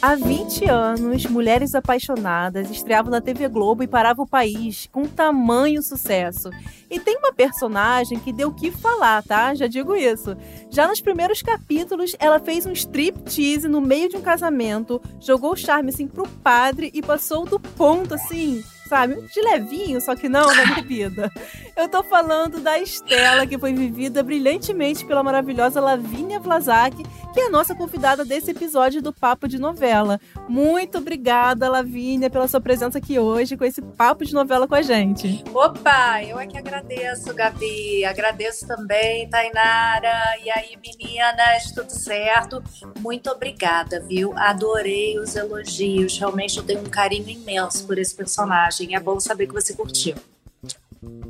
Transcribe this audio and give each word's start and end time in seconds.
Há 0.00 0.14
20 0.14 0.66
anos, 0.66 1.26
Mulheres 1.26 1.74
Apaixonadas 1.74 2.70
estreavam 2.70 3.10
na 3.10 3.20
TV 3.20 3.48
Globo 3.48 3.82
e 3.82 3.88
parava 3.88 4.22
o 4.22 4.26
país 4.26 4.88
com 4.92 5.06
tamanho 5.06 5.82
sucesso. 5.82 6.50
E 6.88 7.00
tem 7.00 7.16
uma 7.16 7.32
personagem 7.32 8.18
que 8.20 8.32
deu 8.32 8.48
o 8.48 8.54
que 8.54 8.70
falar, 8.70 9.22
tá? 9.24 9.54
Já 9.54 9.66
digo 9.66 9.96
isso. 9.96 10.36
Já 10.70 10.86
nos 10.86 11.00
primeiros 11.00 11.42
capítulos, 11.42 12.14
ela 12.20 12.38
fez 12.38 12.66
um 12.66 12.72
striptease 12.72 13.66
no 13.66 13.80
meio 13.80 14.08
de 14.08 14.16
um 14.16 14.22
casamento, 14.22 15.02
jogou 15.20 15.52
o 15.52 15.56
charme 15.56 15.90
assim 15.90 16.06
pro 16.06 16.28
padre 16.28 16.90
e 16.94 17.02
passou 17.02 17.44
do 17.44 17.58
ponto 17.58 18.14
assim 18.14 18.62
sabe? 18.86 19.20
De 19.32 19.40
levinho, 19.40 20.00
só 20.00 20.14
que 20.14 20.28
não 20.28 20.46
na 20.54 20.74
bebida. 20.76 21.30
Eu 21.76 21.88
tô 21.88 22.02
falando 22.02 22.60
da 22.60 22.78
Estela, 22.78 23.46
que 23.46 23.58
foi 23.58 23.72
vivida 23.72 24.22
brilhantemente 24.22 25.04
pela 25.04 25.22
maravilhosa 25.22 25.80
Lavínia 25.80 26.40
Vlasak, 26.40 27.02
que 27.34 27.40
é 27.40 27.46
a 27.46 27.50
nossa 27.50 27.74
convidada 27.74 28.24
desse 28.24 28.50
episódio 28.50 29.02
do 29.02 29.12
Papo 29.12 29.46
de 29.46 29.58
Novela. 29.58 30.18
Muito 30.48 30.98
obrigada, 30.98 31.68
Lavínia, 31.68 32.30
pela 32.30 32.48
sua 32.48 32.60
presença 32.60 32.98
aqui 32.98 33.18
hoje 33.18 33.56
com 33.56 33.64
esse 33.64 33.82
Papo 33.82 34.24
de 34.24 34.32
Novela 34.32 34.66
com 34.66 34.74
a 34.74 34.82
gente. 34.82 35.44
Opa, 35.52 36.22
eu 36.22 36.38
é 36.38 36.46
que 36.46 36.56
agradeço, 36.56 37.34
Gabi. 37.34 38.04
Agradeço 38.04 38.66
também, 38.66 39.28
Tainara. 39.28 40.38
E 40.42 40.50
aí, 40.50 40.76
meninas, 40.82 41.72
tudo 41.74 41.90
certo? 41.90 42.62
Muito 43.00 43.30
obrigada, 43.30 44.00
viu? 44.00 44.32
Adorei 44.36 45.18
os 45.18 45.36
elogios. 45.36 46.18
Realmente 46.18 46.58
eu 46.58 46.64
tenho 46.64 46.80
um 46.80 46.84
carinho 46.84 47.28
imenso 47.28 47.86
por 47.86 47.98
esse 47.98 48.14
personagem 48.14 48.75
personagem. 48.76 48.94
É 48.94 49.00
bom 49.00 49.18
saber 49.18 49.46
que 49.46 49.54
você 49.54 49.74
curtiu. 49.74 50.14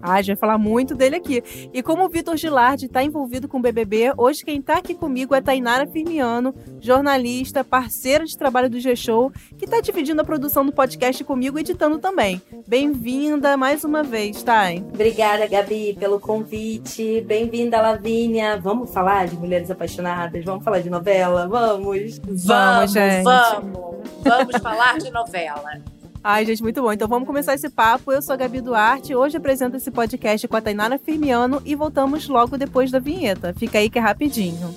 Ah, 0.01 0.15
a 0.15 0.23
gente 0.23 0.29
vai 0.29 0.37
falar 0.37 0.59
muito 0.59 0.95
dele 0.95 1.17
aqui. 1.17 1.43
E 1.73 1.83
como 1.83 2.05
o 2.05 2.09
Vitor 2.09 2.37
Gilardi 2.37 2.87
está 2.87 3.03
envolvido 3.03 3.49
com 3.49 3.59
o 3.59 3.61
BBB, 3.61 4.13
hoje 4.17 4.45
quem 4.45 4.61
está 4.61 4.79
aqui 4.79 4.95
comigo 4.95 5.35
é 5.35 5.41
Tainara 5.41 5.87
Firmiano, 5.87 6.55
jornalista, 6.81 7.65
parceira 7.65 8.25
de 8.25 8.37
trabalho 8.39 8.71
do 8.71 8.79
G-Show, 8.79 9.33
que 9.59 9.65
está 9.65 9.81
dividindo 9.81 10.21
a 10.21 10.25
produção 10.25 10.65
do 10.65 10.73
podcast 10.73 11.23
comigo 11.25 11.59
e 11.59 11.61
editando 11.61 11.99
também. 11.99 12.41
Bem-vinda 12.67 13.57
mais 13.57 13.85
uma 13.85 14.03
vez, 14.03 14.43
Thay. 14.43 14.79
Obrigada, 14.79 15.47
Gabi, 15.47 15.97
pelo 15.99 16.21
convite. 16.21 17.21
Bem-vinda, 17.23 17.83
Lavínia. 17.83 18.59
Vamos 18.59 18.93
falar 18.93 19.27
de 19.27 19.37
Mulheres 19.37 19.71
Apaixonadas? 19.71 20.45
Vamos 20.45 20.65
falar 20.65 20.79
de 20.79 20.89
novela? 20.89 21.49
Vamos! 21.49 22.19
Vamos, 22.19 22.45
vamos 22.45 22.93
gente! 22.93 23.25
Vamos! 23.25 23.97
Vamos 24.23 24.57
falar 24.63 24.99
de 24.99 25.11
novela. 25.11 25.81
Ai, 26.29 26.45
gente, 26.45 26.61
muito 26.61 26.83
bom. 26.83 26.93
Então 26.93 27.07
vamos 27.07 27.25
começar 27.25 27.55
esse 27.55 27.71
papo. 27.71 28.11
Eu 28.11 28.21
sou 28.21 28.33
a 28.33 28.37
Gabi 28.37 28.61
Duarte. 28.61 29.15
Hoje 29.15 29.37
apresento 29.37 29.77
esse 29.77 29.93
podcast 29.93 30.49
com 30.49 30.57
a 30.57 30.61
Tainara 30.61 30.99
Firmiano 30.99 31.63
e 31.65 31.77
voltamos 31.77 32.27
logo 32.27 32.59
depois 32.59 32.91
da 32.91 32.99
vinheta. 32.99 33.55
Fica 33.57 33.79
aí 33.79 33.89
que 33.89 33.97
é 33.97 34.03
rapidinho. 34.03 34.75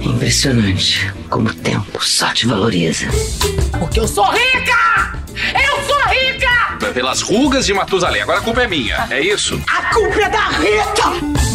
Impressionante 0.00 1.12
como 1.28 1.50
o 1.50 1.54
tempo 1.54 2.02
só 2.02 2.32
te 2.32 2.46
valoriza. 2.46 3.04
Porque 3.78 4.00
eu 4.00 4.08
sou 4.08 4.24
rica! 4.24 5.12
Eu 5.52 5.82
sou 5.82 6.00
rica! 6.08 6.94
Pelas 6.94 7.20
rugas 7.20 7.66
de 7.66 7.74
Matusalém. 7.74 8.22
Agora 8.22 8.38
a 8.38 8.42
culpa 8.42 8.62
é 8.62 8.66
minha, 8.66 9.06
é 9.10 9.20
isso? 9.20 9.60
A 9.68 9.92
culpa 9.92 10.22
é 10.22 10.30
da 10.30 10.48
Rita! 10.48 11.51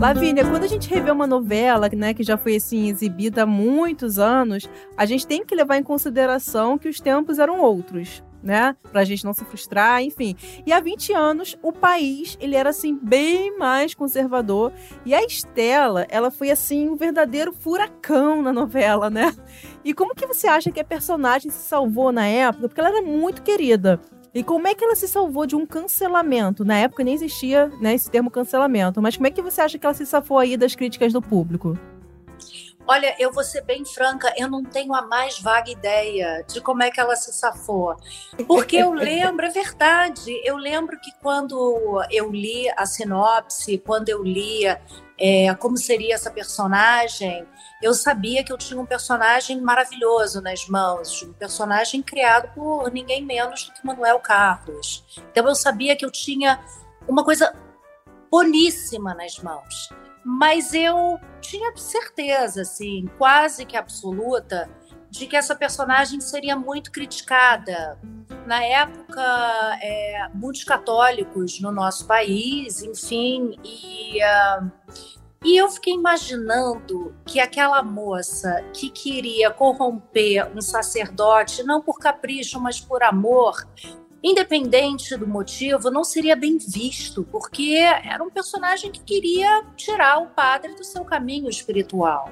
Lavínia, 0.00 0.46
quando 0.46 0.64
a 0.64 0.66
gente 0.66 0.88
revê 0.88 1.10
uma 1.10 1.26
novela, 1.26 1.86
né, 1.94 2.14
que 2.14 2.22
já 2.22 2.38
foi 2.38 2.56
assim 2.56 2.88
exibida 2.88 3.42
há 3.42 3.46
muitos 3.46 4.18
anos, 4.18 4.66
a 4.96 5.04
gente 5.04 5.26
tem 5.26 5.44
que 5.44 5.54
levar 5.54 5.76
em 5.76 5.82
consideração 5.82 6.78
que 6.78 6.88
os 6.88 6.98
tempos 7.00 7.38
eram 7.38 7.60
outros. 7.60 8.24
Né? 8.42 8.74
Pra 8.90 9.04
gente 9.04 9.22
não 9.26 9.34
se 9.34 9.44
frustrar, 9.44 10.02
enfim. 10.02 10.34
E 10.64 10.72
há 10.72 10.80
20 10.80 11.12
anos, 11.12 11.58
o 11.62 11.70
país, 11.70 12.38
ele 12.40 12.56
era 12.56 12.70
assim 12.70 12.98
bem 13.00 13.58
mais 13.58 13.92
conservador, 13.92 14.72
e 15.04 15.12
a 15.12 15.22
Estela, 15.22 16.06
ela 16.08 16.30
foi 16.30 16.50
assim 16.50 16.88
um 16.88 16.96
verdadeiro 16.96 17.52
furacão 17.52 18.40
na 18.40 18.54
novela, 18.54 19.10
né? 19.10 19.34
E 19.84 19.92
como 19.92 20.14
que 20.14 20.26
você 20.26 20.46
acha 20.46 20.70
que 20.70 20.80
a 20.80 20.84
personagem 20.84 21.50
se 21.50 21.68
salvou 21.68 22.10
na 22.10 22.26
época? 22.26 22.68
Porque 22.68 22.80
ela 22.80 22.88
era 22.88 23.02
muito 23.02 23.42
querida. 23.42 24.00
E 24.32 24.44
como 24.44 24.68
é 24.68 24.74
que 24.74 24.84
ela 24.84 24.94
se 24.94 25.08
salvou 25.08 25.44
de 25.44 25.56
um 25.56 25.66
cancelamento? 25.66 26.64
Na 26.64 26.76
época 26.78 27.02
nem 27.02 27.14
existia 27.14 27.66
né, 27.80 27.94
esse 27.94 28.08
termo 28.08 28.30
cancelamento, 28.30 29.02
mas 29.02 29.16
como 29.16 29.26
é 29.26 29.30
que 29.30 29.42
você 29.42 29.60
acha 29.60 29.78
que 29.78 29.84
ela 29.84 29.94
se 29.94 30.06
safou 30.06 30.38
aí 30.38 30.56
das 30.56 30.74
críticas 30.74 31.12
do 31.12 31.20
público? 31.20 31.76
Olha, 32.86 33.14
eu 33.18 33.30
vou 33.32 33.44
ser 33.44 33.62
bem 33.62 33.84
franca, 33.84 34.32
eu 34.36 34.48
não 34.48 34.64
tenho 34.64 34.94
a 34.94 35.02
mais 35.02 35.38
vaga 35.38 35.70
ideia 35.70 36.44
de 36.48 36.60
como 36.60 36.82
é 36.82 36.90
que 36.90 36.98
ela 36.98 37.14
se 37.14 37.32
safou. 37.32 37.94
Porque 38.48 38.76
eu 38.76 38.92
lembro, 38.92 39.46
é 39.46 39.50
verdade, 39.50 40.40
eu 40.44 40.56
lembro 40.56 40.98
que 40.98 41.12
quando 41.20 42.02
eu 42.10 42.30
li 42.30 42.68
a 42.76 42.86
sinopse, 42.86 43.78
quando 43.78 44.08
eu 44.08 44.22
lia 44.22 44.80
é, 45.20 45.54
como 45.54 45.76
seria 45.76 46.14
essa 46.14 46.30
personagem, 46.30 47.46
eu 47.82 47.92
sabia 47.92 48.42
que 48.42 48.52
eu 48.52 48.56
tinha 48.56 48.80
um 48.80 48.86
personagem 48.86 49.60
maravilhoso 49.60 50.40
nas 50.40 50.66
mãos, 50.66 51.22
um 51.22 51.32
personagem 51.34 52.02
criado 52.02 52.52
por 52.54 52.90
ninguém 52.90 53.24
menos 53.24 53.64
do 53.64 53.72
que 53.72 53.86
Manuel 53.86 54.18
Carlos. 54.20 55.04
Então 55.30 55.46
eu 55.46 55.54
sabia 55.54 55.94
que 55.94 56.04
eu 56.04 56.10
tinha 56.10 56.58
uma 57.06 57.22
coisa 57.22 57.54
boníssima 58.30 59.14
nas 59.14 59.38
mãos. 59.38 59.90
Mas 60.24 60.74
eu 60.74 61.18
tinha 61.40 61.74
certeza, 61.76 62.62
assim, 62.62 63.08
quase 63.16 63.64
que 63.64 63.76
absoluta, 63.76 64.68
de 65.10 65.26
que 65.26 65.36
essa 65.36 65.54
personagem 65.54 66.20
seria 66.20 66.56
muito 66.56 66.90
criticada. 66.90 67.98
Na 68.46 68.64
época, 68.64 69.22
é, 69.82 70.28
muitos 70.32 70.64
católicos 70.64 71.60
no 71.60 71.70
nosso 71.70 72.06
país, 72.06 72.82
enfim, 72.82 73.58
e 73.62 74.18
uh, 74.22 74.70
e 75.42 75.56
eu 75.56 75.70
fiquei 75.70 75.94
imaginando 75.94 77.14
que 77.24 77.40
aquela 77.40 77.82
moça 77.82 78.62
que 78.74 78.90
queria 78.90 79.50
corromper 79.50 80.50
um 80.54 80.60
sacerdote, 80.60 81.62
não 81.62 81.80
por 81.80 81.98
capricho, 81.98 82.60
mas 82.60 82.78
por 82.78 83.02
amor, 83.02 83.66
independente 84.22 85.16
do 85.16 85.26
motivo, 85.26 85.90
não 85.90 86.04
seria 86.04 86.36
bem 86.36 86.58
visto, 86.58 87.24
porque 87.24 87.74
era 88.04 88.22
um 88.22 88.28
personagem 88.28 88.92
que 88.92 89.00
queria 89.00 89.64
tirar 89.76 90.18
o 90.18 90.26
padre 90.26 90.74
do 90.74 90.84
seu 90.84 91.06
caminho 91.06 91.48
espiritual. 91.48 92.30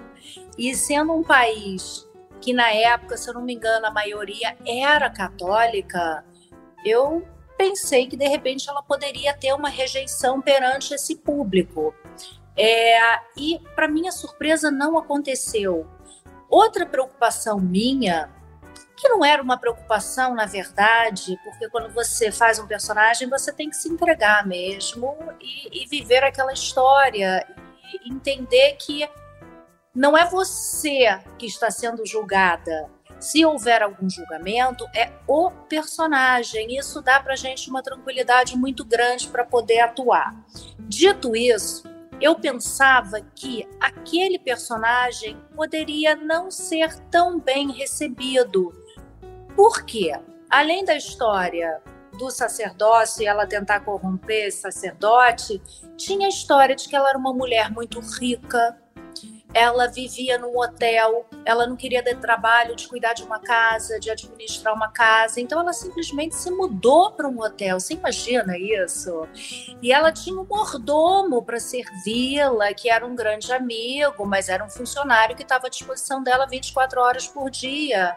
E 0.59 0.75
sendo 0.75 1.15
um 1.15 1.23
país 1.23 2.07
que 2.41 2.53
na 2.53 2.71
época, 2.71 3.17
se 3.17 3.29
eu 3.29 3.35
não 3.35 3.43
me 3.43 3.55
engano, 3.55 3.87
a 3.87 3.91
maioria 3.91 4.57
era 4.67 5.11
católica, 5.11 6.25
eu 6.85 7.27
pensei 7.57 8.07
que 8.07 8.17
de 8.17 8.27
repente 8.27 8.69
ela 8.69 8.83
poderia 8.83 9.35
ter 9.35 9.53
uma 9.53 9.69
rejeição 9.69 10.41
perante 10.41 10.95
esse 10.95 11.17
público. 11.17 11.95
É, 12.57 12.99
e, 13.37 13.61
para 13.75 13.89
minha 13.89 14.13
surpresa, 14.13 14.71
não 14.71 14.97
aconteceu. 14.97 15.87
Outra 16.49 16.87
preocupação 16.87 17.59
minha, 17.61 18.33
que 18.97 19.09
não 19.09 19.25
era 19.25 19.43
uma 19.43 19.57
preocupação, 19.57 20.35
na 20.35 20.47
verdade, 20.47 21.39
porque 21.45 21.69
quando 21.69 21.93
você 21.93 22.33
faz 22.33 22.59
um 22.59 22.67
personagem, 22.67 23.29
você 23.29 23.53
tem 23.53 23.71
que 23.71 23.77
se 23.77 23.89
entregar 23.89 24.47
mesmo 24.47 25.17
e, 25.41 25.85
e 25.85 25.87
viver 25.87 26.25
aquela 26.25 26.53
história 26.53 27.47
e 28.05 28.13
entender 28.13 28.77
que 28.77 29.09
não 29.99 30.17
é 30.17 30.25
você 30.31 31.21
que 31.37 31.45
está 31.45 31.73
sendo 31.73 32.07
julgada. 32.07 32.89
Se 33.19 33.45
houver 33.45 33.83
algum 33.83 34.09
julgamento, 34.09 34.87
é 34.95 35.11
o 35.27 35.51
personagem. 35.51 36.79
Isso 36.79 37.03
dá 37.03 37.19
para 37.19 37.35
gente 37.35 37.69
uma 37.69 37.83
tranquilidade 37.83 38.57
muito 38.57 38.85
grande 38.85 39.27
para 39.27 39.45
poder 39.45 39.81
atuar. 39.81 40.37
Dito 40.79 41.35
isso, 41.35 41.83
eu 42.21 42.37
pensava 42.37 43.21
que 43.35 43.69
aquele 43.81 44.39
personagem 44.39 45.37
poderia 45.57 46.15
não 46.15 46.49
ser 46.49 46.97
tão 47.11 47.41
bem 47.41 47.73
recebido. 47.73 48.73
Por 49.57 49.85
quê? 49.85 50.13
Além 50.49 50.85
da 50.85 50.97
história 50.97 51.83
do 52.17 52.31
sacerdócio 52.31 53.23
e 53.23 53.27
ela 53.27 53.49
tentar 53.49 53.81
corromper 53.81 54.47
esse 54.47 54.61
sacerdote, 54.61 55.61
tinha 55.97 56.27
a 56.27 56.31
história 56.31 56.77
de 56.77 56.89
que 56.89 56.95
ela 56.95 57.09
era 57.09 57.19
uma 57.19 57.33
mulher 57.35 57.69
muito 57.73 57.99
rica, 57.99 58.77
ela 59.59 59.89
vivia 59.89 60.39
num 60.39 60.57
hotel, 60.57 61.27
ela 61.45 61.67
não 61.67 61.75
queria 61.75 62.01
ter 62.01 62.17
trabalho 62.19 62.77
de 62.77 62.87
cuidar 62.87 63.13
de 63.13 63.25
uma 63.25 63.41
casa, 63.41 63.99
de 63.99 64.09
administrar 64.09 64.73
uma 64.73 64.89
casa, 64.89 65.41
então 65.41 65.59
ela 65.59 65.73
simplesmente 65.73 66.37
se 66.37 66.49
mudou 66.49 67.11
para 67.11 67.29
um 67.29 67.41
hotel. 67.41 67.81
Você 67.81 67.95
imagina 67.95 68.57
isso? 68.57 69.27
E 69.83 69.93
ela 69.93 70.13
tinha 70.13 70.39
um 70.39 70.45
mordomo 70.45 71.43
para 71.43 71.59
servi-la, 71.59 72.73
que 72.73 72.89
era 72.89 73.05
um 73.05 73.17
grande 73.17 73.53
amigo, 73.53 74.25
mas 74.25 74.49
era 74.49 74.65
um 74.65 74.71
funcionário 74.71 75.35
que 75.35 75.43
estava 75.43 75.67
à 75.67 75.71
disposição 75.71 76.23
dela 76.23 76.47
24 76.47 77.01
horas 77.01 77.27
por 77.27 77.51
dia. 77.51 78.17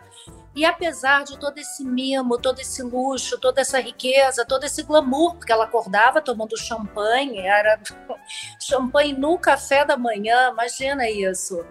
E 0.53 0.65
apesar 0.65 1.23
de 1.23 1.39
todo 1.39 1.57
esse 1.57 1.83
mimo, 1.83 2.37
todo 2.37 2.59
esse 2.59 2.83
luxo, 2.83 3.39
toda 3.39 3.61
essa 3.61 3.79
riqueza, 3.79 4.45
todo 4.45 4.65
esse 4.65 4.83
glamour, 4.83 5.35
porque 5.35 5.51
ela 5.51 5.63
acordava 5.63 6.21
tomando 6.21 6.57
champanhe, 6.57 7.39
era 7.39 7.79
champanhe 8.59 9.13
no 9.13 9.37
café 9.37 9.85
da 9.85 9.95
manhã, 9.95 10.49
imagina 10.51 11.09
isso. 11.09 11.65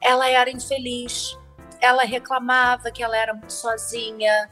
Ela 0.00 0.28
era 0.30 0.48
infeliz, 0.48 1.36
ela 1.80 2.04
reclamava 2.04 2.90
que 2.92 3.02
ela 3.02 3.16
era 3.16 3.34
muito 3.34 3.52
sozinha, 3.52 4.48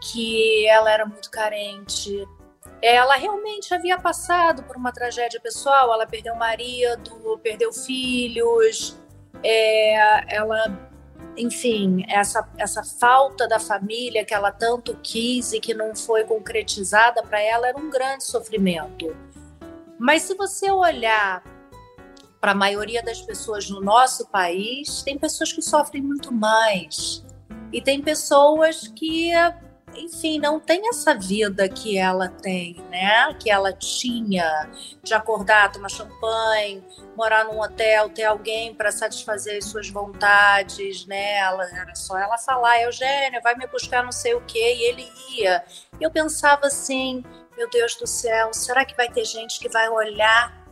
que 0.00 0.66
ela 0.68 0.90
era 0.90 1.06
muito 1.06 1.30
carente. 1.30 2.28
Ela 2.82 3.16
realmente 3.16 3.72
havia 3.72 3.98
passado 3.98 4.62
por 4.64 4.76
uma 4.76 4.92
tragédia 4.92 5.40
pessoal, 5.40 5.90
ela 5.92 6.06
perdeu 6.06 6.34
o 6.34 6.38
marido, 6.38 7.40
perdeu 7.42 7.72
filhos, 7.72 8.94
é, 9.42 10.34
ela 10.34 10.85
enfim, 11.36 12.04
essa, 12.08 12.48
essa 12.56 12.82
falta 12.82 13.46
da 13.46 13.58
família 13.58 14.24
que 14.24 14.34
ela 14.34 14.50
tanto 14.50 14.98
quis 15.02 15.52
e 15.52 15.60
que 15.60 15.74
não 15.74 15.94
foi 15.94 16.24
concretizada 16.24 17.22
para 17.22 17.40
ela 17.40 17.68
era 17.68 17.78
um 17.78 17.90
grande 17.90 18.24
sofrimento. 18.24 19.14
Mas 19.98 20.22
se 20.22 20.34
você 20.34 20.70
olhar 20.70 21.42
para 22.40 22.52
a 22.52 22.54
maioria 22.54 23.02
das 23.02 23.20
pessoas 23.20 23.68
no 23.68 23.80
nosso 23.80 24.26
país, 24.28 25.02
tem 25.02 25.18
pessoas 25.18 25.52
que 25.52 25.62
sofrem 25.62 26.02
muito 26.02 26.32
mais. 26.32 27.24
E 27.72 27.80
tem 27.80 28.00
pessoas 28.00 28.88
que 28.88 29.32
enfim, 29.98 30.38
não 30.38 30.60
tem 30.60 30.88
essa 30.88 31.14
vida 31.14 31.68
que 31.68 31.96
ela 31.98 32.28
tem, 32.28 32.76
né? 32.90 33.32
Que 33.34 33.50
ela 33.50 33.72
tinha 33.72 34.68
de 35.02 35.14
acordar, 35.14 35.72
tomar 35.72 35.88
champanhe, 35.88 36.84
morar 37.16 37.44
num 37.44 37.60
hotel, 37.60 38.08
ter 38.10 38.24
alguém 38.24 38.74
para 38.74 38.90
satisfazer 38.92 39.58
as 39.58 39.64
suas 39.66 39.88
vontades, 39.88 41.06
né? 41.06 41.38
Ela, 41.38 41.64
era 41.64 41.94
só 41.94 42.18
ela 42.18 42.38
falar, 42.38 42.80
Eugênio, 42.82 43.40
vai 43.42 43.54
me 43.54 43.66
buscar 43.66 44.02
não 44.02 44.12
sei 44.12 44.34
o 44.34 44.40
quê, 44.42 44.74
e 44.76 44.82
ele 44.84 45.12
ia. 45.36 45.64
E 46.00 46.04
eu 46.04 46.10
pensava 46.10 46.66
assim, 46.66 47.24
meu 47.56 47.68
Deus 47.70 47.96
do 47.96 48.06
céu, 48.06 48.52
será 48.52 48.84
que 48.84 48.96
vai 48.96 49.08
ter 49.10 49.24
gente 49.24 49.58
que 49.58 49.68
vai 49.68 49.88
olhar 49.88 50.66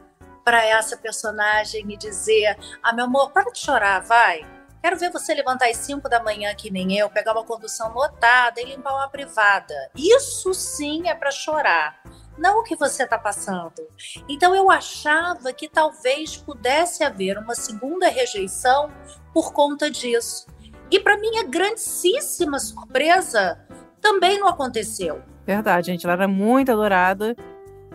para 0.44 0.64
essa 0.64 0.96
personagem 0.96 1.90
e 1.90 1.96
dizer: 1.96 2.56
Ah, 2.82 2.92
meu 2.92 3.06
amor, 3.06 3.30
para 3.32 3.50
de 3.50 3.58
chorar, 3.58 4.00
vai 4.00 4.53
Quero 4.84 4.98
ver 4.98 5.10
você 5.10 5.32
levantar 5.32 5.70
às 5.70 5.78
5 5.78 6.10
da 6.10 6.22
manhã, 6.22 6.54
que 6.54 6.70
nem 6.70 6.94
eu, 6.94 7.08
pegar 7.08 7.32
uma 7.32 7.42
condução 7.42 7.94
lotada 7.94 8.60
e 8.60 8.66
limpar 8.66 8.92
uma 8.92 9.08
privada. 9.08 9.74
Isso 9.96 10.52
sim 10.52 11.08
é 11.08 11.14
para 11.14 11.30
chorar 11.30 12.02
não 12.36 12.58
o 12.58 12.62
que 12.62 12.76
você 12.76 13.04
está 13.04 13.16
passando. 13.16 13.80
Então 14.28 14.54
eu 14.54 14.70
achava 14.70 15.54
que 15.54 15.70
talvez 15.70 16.36
pudesse 16.36 17.02
haver 17.02 17.38
uma 17.38 17.54
segunda 17.54 18.10
rejeição 18.10 18.92
por 19.32 19.54
conta 19.54 19.90
disso. 19.90 20.46
E 20.90 21.00
para 21.00 21.16
minha 21.16 21.44
grandíssima 21.44 22.58
surpresa, 22.58 23.66
também 24.02 24.38
não 24.38 24.48
aconteceu. 24.48 25.22
Verdade, 25.46 25.86
gente, 25.86 26.04
ela 26.04 26.12
era 26.12 26.28
muito 26.28 26.70
adorada 26.70 27.34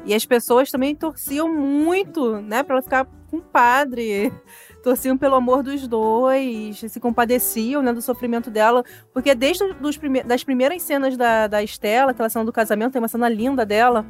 e 0.05 0.15
as 0.15 0.25
pessoas 0.25 0.71
também 0.71 0.95
torciam 0.95 1.53
muito, 1.53 2.41
né, 2.41 2.63
para 2.63 2.77
ela 2.77 2.81
ficar 2.81 3.05
com 3.29 3.37
o 3.37 3.41
padre 3.43 4.33
torciam 4.83 5.17
pelo 5.17 5.35
amor 5.35 5.63
dos 5.63 5.87
dois, 5.87 6.79
se 6.79 6.99
compadeciam 6.99 7.81
né, 7.81 7.93
do 7.93 8.01
sofrimento 8.01 8.49
dela, 8.49 8.83
porque 9.13 9.33
desde 9.35 9.63
os 9.81 9.97
prime 9.97 10.23
das 10.23 10.43
primeiras 10.43 10.81
cenas 10.81 11.17
da, 11.17 11.47
da 11.47 11.63
Estela, 11.63 12.11
aquela 12.11 12.29
cena 12.29 12.45
do 12.45 12.53
casamento, 12.53 12.93
tem 12.93 13.01
uma 13.01 13.07
cena 13.07 13.29
linda 13.29 13.65
dela, 13.65 14.05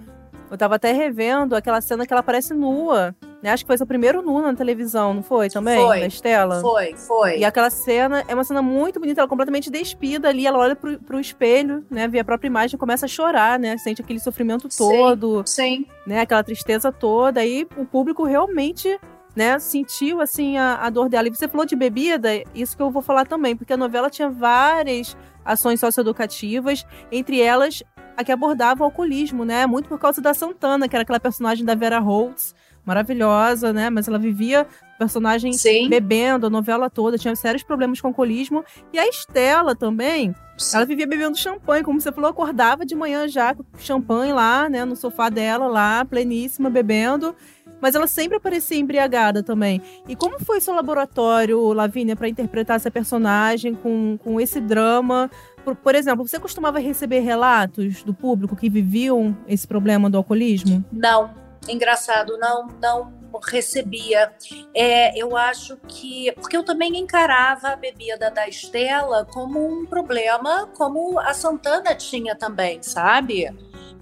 eu 0.50 0.57
tava 0.57 0.75
até 0.75 0.92
revendo 0.92 1.56
aquela 1.56 1.80
cena 1.80 2.06
que 2.06 2.13
ela 2.13 2.21
aparece 2.21 2.54
nua, 2.54 3.16
né? 3.42 3.51
Acho 3.51 3.63
que 3.63 3.68
foi 3.68 3.77
seu 3.77 3.86
primeiro 3.86 4.21
nu 4.21 4.42
na 4.42 4.54
televisão, 4.54 5.13
não 5.13 5.24
foi 5.24 5.50
também? 5.50 5.80
Foi. 5.80 6.00
Da 6.00 6.07
Estela? 6.07 6.60
Foi, 6.60 6.95
foi. 6.95 7.38
E 7.39 7.45
aquela 7.45 7.69
cena 7.69 8.24
é 8.27 8.33
uma 8.33 8.44
cena 8.44 8.62
muito 8.62 9.00
bonita, 9.00 9.22
ela 9.22 9.27
é 9.27 9.30
completamente 9.30 9.69
despida 9.69 10.27
ali, 10.27 10.45
ela 10.45 10.57
olha 10.57 10.75
pro, 10.75 11.00
pro 11.00 11.19
espelho, 11.19 11.86
né? 11.89 12.07
Vê 12.07 12.19
a 12.19 12.25
própria 12.25 12.48
imagem 12.48 12.75
e 12.75 12.80
começa 12.80 13.06
a 13.06 13.10
chorar, 13.10 13.60
né? 13.60 13.77
Sente 13.77 14.01
aquele 14.01 14.19
sofrimento 14.19 14.68
todo. 14.75 15.44
Sim. 15.45 15.86
Né? 16.06 16.22
Aquela 16.22 16.44
tristeza 16.44 16.92
toda. 16.92 17.39
Aí 17.39 17.68
o 17.77 17.86
público 17.86 18.24
realmente 18.24 19.00
né, 19.35 19.59
sentiu 19.59 20.21
assim 20.21 20.57
a, 20.57 20.75
a, 20.75 20.89
dor 20.89 21.09
dela. 21.09 21.27
E 21.27 21.35
você 21.35 21.47
falou 21.47 21.65
de 21.65 21.75
bebida, 21.75 22.29
isso 22.53 22.75
que 22.75 22.81
eu 22.81 22.91
vou 22.91 23.01
falar 23.01 23.25
também, 23.25 23.55
porque 23.55 23.73
a 23.73 23.77
novela 23.77 24.09
tinha 24.09 24.29
várias 24.29 25.15
ações 25.45 25.79
socioeducativas, 25.79 26.85
entre 27.11 27.39
elas 27.41 27.83
a 28.17 28.23
que 28.23 28.31
abordava 28.31 28.81
o 28.81 28.83
alcoolismo, 28.83 29.45
né? 29.45 29.65
Muito 29.65 29.87
por 29.87 29.97
causa 29.97 30.21
da 30.21 30.33
Santana, 30.33 30.89
que 30.89 30.95
era 30.95 31.03
aquela 31.03 31.21
personagem 31.21 31.63
da 31.63 31.73
Vera 31.73 31.99
Holtz, 31.99 32.53
maravilhosa, 32.85 33.71
né? 33.71 33.89
Mas 33.89 34.07
ela 34.07 34.19
vivia 34.19 34.67
personagem 34.97 35.53
Sim. 35.53 35.87
bebendo 35.87 36.47
a 36.47 36.49
novela 36.49 36.89
toda, 36.89 37.17
tinha 37.17 37.33
sérios 37.35 37.63
problemas 37.63 38.01
com 38.01 38.09
alcoolismo. 38.09 38.65
E 38.91 38.99
a 38.99 39.07
Estela 39.07 39.73
também, 39.73 40.35
ela 40.73 40.85
vivia 40.85 41.07
bebendo 41.07 41.37
champanhe, 41.37 41.83
como 41.83 42.01
você 42.01 42.11
falou, 42.11 42.29
acordava 42.29 42.85
de 42.85 42.93
manhã 42.95 43.25
já 43.27 43.55
com 43.55 43.63
champanhe 43.77 44.33
lá, 44.33 44.67
né, 44.67 44.83
no 44.83 44.97
sofá 44.97 45.29
dela, 45.29 45.67
lá, 45.67 46.03
pleníssima, 46.03 46.69
bebendo 46.69 47.33
mas 47.81 47.95
ela 47.95 48.07
sempre 48.07 48.37
aparecia 48.37 48.77
embriagada 48.77 49.43
também. 49.43 49.81
E 50.07 50.15
como 50.15 50.39
foi 50.39 50.61
seu 50.61 50.73
laboratório, 50.73 51.73
Lavínia, 51.73 52.15
para 52.15 52.27
interpretar 52.27 52.75
essa 52.75 52.91
personagem 52.91 53.75
com, 53.75 54.17
com 54.23 54.39
esse 54.39 54.59
drama? 54.59 55.29
Por, 55.63 55.75
por, 55.75 55.95
exemplo, 55.95 56.27
você 56.27 56.39
costumava 56.39 56.79
receber 56.79 57.19
relatos 57.19 58.03
do 58.03 58.13
público 58.13 58.55
que 58.55 58.69
viviam 58.69 59.37
esse 59.47 59.67
problema 59.67 60.09
do 60.09 60.17
alcoolismo? 60.17 60.83
Não, 60.91 61.33
engraçado, 61.67 62.37
não, 62.37 62.67
não 62.81 63.19
recebia. 63.47 64.31
É, 64.73 65.17
eu 65.19 65.37
acho 65.37 65.77
que. 65.87 66.31
Porque 66.33 66.57
eu 66.57 66.63
também 66.63 66.97
encarava 66.97 67.69
a 67.69 67.75
bebida 67.75 68.31
da 68.31 68.47
Estela 68.47 69.25
como 69.25 69.65
um 69.65 69.85
problema, 69.85 70.67
como 70.75 71.19
a 71.19 71.33
Santana 71.33 71.93
tinha 71.93 72.35
também, 72.35 72.81
sabe? 72.81 73.53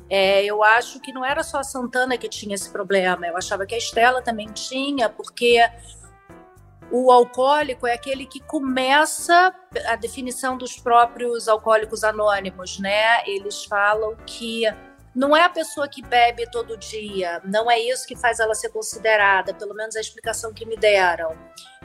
É, 0.10 0.46
eu 0.46 0.64
acho 0.64 1.00
que 1.02 1.12
não 1.12 1.26
era 1.26 1.44
só 1.44 1.60
a 1.60 1.64
Santana 1.64 2.18
que 2.18 2.30
tinha 2.30 2.56
esse 2.56 2.70
problema, 2.70 3.28
eu 3.28 3.38
achava 3.38 3.66
que 3.66 3.76
a 3.76 3.78
Estela 3.78 4.22
também 4.22 4.48
tinha, 4.48 5.10
porque 5.10 5.60
o 6.90 7.12
alcoólico 7.12 7.86
é 7.86 7.94
aquele 7.94 8.26
que 8.26 8.40
começa 8.40 9.54
a 9.86 9.96
definição 9.98 10.58
dos 10.58 10.78
próprios 10.80 11.50
alcoólicos 11.50 12.06
anônimos, 12.06 12.80
né? 12.80 13.28
Eles 13.28 13.66
falam 13.66 14.16
que 14.26 14.64
não 15.14 15.36
é 15.36 15.44
a 15.44 15.50
pessoa 15.50 15.90
que 15.90 16.02
bebe 16.02 16.50
todo 16.50 16.78
dia, 16.78 17.42
não 17.44 17.70
é 17.70 17.78
isso 17.78 18.08
que 18.08 18.16
faz 18.16 18.40
ela 18.40 18.56
ser 18.56 18.70
considerada, 18.70 19.54
pelo 19.54 19.74
menos 19.74 19.98
a 19.98 20.00
explicação 20.00 20.54
que 20.54 20.66
me 20.66 20.78
deram, 20.78 21.36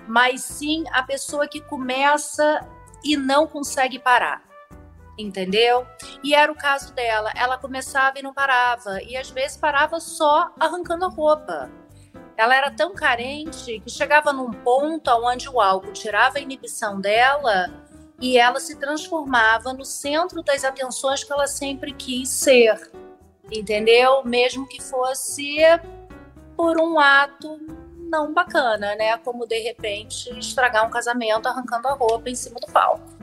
mas 0.06 0.42
sim 0.42 0.84
a 0.92 1.02
pessoa 1.02 1.48
que 1.48 1.60
começa 1.60 2.60
e 3.02 3.16
não 3.16 3.48
consegue 3.48 3.98
parar 3.98 4.51
entendeu? 5.18 5.86
E 6.22 6.34
era 6.34 6.50
o 6.50 6.56
caso 6.56 6.92
dela. 6.94 7.30
Ela 7.36 7.58
começava 7.58 8.18
e 8.18 8.22
não 8.22 8.32
parava, 8.32 9.02
e 9.02 9.16
às 9.16 9.30
vezes 9.30 9.56
parava 9.56 10.00
só 10.00 10.50
arrancando 10.58 11.04
a 11.04 11.08
roupa. 11.08 11.70
Ela 12.36 12.56
era 12.56 12.70
tão 12.70 12.94
carente 12.94 13.80
que 13.80 13.90
chegava 13.90 14.32
num 14.32 14.50
ponto 14.50 15.10
onde 15.10 15.48
o 15.48 15.60
álcool 15.60 15.92
tirava 15.92 16.38
a 16.38 16.40
inibição 16.40 17.00
dela 17.00 17.70
e 18.20 18.38
ela 18.38 18.58
se 18.58 18.76
transformava 18.76 19.72
no 19.72 19.84
centro 19.84 20.42
das 20.42 20.64
atenções 20.64 21.22
que 21.22 21.32
ela 21.32 21.46
sempre 21.46 21.92
quis 21.92 22.28
ser, 22.28 22.90
entendeu? 23.50 24.24
Mesmo 24.24 24.66
que 24.66 24.80
fosse 24.80 25.56
por 26.56 26.80
um 26.80 26.98
ato 26.98 27.58
não 28.10 28.32
bacana, 28.32 28.94
né? 28.94 29.16
Como 29.18 29.46
de 29.46 29.58
repente 29.60 30.30
estragar 30.38 30.86
um 30.86 30.90
casamento 30.90 31.46
arrancando 31.46 31.88
a 31.88 31.92
roupa 31.92 32.30
em 32.30 32.34
cima 32.34 32.58
do 32.60 32.72
palco 32.72 33.22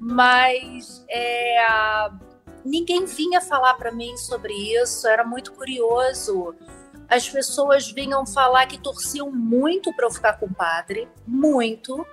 mas 0.00 1.04
é, 1.10 1.58
ninguém 2.64 3.04
vinha 3.04 3.40
falar 3.40 3.74
para 3.74 3.92
mim 3.92 4.16
sobre 4.16 4.54
isso, 4.54 5.06
era 5.06 5.22
muito 5.22 5.52
curioso. 5.52 6.54
As 7.06 7.28
pessoas 7.28 7.90
vinham 7.90 8.24
falar 8.24 8.66
que 8.66 8.78
torciam 8.78 9.32
muito 9.32 9.92
para 9.92 10.06
eu 10.06 10.10
ficar 10.12 10.34
com 10.34 10.46
o 10.46 10.54
padre, 10.54 11.08
muito, 11.26 12.06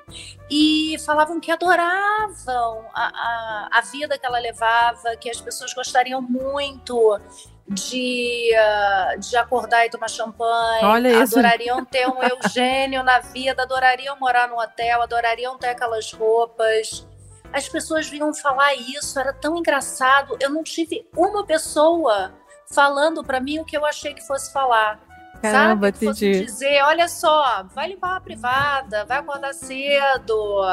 e 0.49 0.97
falavam 1.05 1.39
que 1.39 1.51
adoravam 1.51 2.83
a, 2.93 3.05
a, 3.05 3.69
a 3.73 3.81
vida 3.81 4.17
que 4.17 4.25
ela 4.25 4.39
levava, 4.39 5.15
que 5.15 5.29
as 5.29 5.39
pessoas 5.39 5.71
gostariam 5.71 6.19
muito 6.19 7.21
de, 7.67 8.49
uh, 8.55 9.19
de 9.19 9.37
acordar 9.37 9.85
e 9.85 9.89
tomar 9.91 10.09
champanhe, 10.09 10.83
Olha 10.83 11.21
adorariam 11.21 11.85
ter 11.85 12.07
um 12.07 12.17
Eugênio 12.23 13.03
na 13.03 13.19
vida, 13.19 13.61
adorariam 13.61 14.17
morar 14.19 14.47
no 14.49 14.59
hotel, 14.59 15.01
adorariam 15.03 15.59
ter 15.59 15.67
aquelas 15.67 16.11
roupas 16.11 17.05
as 17.53 17.67
pessoas 17.67 18.07
vinham 18.07 18.33
falar 18.33 18.75
isso, 18.75 19.19
era 19.19 19.33
tão 19.33 19.57
engraçado. 19.57 20.37
Eu 20.39 20.49
não 20.49 20.63
tive 20.63 21.07
uma 21.15 21.45
pessoa 21.45 22.33
falando 22.71 23.23
para 23.23 23.39
mim 23.39 23.59
o 23.59 23.65
que 23.65 23.77
eu 23.77 23.85
achei 23.85 24.13
que 24.13 24.25
fosse 24.25 24.51
falar. 24.51 24.99
Caramba, 25.41 25.87
sabe? 25.87 25.99
Que 25.99 26.05
fosse 26.05 26.45
dizer, 26.45 26.81
olha 26.83 27.07
só, 27.07 27.63
vai 27.73 27.89
limpar 27.89 28.17
a 28.17 28.21
privada, 28.21 29.05
vai 29.05 29.19
acordar 29.19 29.53
cedo. 29.53 30.63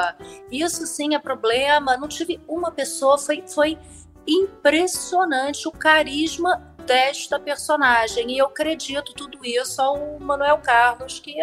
Isso 0.50 0.87
sim 0.87 1.14
é 1.14 1.19
problema. 1.19 1.97
Não 1.97 2.09
tive 2.09 2.40
uma 2.49 2.71
pessoa, 2.71 3.19
foi, 3.19 3.45
foi 3.47 3.78
impressionante 4.26 5.69
o 5.69 5.73
carisma 5.73 6.75
desta 6.87 7.38
personagem. 7.38 8.33
E 8.33 8.38
eu 8.38 8.47
acredito 8.47 9.12
tudo 9.12 9.45
isso 9.45 9.81
ao 9.81 10.19
Manuel 10.19 10.59
Carlos, 10.59 11.19
que 11.19 11.35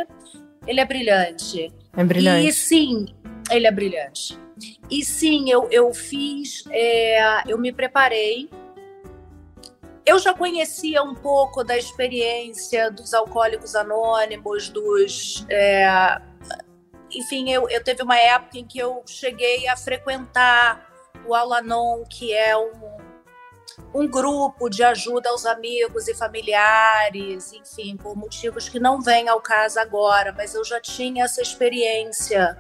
ele 0.66 0.80
é 0.80 0.86
brilhante. 0.86 1.72
É 1.96 2.04
brilhante. 2.04 2.48
E 2.48 2.54
sim, 2.54 3.06
ele 3.52 3.68
é 3.68 3.72
brilhante. 3.72 4.40
E 4.90 5.04
sim, 5.04 5.50
eu, 5.50 5.68
eu 5.72 5.94
fiz, 5.94 6.64
é, 6.70 7.44
eu 7.48 7.58
me 7.58 7.72
preparei. 7.72 8.50
Eu 10.06 10.20
já 10.20 10.34
conhecia 10.34 11.04
um 11.04 11.14
pouco 11.14 11.64
da 11.64 11.78
experiência 11.78 12.90
dos 12.90 13.14
alcoólicos 13.14 13.76
anônimos, 13.76 14.70
dos. 14.70 15.46
É, 15.50 16.20
enfim, 17.14 17.50
eu, 17.52 17.70
eu 17.70 17.84
teve 17.84 18.02
uma 18.04 18.18
época 18.18 18.58
em 18.58 18.66
que 18.66 18.80
eu 18.80 19.04
cheguei 19.06 19.68
a 19.68 19.78
frequentar 19.78 20.90
o 21.26 21.36
Alanon, 21.36 22.04
que 22.10 22.34
é 22.34 22.58
um, 22.58 22.72
um 23.94 24.08
grupo 24.08 24.70
de 24.70 24.84
ajuda 24.84 25.30
aos 25.30 25.46
amigos 25.46 26.08
e 26.08 26.16
familiares, 26.16 27.54
enfim, 27.54 27.96
por 27.96 28.16
motivos 28.16 28.68
que 28.68 28.80
não 28.80 29.02
vêm 29.02 29.30
ao 29.30 29.42
caso 29.42 29.80
agora, 29.80 30.34
mas 30.36 30.56
eu 30.56 30.64
já 30.64 30.80
tinha 30.80 31.26
essa 31.26 31.42
experiência 31.42 32.58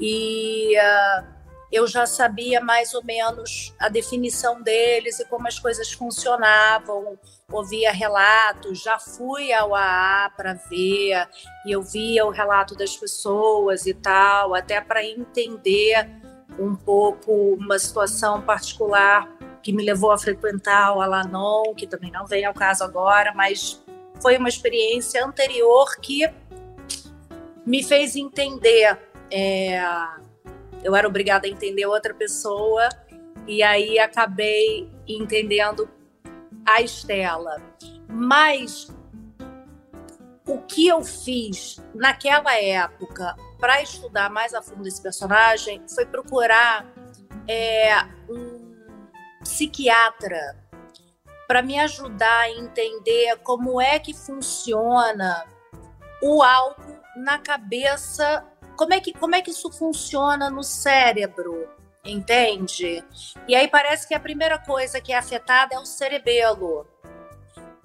e 0.00 0.76
uh, 0.76 1.38
eu 1.70 1.86
já 1.86 2.06
sabia 2.06 2.60
mais 2.60 2.94
ou 2.94 3.04
menos 3.04 3.74
a 3.78 3.88
definição 3.88 4.62
deles 4.62 5.20
e 5.20 5.24
como 5.26 5.46
as 5.46 5.58
coisas 5.58 5.92
funcionavam, 5.92 7.18
ouvia 7.52 7.92
relatos, 7.92 8.82
já 8.82 8.98
fui 8.98 9.52
ao 9.52 9.74
AA 9.74 10.30
para 10.36 10.54
ver 10.54 11.28
e 11.66 11.72
eu 11.72 11.82
via 11.82 12.24
o 12.24 12.30
relato 12.30 12.74
das 12.74 12.96
pessoas 12.96 13.86
e 13.86 13.92
tal, 13.92 14.54
até 14.54 14.80
para 14.80 15.04
entender 15.04 16.08
um 16.58 16.74
pouco 16.74 17.54
uma 17.54 17.78
situação 17.78 18.42
particular 18.42 19.28
que 19.62 19.72
me 19.72 19.84
levou 19.84 20.10
a 20.10 20.18
frequentar 20.18 20.96
o 20.96 21.00
Alanon, 21.00 21.74
que 21.74 21.86
também 21.86 22.10
não 22.10 22.26
vem 22.26 22.44
ao 22.44 22.54
caso 22.54 22.82
agora, 22.82 23.32
mas 23.34 23.82
foi 24.20 24.36
uma 24.38 24.48
experiência 24.48 25.24
anterior 25.24 25.96
que 26.00 26.28
me 27.66 27.82
fez 27.82 28.16
entender. 28.16 28.98
É, 29.30 29.80
eu 30.82 30.94
era 30.94 31.06
obrigada 31.06 31.46
a 31.46 31.50
entender 31.50 31.86
outra 31.86 32.14
pessoa 32.14 32.88
e 33.46 33.62
aí 33.62 33.98
acabei 33.98 34.90
entendendo 35.06 35.88
a 36.66 36.80
Estela. 36.82 37.62
Mas 38.08 38.88
o 40.46 40.58
que 40.62 40.86
eu 40.86 41.02
fiz 41.02 41.82
naquela 41.94 42.54
época 42.56 43.36
para 43.58 43.82
estudar 43.82 44.30
mais 44.30 44.54
a 44.54 44.62
fundo 44.62 44.86
esse 44.86 45.02
personagem 45.02 45.82
foi 45.94 46.06
procurar 46.06 46.86
é, 47.46 47.94
um 48.28 48.58
psiquiatra 49.42 50.56
para 51.46 51.62
me 51.62 51.78
ajudar 51.78 52.40
a 52.40 52.50
entender 52.50 53.36
como 53.42 53.80
é 53.80 53.98
que 53.98 54.12
funciona 54.12 55.46
o 56.22 56.42
álcool 56.42 56.98
na 57.16 57.38
cabeça, 57.38 58.44
como 58.78 58.94
é 58.94 59.00
que, 59.00 59.12
como 59.12 59.34
é 59.34 59.42
que 59.42 59.50
isso 59.50 59.70
funciona 59.72 60.48
no 60.48 60.62
cérebro, 60.62 61.68
entende? 62.04 63.04
E 63.48 63.56
aí 63.56 63.66
parece 63.66 64.06
que 64.06 64.14
a 64.14 64.20
primeira 64.20 64.56
coisa 64.56 65.00
que 65.00 65.12
é 65.12 65.18
afetada 65.18 65.74
é 65.74 65.78
o 65.80 65.84
cerebelo. 65.84 66.86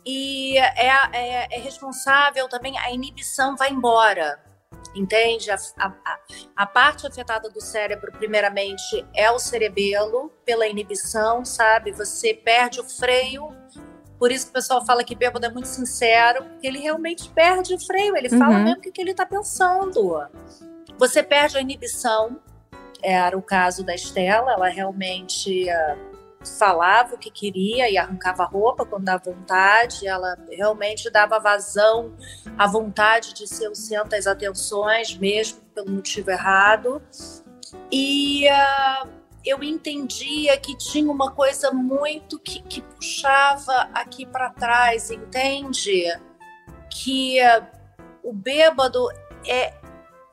E 0.06 0.56
é, 0.58 0.86
é, 1.14 1.48
é 1.52 1.60
responsável 1.60 2.48
também, 2.48 2.78
a 2.78 2.92
inibição 2.92 3.58
vai 3.58 3.72
embora 3.72 4.42
entende? 4.96 5.50
A, 5.50 5.58
a, 5.80 6.20
a, 6.56 6.66
parte 6.68 7.08
afetada 7.08 7.50
do 7.50 7.60
cérebro, 7.60 8.12
primeiramente, 8.12 9.04
é 9.16 9.32
o 9.32 9.40
cerebelo, 9.40 10.32
pela 10.46 10.68
inibição, 10.68 11.44
sabe? 11.44 11.92
Você 11.94 12.32
perde 12.32 12.80
o 12.80 12.84
freio. 12.84 13.50
Por 14.20 14.32
isso 14.32 14.46
que 14.46 14.52
o 14.52 14.54
pessoal 14.54 14.86
fala 14.86 15.04
que 15.04 15.16
bêbado 15.16 15.44
é 15.44 15.50
muito 15.50 15.68
sincero, 15.68 16.44
porque 16.44 16.68
ele 16.68 16.78
realmente 16.78 17.28
perde 17.30 17.74
o 17.74 17.80
freio, 17.80 18.16
ele 18.16 18.30
uhum. 18.32 18.38
fala 18.38 18.60
mesmo 18.60 18.78
o 18.78 18.82
que, 18.82 18.92
que 18.92 19.02
ele 19.02 19.12
está 19.12 19.26
pensando. 19.26 20.22
Você 20.98 21.24
perde 21.24 21.58
a 21.58 21.62
inibição, 21.62 22.40
era 23.02 23.38
o 23.38 23.42
caso 23.42 23.84
da 23.84 23.94
Estela, 23.94 24.54
ela 24.54 24.70
realmente. 24.70 25.66
Uh, 25.70 26.14
falava 26.46 27.16
o 27.16 27.18
que 27.18 27.32
queria 27.32 27.90
e 27.90 27.98
arrancava 27.98 28.44
a 28.44 28.46
roupa 28.46 28.86
quando 28.86 29.06
dava 29.06 29.24
vontade, 29.32 30.08
ela 30.08 30.38
realmente 30.50 31.10
dava 31.10 31.40
vazão 31.40 32.14
à 32.58 32.68
vontade 32.68 33.34
de 33.34 33.48
ser 33.48 33.70
o 33.70 33.76
centro 33.76 34.10
das 34.10 34.28
atenções, 34.28 35.18
mesmo 35.18 35.62
pelo 35.74 35.90
motivo 35.90 36.32
errado. 36.32 37.02
E 37.92 38.48
uh, 38.50 39.10
eu 39.46 39.64
entendia 39.64 40.58
que 40.58 40.78
tinha 40.78 41.12
uma 41.12 41.32
coisa 41.32 41.72
muito 41.72 42.40
que, 42.40 42.62
que 42.62 42.82
puxava 42.82 43.90
aqui 43.94 44.26
para 44.26 44.50
trás, 44.50 45.12
entende? 45.12 46.06
Que 46.90 47.40
uh, 47.42 47.66
o 48.24 48.34
bêbado 48.34 49.10
é, 49.48 49.74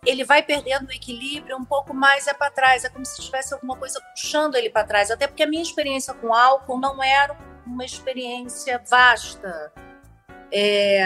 ele 0.04 0.24
vai 0.24 0.42
perdendo 0.42 0.88
o 0.88 0.92
equilíbrio 0.92 1.56
um 1.56 1.64
pouco 1.64 1.92
mais 1.92 2.26
é 2.26 2.32
para 2.32 2.50
trás, 2.50 2.84
é 2.84 2.88
como 2.88 3.04
se 3.04 3.20
tivesse 3.20 3.52
alguma 3.52 3.76
coisa 3.76 4.00
puxando 4.14 4.54
ele 4.54 4.70
para 4.70 4.84
trás. 4.84 5.10
Até 5.10 5.26
porque 5.26 5.42
a 5.42 5.46
minha 5.46 5.62
experiência 5.62 6.14
com 6.14 6.34
álcool 6.34 6.78
não 6.78 7.02
era 7.02 7.36
uma 7.66 7.84
experiência 7.84 8.82
vasta. 8.88 9.72
É, 10.52 11.02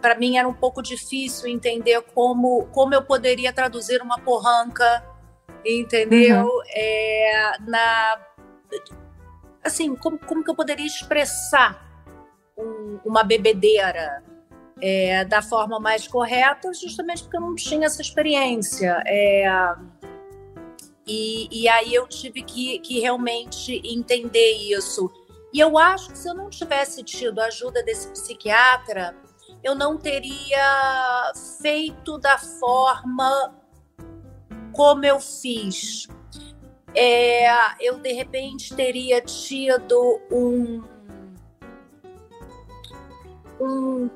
para 0.00 0.14
mim 0.16 0.36
era 0.36 0.48
um 0.48 0.54
pouco 0.54 0.82
difícil 0.82 1.48
entender 1.48 2.02
como, 2.14 2.66
como 2.66 2.94
eu 2.94 3.02
poderia 3.02 3.52
traduzir 3.52 4.02
uma 4.02 4.18
porranca, 4.18 5.04
entendeu? 5.64 6.44
Uhum. 6.44 6.62
É, 6.74 7.52
na 7.60 8.20
assim, 9.62 9.94
como, 9.94 10.18
como 10.18 10.42
que 10.42 10.50
eu 10.50 10.54
poderia 10.54 10.86
expressar 10.86 11.86
um, 12.56 12.98
uma 13.04 13.22
bebedeira? 13.22 14.22
É, 14.82 15.24
da 15.24 15.42
forma 15.42 15.78
mais 15.78 16.06
correta, 16.08 16.72
justamente 16.72 17.22
porque 17.22 17.36
eu 17.36 17.40
não 17.40 17.54
tinha 17.54 17.86
essa 17.86 18.00
experiência. 18.00 19.02
É, 19.06 19.46
e, 21.06 21.48
e, 21.50 21.68
aí 21.68 21.94
eu 21.94 22.06
tive 22.06 22.42
que, 22.42 22.78
que 22.78 23.00
realmente 23.00 23.80
entender 23.84 24.52
isso. 24.52 25.10
E 25.52 25.58
eu 25.58 25.76
acho 25.76 26.10
que 26.10 26.18
se 26.18 26.28
eu 26.28 26.34
não 26.34 26.48
tivesse 26.48 27.02
tido 27.02 27.40
a 27.40 27.46
ajuda 27.46 27.82
desse 27.82 28.08
psiquiatra, 28.10 29.16
eu 29.62 29.74
não 29.74 29.96
teria 29.96 31.32
feito 31.60 32.18
da 32.18 32.38
forma 32.38 33.54
como 34.72 35.04
eu 35.04 35.20
fiz. 35.20 36.06
É, 36.94 37.48
eu 37.84 37.98
de 37.98 38.12
repente 38.12 38.74
teria 38.74 39.20
tido 39.20 40.20
um, 40.30 40.82
um 43.60 44.10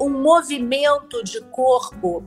um 0.00 0.08
movimento 0.08 1.22
de 1.22 1.40
corpo 1.42 2.24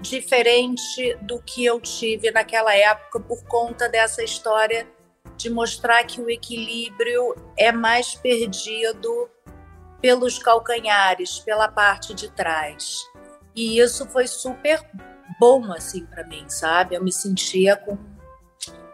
diferente 0.00 1.14
do 1.22 1.40
que 1.42 1.64
eu 1.64 1.80
tive 1.80 2.30
naquela 2.30 2.74
época 2.74 3.20
por 3.20 3.42
conta 3.44 3.88
dessa 3.88 4.22
história 4.22 4.86
de 5.36 5.50
mostrar 5.50 6.04
que 6.04 6.20
o 6.20 6.30
equilíbrio 6.30 7.34
é 7.56 7.72
mais 7.72 8.14
perdido 8.14 9.28
pelos 10.00 10.38
calcanhares, 10.38 11.40
pela 11.40 11.68
parte 11.68 12.14
de 12.14 12.30
trás. 12.30 12.98
E 13.54 13.78
isso 13.78 14.06
foi 14.06 14.26
super 14.26 14.80
bom 15.38 15.72
assim 15.72 16.06
para 16.06 16.24
mim, 16.26 16.48
sabe? 16.48 16.94
Eu 16.94 17.02
me 17.02 17.12
sentia 17.12 17.76
com 17.76 17.98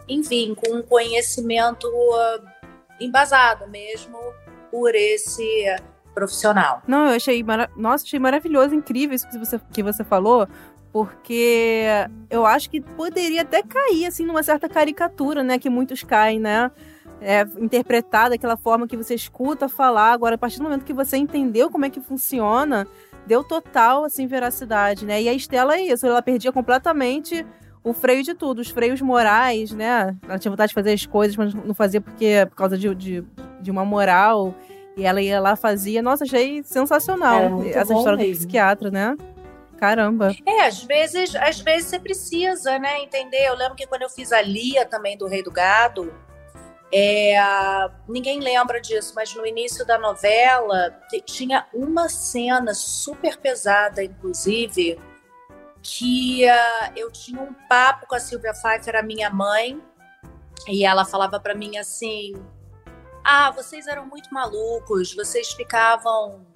enfim, 0.08 0.54
com 0.54 0.76
um 0.76 0.82
conhecimento 0.82 1.86
uh, 1.86 2.42
embasado 2.98 3.68
mesmo 3.68 4.18
por 4.70 4.94
esse 4.94 5.66
profissional. 6.18 6.82
Não, 6.86 7.06
eu 7.06 7.16
achei, 7.16 7.42
mara... 7.42 7.70
Nossa, 7.76 8.04
achei 8.04 8.18
maravilhoso, 8.18 8.74
incrível 8.74 9.14
isso 9.14 9.28
que 9.28 9.38
você, 9.38 9.60
que 9.72 9.82
você 9.82 10.02
falou, 10.02 10.48
porque 10.92 11.86
eu 12.28 12.44
acho 12.44 12.68
que 12.68 12.80
poderia 12.80 13.42
até 13.42 13.62
cair, 13.62 14.06
assim, 14.06 14.26
numa 14.26 14.42
certa 14.42 14.68
caricatura, 14.68 15.42
né, 15.44 15.58
que 15.58 15.70
muitos 15.70 16.02
caem, 16.02 16.40
né, 16.40 16.70
é, 17.20 17.46
interpretar 17.58 18.30
daquela 18.30 18.56
forma 18.56 18.88
que 18.88 18.96
você 18.96 19.14
escuta 19.14 19.68
falar, 19.68 20.12
agora, 20.12 20.34
a 20.34 20.38
partir 20.38 20.58
do 20.58 20.64
momento 20.64 20.84
que 20.84 20.92
você 20.92 21.16
entendeu 21.16 21.70
como 21.70 21.84
é 21.84 21.90
que 21.90 22.00
funciona, 22.00 22.86
deu 23.26 23.44
total, 23.44 24.04
assim, 24.04 24.26
veracidade, 24.26 25.06
né, 25.06 25.22
e 25.22 25.28
a 25.28 25.32
Estela 25.32 25.76
é 25.76 25.82
isso, 25.82 26.04
ela 26.06 26.22
perdia 26.22 26.50
completamente 26.50 27.46
o 27.84 27.92
freio 27.92 28.22
de 28.22 28.34
tudo, 28.34 28.60
os 28.60 28.68
freios 28.70 29.00
morais, 29.00 29.72
né? 29.72 30.14
Ela 30.28 30.38
tinha 30.38 30.50
vontade 30.50 30.68
de 30.68 30.74
fazer 30.74 30.92
as 30.92 31.06
coisas, 31.06 31.36
mas 31.36 31.54
não 31.54 31.72
fazia 31.72 32.00
porque 32.00 32.44
por 32.50 32.56
causa 32.56 32.76
de, 32.76 32.92
de, 32.94 33.24
de 33.62 33.70
uma 33.70 33.84
moral. 33.84 34.54
E 34.98 35.04
ela 35.04 35.22
ia 35.22 35.38
lá, 35.38 35.54
fazia. 35.54 36.02
Nossa, 36.02 36.24
achei 36.24 36.60
sensacional 36.64 37.62
essa 37.62 37.94
história 37.94 38.18
mesmo. 38.18 38.32
do 38.32 38.38
psiquiatra, 38.38 38.90
né? 38.90 39.16
Caramba. 39.78 40.34
É, 40.44 40.66
às 40.66 40.82
vezes, 40.82 41.36
às 41.36 41.60
vezes 41.60 41.88
você 41.88 42.00
precisa, 42.00 42.80
né, 42.80 42.98
entender. 43.00 43.46
Eu 43.46 43.54
lembro 43.54 43.76
que 43.76 43.86
quando 43.86 44.02
eu 44.02 44.10
fiz 44.10 44.32
a 44.32 44.42
Lia 44.42 44.84
também 44.84 45.16
do 45.16 45.28
Rei 45.28 45.40
do 45.40 45.52
Gado, 45.52 46.12
é, 46.92 47.36
ninguém 48.08 48.40
lembra 48.40 48.80
disso, 48.80 49.12
mas 49.14 49.32
no 49.36 49.46
início 49.46 49.86
da 49.86 49.96
novela 49.98 50.98
tinha 51.24 51.64
uma 51.72 52.08
cena 52.08 52.74
super 52.74 53.36
pesada, 53.36 54.02
inclusive, 54.02 54.98
que 55.80 56.44
uh, 56.44 56.92
eu 56.96 57.08
tinha 57.12 57.40
um 57.40 57.54
papo 57.68 58.04
com 58.08 58.16
a 58.16 58.20
Silvia 58.20 58.52
Pfeiffer, 58.52 58.96
a 58.96 59.02
minha 59.02 59.30
mãe, 59.30 59.80
e 60.66 60.84
ela 60.84 61.04
falava 61.04 61.38
para 61.38 61.54
mim 61.54 61.76
assim: 61.76 62.32
ah, 63.30 63.50
vocês 63.50 63.86
eram 63.86 64.06
muito 64.06 64.32
malucos, 64.32 65.14
vocês 65.14 65.52
ficavam 65.52 66.46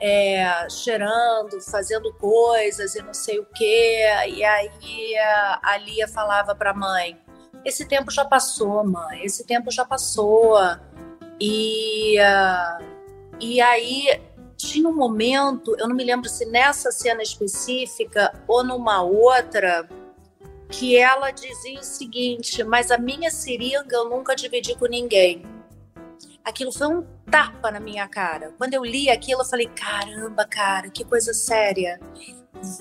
é, 0.00 0.68
cheirando, 0.70 1.60
fazendo 1.60 2.14
coisas 2.14 2.94
e 2.94 3.02
não 3.02 3.12
sei 3.12 3.40
o 3.40 3.46
quê. 3.46 4.04
E 4.28 4.44
aí 4.44 5.18
a 5.60 5.76
Lia 5.78 6.06
falava 6.06 6.54
para 6.54 6.70
a 6.70 6.74
mãe: 6.74 7.20
Esse 7.64 7.84
tempo 7.84 8.12
já 8.12 8.24
passou, 8.24 8.84
mãe, 8.86 9.24
esse 9.24 9.44
tempo 9.44 9.72
já 9.72 9.84
passou. 9.84 10.56
E, 11.40 12.14
e 13.40 13.60
aí 13.60 14.22
tinha 14.56 14.88
um 14.88 14.94
momento, 14.94 15.74
eu 15.80 15.88
não 15.88 15.96
me 15.96 16.04
lembro 16.04 16.28
se 16.28 16.46
nessa 16.46 16.92
cena 16.92 17.24
específica 17.24 18.32
ou 18.46 18.62
numa 18.62 19.02
outra, 19.02 19.88
que 20.68 20.96
ela 20.96 21.32
dizia 21.32 21.80
o 21.80 21.82
seguinte: 21.82 22.62
Mas 22.62 22.92
a 22.92 22.98
minha 22.98 23.32
seringa 23.32 23.96
eu 23.96 24.08
nunca 24.08 24.36
dividi 24.36 24.76
com 24.76 24.86
ninguém. 24.86 25.59
Aquilo 26.44 26.72
foi 26.72 26.86
um 26.88 27.02
tapa 27.30 27.70
na 27.70 27.80
minha 27.80 28.06
cara. 28.08 28.52
Quando 28.58 28.74
eu 28.74 28.84
li 28.84 29.10
aquilo, 29.10 29.42
eu 29.42 29.46
falei: 29.46 29.66
caramba, 29.68 30.44
cara, 30.44 30.90
que 30.90 31.04
coisa 31.04 31.32
séria. 31.32 32.00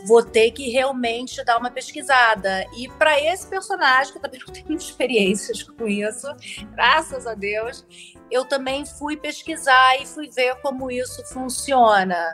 Vou 0.05 0.21
ter 0.21 0.51
que 0.51 0.69
realmente 0.69 1.43
dar 1.45 1.57
uma 1.57 1.71
pesquisada. 1.71 2.65
E 2.77 2.89
para 2.97 3.19
esse 3.21 3.47
personagem, 3.47 4.11
que 4.11 4.17
eu 4.17 4.21
também 4.21 4.39
não 4.45 4.51
tenho 4.53 4.75
experiências 4.75 5.63
com 5.63 5.87
isso, 5.87 6.27
graças 6.73 7.25
a 7.25 7.33
Deus, 7.33 7.85
eu 8.29 8.43
também 8.43 8.85
fui 8.85 9.15
pesquisar 9.15 10.01
e 10.01 10.05
fui 10.05 10.29
ver 10.29 10.55
como 10.61 10.91
isso 10.91 11.23
funciona. 11.27 12.33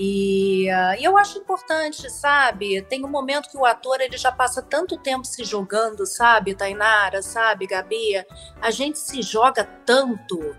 E, 0.00 0.68
e, 0.68 1.04
eu 1.04 1.18
acho 1.18 1.38
importante, 1.38 2.08
sabe? 2.08 2.80
Tem 2.82 3.04
um 3.04 3.08
momento 3.08 3.50
que 3.50 3.56
o 3.56 3.66
ator 3.66 4.00
ele 4.00 4.16
já 4.16 4.30
passa 4.30 4.62
tanto 4.62 4.96
tempo 4.96 5.24
se 5.24 5.42
jogando, 5.42 6.06
sabe, 6.06 6.54
Tainara, 6.54 7.20
sabe, 7.20 7.66
Gabi? 7.66 8.24
A 8.62 8.70
gente 8.70 8.96
se 8.96 9.20
joga 9.22 9.64
tanto 9.84 10.54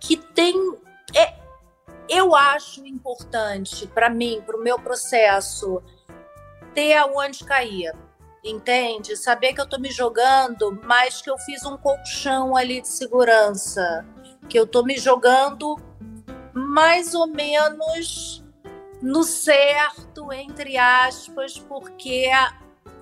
que 0.00 0.16
tem. 0.16 0.54
É, 1.14 1.34
eu 2.08 2.34
acho 2.34 2.86
importante 2.86 3.86
para 3.88 4.08
mim, 4.08 4.42
para 4.46 4.56
o 4.56 4.62
meu 4.62 4.78
processo, 4.78 5.82
ter 6.72 6.94
aonde 6.94 7.44
cair. 7.44 7.92
Entende? 8.42 9.18
Saber 9.18 9.52
que 9.52 9.60
eu 9.60 9.64
estou 9.64 9.80
me 9.80 9.90
jogando, 9.90 10.80
mas 10.82 11.20
que 11.20 11.28
eu 11.28 11.36
fiz 11.36 11.62
um 11.66 11.76
colchão 11.76 12.56
ali 12.56 12.80
de 12.80 12.88
segurança. 12.88 14.06
Que 14.48 14.58
eu 14.58 14.64
estou 14.64 14.82
me 14.82 14.96
jogando 14.96 15.76
mais 16.54 17.14
ou 17.14 17.26
menos 17.26 18.45
no 19.06 19.22
certo, 19.22 20.32
entre 20.32 20.76
aspas, 20.76 21.56
porque 21.56 22.28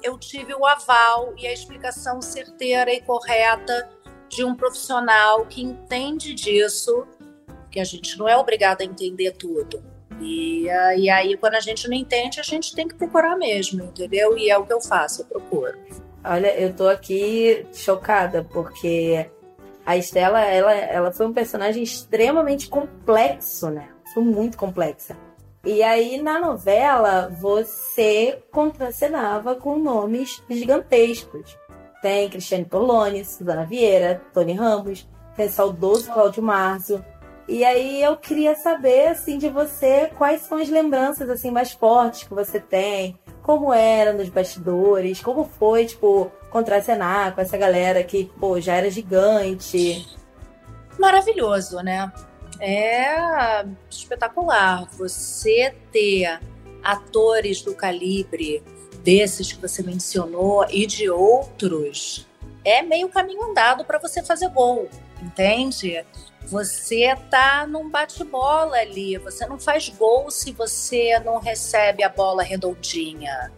eu 0.03 0.19
tive 0.19 0.55
o 0.55 0.67
aval 0.67 1.33
e 1.39 1.47
a 1.47 1.53
explicação 1.53 2.21
certeira 2.21 2.93
e 2.93 3.01
correta 3.01 3.89
de 4.29 4.45
um 4.45 4.55
profissional 4.55 5.47
que 5.47 5.63
entende 5.63 6.35
disso, 6.35 7.07
que 7.71 7.81
a 7.81 7.85
gente 7.85 8.19
não 8.19 8.29
é 8.29 8.37
obrigado 8.37 8.83
a 8.83 8.85
entender 8.85 9.31
tudo. 9.33 9.83
E, 10.21 10.67
e 10.99 11.09
aí, 11.09 11.39
quando 11.39 11.55
a 11.55 11.61
gente 11.61 11.89
não 11.89 11.97
entende, 11.97 12.39
a 12.39 12.43
gente 12.43 12.75
tem 12.75 12.87
que 12.87 12.95
procurar 12.95 13.35
mesmo, 13.35 13.85
entendeu? 13.85 14.37
E 14.37 14.51
é 14.51 14.59
o 14.59 14.67
que 14.67 14.75
eu 14.75 14.83
faço, 14.83 15.23
eu 15.23 15.27
procuro. 15.27 15.73
Olha, 16.23 16.55
eu 16.55 16.75
tô 16.75 16.87
aqui 16.87 17.67
chocada, 17.73 18.45
porque 18.53 19.31
a 19.87 19.97
Estela, 19.97 20.43
ela, 20.43 20.75
ela 20.75 21.13
foi 21.13 21.25
um 21.25 21.33
personagem 21.33 21.83
extremamente 21.83 22.69
complexo, 22.69 23.71
né? 23.71 23.89
Foi 24.13 24.23
muito 24.23 24.59
complexa. 24.59 25.17
E 25.65 25.83
aí, 25.83 26.21
na 26.21 26.39
novela, 26.39 27.31
você 27.41 28.43
contracenava 28.53 29.55
com 29.55 29.79
nomes 29.79 30.43
gigantescos. 30.49 31.57
Tem 32.03 32.29
Cristiane 32.29 32.67
Poloni, 32.67 33.25
Suzana 33.25 33.65
Vieira, 33.65 34.21
Tony 34.35 34.53
Ramos, 34.53 35.09
tem 35.35 35.49
saudoso 35.49 36.13
Cláudio 36.13 36.43
Marzo. 36.43 37.03
E 37.49 37.65
aí 37.65 38.03
eu 38.03 38.15
queria 38.17 38.55
saber, 38.55 39.09
assim, 39.09 39.39
de 39.39 39.49
você, 39.49 40.11
quais 40.19 40.43
são 40.43 40.59
as 40.59 40.69
lembranças, 40.69 41.31
assim, 41.31 41.51
mais 41.51 41.73
fortes 41.73 42.25
que 42.25 42.35
você 42.35 42.61
tem, 42.61 43.19
como 43.43 43.73
era 43.73 44.13
nos 44.13 44.29
bastidores, 44.29 45.23
como 45.23 45.45
foi, 45.45 45.87
tipo, 45.87 46.31
contracenar 46.51 47.35
com 47.35 47.41
essa 47.41 47.57
galera 47.57 48.05
que, 48.05 48.31
pô, 48.39 48.61
já 48.61 48.75
era 48.75 48.91
gigante. 48.91 50.07
Maravilhoso, 50.99 51.81
né? 51.81 52.13
É 52.61 53.65
espetacular. 53.91 54.89
Você 54.97 55.75
ter 55.93 56.41
atores 56.83 57.63
do 57.63 57.75
calibre 57.75 58.63
desses 59.03 59.53
que 59.53 59.61
você 59.61 59.83
mencionou 59.83 60.67
e 60.71 60.87
de 60.87 61.09
outros 61.11 62.27
é 62.65 62.83
meio 62.83 63.09
caminho 63.09 63.43
andado 63.51 63.85
para 63.85 63.99
você 63.99 64.23
fazer 64.23 64.49
gol, 64.49 64.89
entende? 65.21 66.05
Você 66.47 67.15
tá 67.31 67.67
num 67.67 67.89
bate-bola 67.91 68.77
ali, 68.77 69.19
você 69.19 69.47
não 69.47 69.59
faz 69.59 69.89
gol 69.91 70.31
se 70.31 70.53
você 70.53 71.19
não 71.21 71.39
recebe 71.39 72.03
a 72.03 72.09
bola 72.09 72.43
redondinha. 72.43 73.53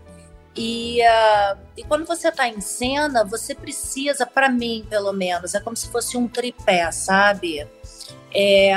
E, 0.57 1.00
uh, 1.03 1.59
e 1.76 1.85
quando 1.85 2.07
você 2.07 2.29
está 2.29 2.49
em 2.49 2.61
cena, 2.61 3.25
você 3.25 3.55
precisa, 3.55 4.25
para 4.25 4.49
mim 4.49 4.87
pelo 4.88 5.12
menos, 5.12 5.55
é 5.55 5.61
como 5.61 5.77
se 5.77 5.88
fosse 5.88 6.16
um 6.16 6.27
tripé, 6.27 6.90
sabe? 6.90 7.68
É, 8.35 8.73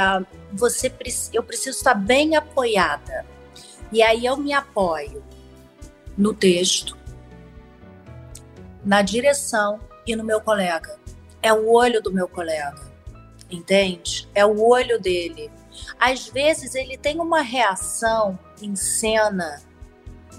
você, 0.54 0.92
eu 1.34 1.44
preciso 1.44 1.78
estar 1.78 1.94
bem 1.94 2.36
apoiada. 2.36 3.26
E 3.92 4.02
aí 4.02 4.26
eu 4.26 4.38
me 4.38 4.54
apoio 4.54 5.24
no 6.18 6.34
texto, 6.34 6.98
na 8.86 9.02
direção 9.02 9.80
e 10.06 10.16
no 10.16 10.24
meu 10.24 10.42
colega. 10.42 10.98
É 11.42 11.54
o 11.54 11.72
olho 11.72 12.02
do 12.02 12.12
meu 12.12 12.28
colega, 12.28 12.92
entende? 13.50 14.28
É 14.36 14.46
o 14.46 14.62
olho 14.62 15.00
dele. 15.00 15.50
Às 16.00 16.28
vezes 16.28 16.76
ele 16.76 16.98
tem 16.98 17.20
uma 17.20 17.42
reação 17.42 18.38
em 18.62 18.76
cena 18.76 19.62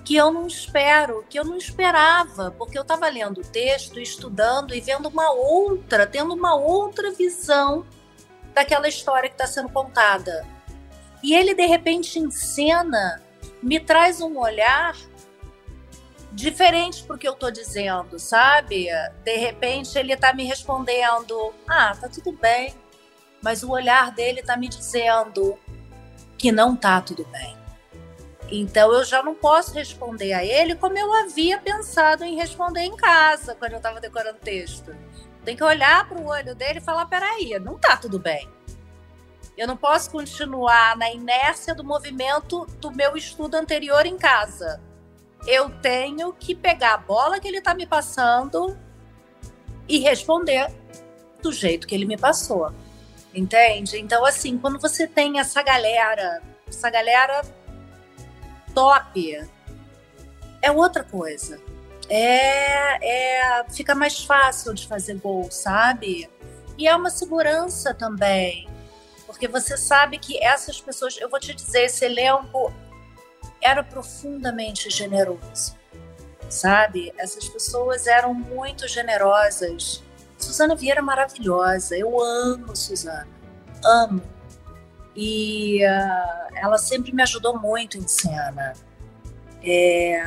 que 0.05 0.17
eu 0.17 0.31
não 0.31 0.47
espero, 0.47 1.25
que 1.29 1.39
eu 1.39 1.45
não 1.45 1.57
esperava, 1.57 2.51
porque 2.59 2.77
eu 2.77 2.83
estava 2.83 3.09
lendo 3.09 3.41
o 3.41 3.45
texto, 3.45 4.01
estudando 4.01 4.75
e 4.75 4.81
vendo 4.81 5.09
uma 5.09 5.31
outra, 5.33 6.07
tendo 6.07 6.35
uma 6.35 6.55
outra 6.55 7.13
visão 7.13 7.87
daquela 8.55 8.89
história 8.89 9.29
que 9.29 9.35
está 9.35 9.47
sendo 9.47 9.69
contada. 9.69 10.47
E 11.23 11.35
ele, 11.35 11.55
de 11.55 11.67
repente, 11.67 12.19
em 12.19 12.31
cena, 12.31 13.23
me 13.63 13.79
traz 13.79 14.21
um 14.21 14.39
olhar 14.39 14.97
diferente 16.33 17.03
porque 17.05 17.27
eu 17.29 17.33
estou 17.33 17.51
dizendo, 17.51 18.19
sabe? 18.19 18.87
De 19.25 19.37
repente, 19.37 19.99
ele 19.99 20.13
está 20.13 20.33
me 20.33 20.45
respondendo: 20.45 21.53
ah, 21.69 21.95
tá 21.95 22.09
tudo 22.09 22.33
bem. 22.33 22.75
Mas 23.43 23.63
o 23.63 23.71
olhar 23.71 24.13
dele 24.13 24.41
está 24.41 24.57
me 24.57 24.69
dizendo 24.69 25.59
que 26.37 26.53
não 26.53 26.77
tá 26.77 27.01
tudo 27.01 27.25
bem. 27.27 27.57
Então 28.51 28.93
eu 28.93 29.05
já 29.05 29.23
não 29.23 29.35
posso 29.35 29.73
responder 29.73 30.33
a 30.33 30.45
ele 30.45 30.75
como 30.75 30.99
eu 30.99 31.13
havia 31.15 31.59
pensado 31.59 32.25
em 32.25 32.37
responder 32.37 32.81
em 32.81 32.97
casa 32.97 33.55
quando 33.55 33.73
eu 33.73 33.77
estava 33.79 34.01
decorando 34.01 34.39
texto. 34.41 34.95
Tem 35.45 35.57
que 35.57 35.65
olhar 35.65 36.07
para 36.09 36.19
o 36.19 36.27
olho 36.27 36.55
dele 36.55 36.79
e 36.79 36.83
falar: 36.83 37.07
peraí, 37.07 37.59
não 37.59 37.79
tá 37.79 37.97
tudo 37.97 38.19
bem. 38.19 38.49
Eu 39.57 39.67
não 39.67 39.77
posso 39.77 40.11
continuar 40.11 40.97
na 40.97 41.11
inércia 41.11 41.75
do 41.75 41.85
movimento 41.85 42.67
do 42.81 42.91
meu 42.91 43.17
estudo 43.17 43.57
anterior 43.57 44.07
em 44.07 44.17
casa. 44.17 44.81
Eu 45.47 45.71
tenho 45.81 46.33
que 46.33 46.55
pegar 46.55 46.95
a 46.95 46.99
bola 46.99 47.41
que 47.41 47.49
ele 47.49 47.59
está 47.59 47.75
me 47.75 47.87
passando 47.87 48.79
e 49.89 49.99
responder 49.99 50.73
do 51.43 51.53
jeito 51.53 51.87
que 51.87 51.95
ele 51.95 52.07
me 52.07 52.17
passou. 52.17 52.73
Entende? 53.35 53.99
Então, 53.99 54.25
assim, 54.25 54.59
quando 54.59 54.79
você 54.79 55.07
tem 55.07 55.39
essa 55.39 55.63
galera, 55.63 56.43
essa 56.67 56.91
galera 56.91 57.43
top, 58.75 59.49
é 60.63 60.71
outra 60.71 61.05
coisa 61.05 61.61
é, 62.11 63.61
é 63.61 63.65
fica 63.71 63.95
mais 63.95 64.23
fácil 64.25 64.75
de 64.75 64.87
fazer 64.87 65.15
gol, 65.15 65.49
sabe? 65.51 66.29
E 66.77 66.89
é 66.89 66.97
uma 66.97 67.11
segurança 67.11 67.95
também, 67.95 68.69
porque 69.27 69.47
você 69.47 69.77
sabe 69.77 70.19
que 70.19 70.43
essas 70.43 70.81
pessoas, 70.81 71.17
eu 71.19 71.29
vou 71.29 71.39
te 71.39 71.55
dizer, 71.55 71.85
esse 71.85 72.05
elenco 72.05 72.73
era 73.61 73.83
profundamente 73.85 74.91
generoso, 74.91 75.77
sabe? 76.49 77.13
Essas 77.17 77.49
pessoas 77.49 78.07
eram 78.07 78.35
muito 78.35 78.89
generosas. 78.89 80.03
Suzana 80.37 80.75
Vieira 80.75 81.01
é 81.01 81.03
maravilhosa, 81.03 81.97
eu 81.97 82.21
amo 82.21 82.75
Suzana, 82.75 83.29
amo. 83.85 84.23
E 85.15 85.85
uh, 85.85 86.57
ela 86.57 86.79
sempre 86.79 87.13
me 87.13 87.23
ajudou 87.23 87.59
muito 87.59 87.99
em 87.99 88.09
cena. 88.09 88.73
É, 89.63 90.23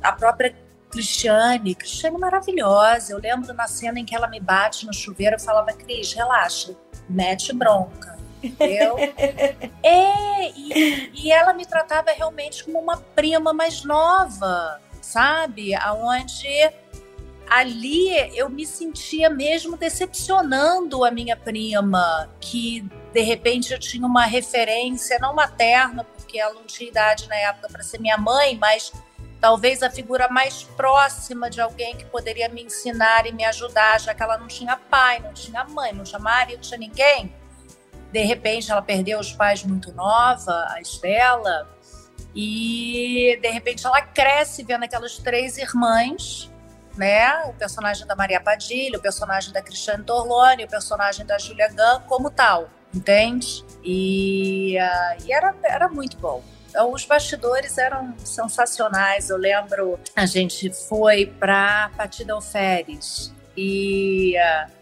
a 0.00 0.12
própria 0.12 0.54
Cristiane, 0.94 1.74
Cristiane 1.74 2.16
maravilhosa. 2.16 3.12
Eu 3.12 3.18
lembro 3.18 3.52
na 3.52 3.66
cena 3.66 3.98
em 3.98 4.04
que 4.04 4.14
ela 4.14 4.28
me 4.28 4.38
bate 4.38 4.86
no 4.86 4.94
chuveiro, 4.94 5.34
eu 5.34 5.40
falava, 5.40 5.72
Cris, 5.72 6.12
relaxa, 6.12 6.72
mete 7.10 7.52
bronca. 7.52 8.16
Entendeu? 8.40 8.96
é, 9.82 10.50
e, 10.50 11.10
e 11.12 11.32
ela 11.32 11.52
me 11.52 11.66
tratava 11.66 12.12
realmente 12.12 12.62
como 12.62 12.78
uma 12.78 12.96
prima 12.96 13.52
mais 13.52 13.82
nova, 13.84 14.80
sabe? 15.02 15.74
Aonde 15.74 16.72
ali 17.50 18.08
eu 18.36 18.48
me 18.48 18.64
sentia 18.64 19.28
mesmo 19.28 19.76
decepcionando 19.76 21.04
a 21.04 21.10
minha 21.10 21.36
prima, 21.36 22.30
que 22.40 22.88
de 23.12 23.20
repente 23.20 23.72
eu 23.72 23.80
tinha 23.80 24.06
uma 24.06 24.26
referência, 24.26 25.18
não 25.18 25.34
materna, 25.34 26.04
porque 26.04 26.38
ela 26.38 26.54
não 26.54 26.64
tinha 26.64 26.88
idade 26.88 27.28
na 27.28 27.36
época 27.36 27.68
para 27.68 27.82
ser 27.82 28.00
minha 28.00 28.16
mãe, 28.16 28.56
mas 28.56 28.92
talvez 29.44 29.82
a 29.82 29.90
figura 29.90 30.26
mais 30.30 30.62
próxima 30.62 31.50
de 31.50 31.60
alguém 31.60 31.94
que 31.94 32.06
poderia 32.06 32.48
me 32.48 32.62
ensinar 32.62 33.26
e 33.26 33.32
me 33.32 33.44
ajudar, 33.44 34.00
já 34.00 34.14
que 34.14 34.22
ela 34.22 34.38
não 34.38 34.48
tinha 34.48 34.74
pai, 34.74 35.18
não 35.18 35.34
tinha 35.34 35.62
mãe, 35.64 35.92
não 35.92 36.02
tinha 36.02 36.18
marido, 36.18 36.54
não 36.54 36.62
tinha 36.62 36.78
ninguém. 36.78 37.30
De 38.10 38.22
repente, 38.22 38.72
ela 38.72 38.80
perdeu 38.80 39.20
os 39.20 39.34
pais 39.34 39.62
muito 39.62 39.92
nova, 39.92 40.64
a 40.70 40.80
Estela, 40.80 41.68
e 42.34 43.38
de 43.42 43.50
repente 43.50 43.86
ela 43.86 44.00
cresce 44.00 44.64
vendo 44.64 44.84
aquelas 44.84 45.18
três 45.18 45.58
irmãs 45.58 46.50
né? 46.96 47.44
O 47.46 47.52
personagem 47.52 48.06
da 48.06 48.16
Maria 48.16 48.40
Padilha, 48.40 48.96
o 48.96 49.02
personagem 49.02 49.52
da 49.52 49.60
Cristiane 49.60 50.04
Torlone, 50.04 50.64
o 50.64 50.68
personagem 50.68 51.26
da 51.26 51.36
Julia 51.36 51.68
Gunn 51.68 52.06
como 52.06 52.30
tal, 52.30 52.70
entende? 52.94 53.62
E, 53.82 54.78
uh, 54.78 55.26
e 55.26 55.32
era, 55.34 55.54
era 55.64 55.88
muito 55.88 56.16
bom. 56.16 56.42
Então, 56.74 56.92
os 56.92 57.04
bastidores 57.04 57.78
eram 57.78 58.12
sensacionais. 58.18 59.30
Eu 59.30 59.36
lembro, 59.36 59.96
a 60.16 60.26
gente 60.26 60.72
foi 60.88 61.24
para 61.24 61.88
Patida 61.96 62.32
Alferes 62.32 63.32
e, 63.56 64.34
uh, 64.36 64.72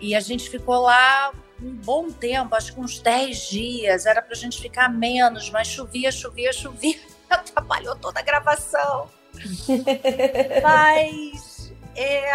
e 0.00 0.12
a 0.12 0.18
gente 0.18 0.50
ficou 0.50 0.80
lá 0.80 1.32
um 1.62 1.70
bom 1.70 2.10
tempo, 2.10 2.52
acho 2.56 2.74
que 2.74 2.80
uns 2.80 2.98
10 2.98 3.38
dias. 3.48 4.06
Era 4.06 4.20
para 4.20 4.32
a 4.32 4.36
gente 4.36 4.60
ficar 4.60 4.88
menos, 4.88 5.48
mas 5.50 5.68
chovia, 5.68 6.10
chovia, 6.10 6.52
chovia. 6.52 6.98
Atrapalhou 7.30 7.94
toda 7.94 8.18
a 8.18 8.22
gravação. 8.22 9.08
Mas 10.62 11.72
é, 11.94 12.32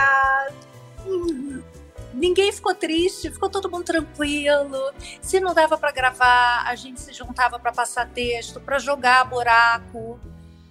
ninguém 2.13 2.51
ficou 2.51 2.73
triste, 2.73 3.31
ficou 3.31 3.49
todo 3.49 3.69
mundo 3.69 3.83
tranquilo. 3.83 4.93
Se 5.21 5.39
não 5.39 5.53
dava 5.53 5.77
para 5.77 5.91
gravar, 5.91 6.63
a 6.67 6.75
gente 6.75 6.99
se 7.01 7.13
juntava 7.13 7.59
para 7.59 7.71
passar 7.71 8.07
texto, 8.09 8.59
para 8.59 8.79
jogar 8.79 9.25
buraco. 9.25 10.19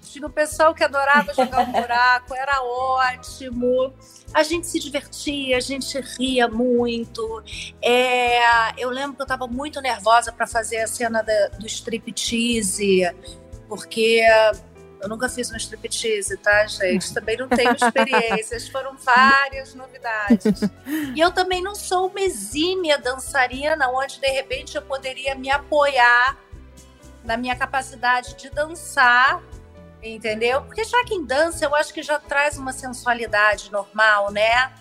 Tinha 0.02 0.26
o 0.26 0.30
pessoal 0.30 0.74
que 0.74 0.82
adorava 0.82 1.34
jogar 1.34 1.60
um 1.60 1.72
buraco, 1.72 2.34
era 2.34 2.62
ótimo. 2.62 3.92
A 4.32 4.42
gente 4.42 4.66
se 4.66 4.78
divertia, 4.78 5.56
a 5.56 5.60
gente 5.60 5.98
ria 6.18 6.48
muito. 6.48 7.42
É, 7.82 8.40
eu 8.78 8.88
lembro 8.90 9.16
que 9.16 9.22
eu 9.22 9.24
estava 9.24 9.46
muito 9.46 9.80
nervosa 9.80 10.32
para 10.32 10.46
fazer 10.46 10.78
a 10.78 10.86
cena 10.86 11.22
da, 11.22 11.48
do 11.48 11.66
striptease, 11.66 13.02
porque 13.68 14.22
eu 15.00 15.08
nunca 15.08 15.28
fiz 15.28 15.50
um 15.50 15.56
striptease, 15.56 16.36
tá, 16.38 16.66
gente? 16.66 17.12
Também 17.14 17.36
não 17.36 17.48
tenho 17.48 17.72
experiências, 17.72 18.68
foram 18.68 18.96
várias 18.96 19.74
novidades. 19.74 20.60
E 21.14 21.20
eu 21.20 21.30
também 21.30 21.62
não 21.62 21.74
sou 21.74 22.08
uma 22.08 22.20
exímia 22.20 22.98
dançarina, 22.98 23.88
onde 23.90 24.20
de 24.20 24.28
repente 24.28 24.76
eu 24.76 24.82
poderia 24.82 25.34
me 25.34 25.50
apoiar 25.50 26.36
na 27.24 27.36
minha 27.36 27.54
capacidade 27.54 28.34
de 28.34 28.50
dançar, 28.50 29.40
entendeu? 30.02 30.62
Porque 30.62 30.82
já 30.84 31.04
que 31.04 31.14
em 31.14 31.24
dança 31.24 31.64
eu 31.64 31.74
acho 31.74 31.92
que 31.92 32.02
já 32.02 32.18
traz 32.18 32.58
uma 32.58 32.72
sensualidade 32.72 33.70
normal, 33.70 34.32
né? 34.32 34.72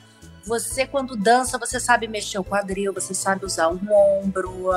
Você, 0.46 0.88
quando 0.88 1.16
dança, 1.16 1.58
você 1.58 1.80
sabe 1.80 2.08
mexer 2.08 2.40
o 2.40 2.44
quadril, 2.44 2.94
você 2.94 3.14
sabe 3.14 3.46
usar 3.46 3.68
um 3.68 3.92
ombro, 3.92 4.72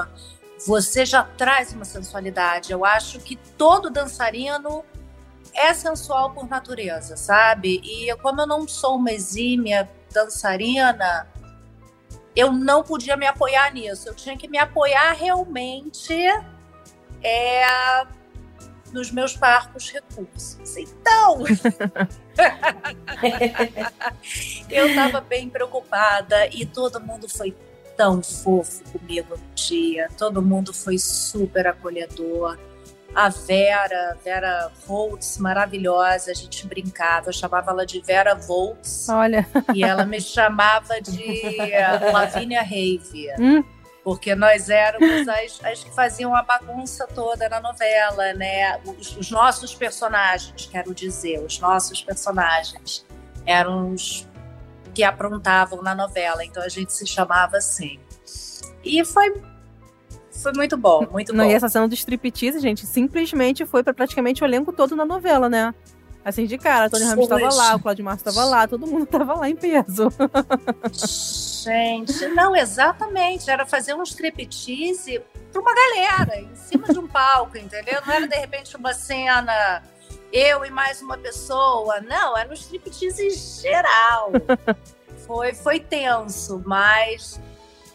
você 0.67 1.07
já 1.07 1.23
traz 1.23 1.73
uma 1.73 1.85
sensualidade. 1.85 2.73
Eu 2.73 2.85
acho 2.85 3.21
que 3.21 3.37
todo 3.57 3.89
dançarino 3.89 4.85
é 5.55 5.73
sensual 5.75 6.31
por 6.31 6.49
natureza, 6.49 7.17
sabe? 7.17 7.81
E 7.85 8.15
como 8.17 8.41
eu 8.41 8.47
não 8.47 8.67
sou 8.69 8.97
uma 8.97 9.13
exímia 9.13 9.89
dançarina, 10.13 11.29
eu 12.35 12.53
não 12.53 12.83
podia 12.83 13.17
me 13.17 13.27
apoiar 13.27 13.73
nisso. 13.73 14.09
Eu 14.09 14.15
tinha 14.15 14.37
que 14.37 14.49
me 14.49 14.59
apoiar 14.59 15.13
realmente 15.13 16.15
é, 17.23 17.67
nos 18.93 19.11
meus 19.11 19.37
parcos 19.37 19.91
recursos. 19.91 20.77
Então, 20.77 21.45
eu 24.69 24.89
estava 24.89 25.21
bem 25.21 25.49
preocupada 25.49 26.47
e 26.49 26.65
todo 26.65 27.01
mundo 27.01 27.29
foi 27.29 27.57
tão 27.97 28.23
fofo 28.23 28.83
comigo 28.91 29.37
no 29.37 29.55
dia. 29.55 30.09
Todo 30.17 30.41
mundo 30.41 30.73
foi 30.73 30.99
super 30.99 31.67
acolhedor 31.67 32.59
a 33.15 33.29
Vera, 33.29 34.17
Vera 34.25 34.71
Volts, 34.87 35.39
maravilhosa, 35.39 36.31
a 36.31 36.35
gente 36.35 36.67
brincava, 36.67 37.29
eu 37.29 37.33
chamava 37.33 37.71
ela 37.71 37.87
de 37.87 38.01
Vera 38.01 38.35
Volts. 38.35 39.09
Olha. 39.09 39.47
E 39.75 39.83
ela 39.83 40.05
me 40.05 40.21
chamava 40.21 41.01
de 41.01 41.71
Lavínia 42.13 42.63
Rave. 42.63 43.29
Hum? 43.39 43.65
Porque 44.03 44.35
nós 44.35 44.71
éramos 44.71 45.29
as, 45.29 45.61
as, 45.63 45.85
que 45.85 45.91
faziam 45.95 46.35
a 46.35 46.43
bagunça 46.43 47.07
toda 47.07 47.49
na 47.49 47.61
novela, 47.61 48.33
né? 48.33 48.81
Os, 48.85 49.17
os 49.17 49.31
nossos 49.31 49.75
personagens, 49.75 50.67
quero 50.71 50.95
dizer, 50.95 51.41
os 51.41 51.59
nossos 51.59 52.03
personagens 52.03 53.05
eram 53.45 53.93
os 53.93 54.27
que 54.95 55.03
aprontavam 55.03 55.83
na 55.83 55.95
novela, 55.95 56.45
então 56.45 56.63
a 56.63 56.69
gente 56.69 56.93
se 56.93 57.07
chamava 57.07 57.59
assim. 57.59 58.01
E 58.83 59.05
foi 59.05 59.35
foi 60.43 60.53
muito 60.53 60.77
bom, 60.77 61.07
muito 61.11 61.33
Não, 61.33 61.45
bom. 61.45 61.51
E 61.51 61.55
essa 61.55 61.69
cena 61.69 61.87
do 61.87 61.95
striptease, 61.95 62.61
gente, 62.61 62.87
simplesmente 62.87 63.65
foi 63.67 63.83
para 63.83 63.95
praticamente 63.95 64.43
o 64.43 64.47
elenco 64.47 64.73
todo 64.73 64.97
na 64.97 65.05
novela, 65.05 65.49
né? 65.49 65.75
Assim, 66.25 66.45
de 66.45 66.59
cara, 66.59 66.87
a 66.87 66.91
Tony 66.91 67.05
Ramos 67.05 67.25
estava 67.25 67.55
lá, 67.55 67.77
o 67.77 67.81
Claudio 67.81 68.05
Márcio 68.05 68.29
estava 68.29 68.47
lá, 68.47 68.69
todo 68.69 68.87
mundo 68.87 69.05
estava 69.05 69.35
lá 69.35 69.49
em 69.49 69.57
peso. 69.57 70.09
Gente, 71.65 72.27
não, 72.29 72.55
exatamente. 72.55 73.51
Era 73.51 73.65
fazer 73.65 73.95
um 73.95 74.03
striptease 74.03 75.23
para 75.51 75.61
uma 75.61 75.75
galera, 75.75 76.41
em 76.41 76.55
cima 76.55 76.89
de 76.89 76.99
um 76.99 77.07
palco, 77.07 77.57
entendeu? 77.57 78.03
Não 78.07 78.13
era, 78.13 78.29
de 78.29 78.37
repente, 78.37 78.77
uma 78.77 78.93
cena 78.93 79.83
eu 80.33 80.65
e 80.65 80.71
mais 80.71 81.01
uma 81.01 81.17
pessoa. 81.17 82.01
Não, 82.01 82.37
era 82.37 82.51
um 82.51 82.55
striptease 82.55 83.31
geral. 83.63 84.33
Foi, 85.27 85.55
foi 85.55 85.79
tenso, 85.79 86.61
mas 86.67 87.41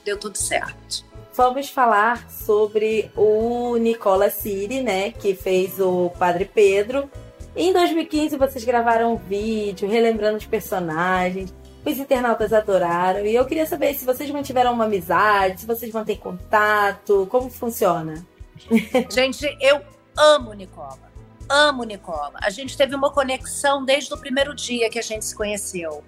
deu 0.06 0.18
tudo 0.18 0.38
certo 0.38 1.04
vamos 1.36 1.70
falar 1.70 2.30
sobre 2.30 3.12
o 3.16 3.76
Nicola 3.78 4.30
Siri, 4.30 4.82
né, 4.82 5.12
que 5.12 5.36
fez 5.36 5.80
o 5.80 6.10
Padre 6.18 6.46
Pedro. 6.46 7.10
Em 7.56 7.74
2015 7.74 8.38
vocês 8.38 8.64
gravaram 8.64 9.14
um 9.14 9.18
vídeo 9.18 9.88
relembrando 9.88 10.38
os 10.38 10.46
personagens. 10.46 11.54
Os 11.86 11.98
internautas 11.98 12.52
adoraram 12.52 13.26
e 13.26 13.36
eu 13.36 13.46
queria 13.46 13.66
saber 13.66 13.94
se 13.94 14.06
vocês 14.06 14.32
mantiveram 14.32 14.74
uma 14.74 14.86
amizade, 14.86 15.62
se 15.62 15.68
vocês 15.68 15.92
mantêm 15.92 16.16
contato, 16.16 17.28
como 17.30 17.50
funciona? 17.50 18.26
Gente, 19.12 19.46
eu 19.62 19.82
amo 20.18 20.54
Nicola. 20.54 21.14
Amo 21.48 21.84
Nicola. 21.84 22.34
A 22.42 22.50
gente 22.50 22.76
teve 22.76 22.96
uma 22.96 23.12
conexão 23.12 23.86
desde 23.86 24.12
o 24.14 24.18
primeiro 24.18 24.56
dia 24.56 24.90
que 24.90 24.98
a 24.98 25.02
gente 25.02 25.26
se 25.26 25.36
conheceu. 25.36 26.04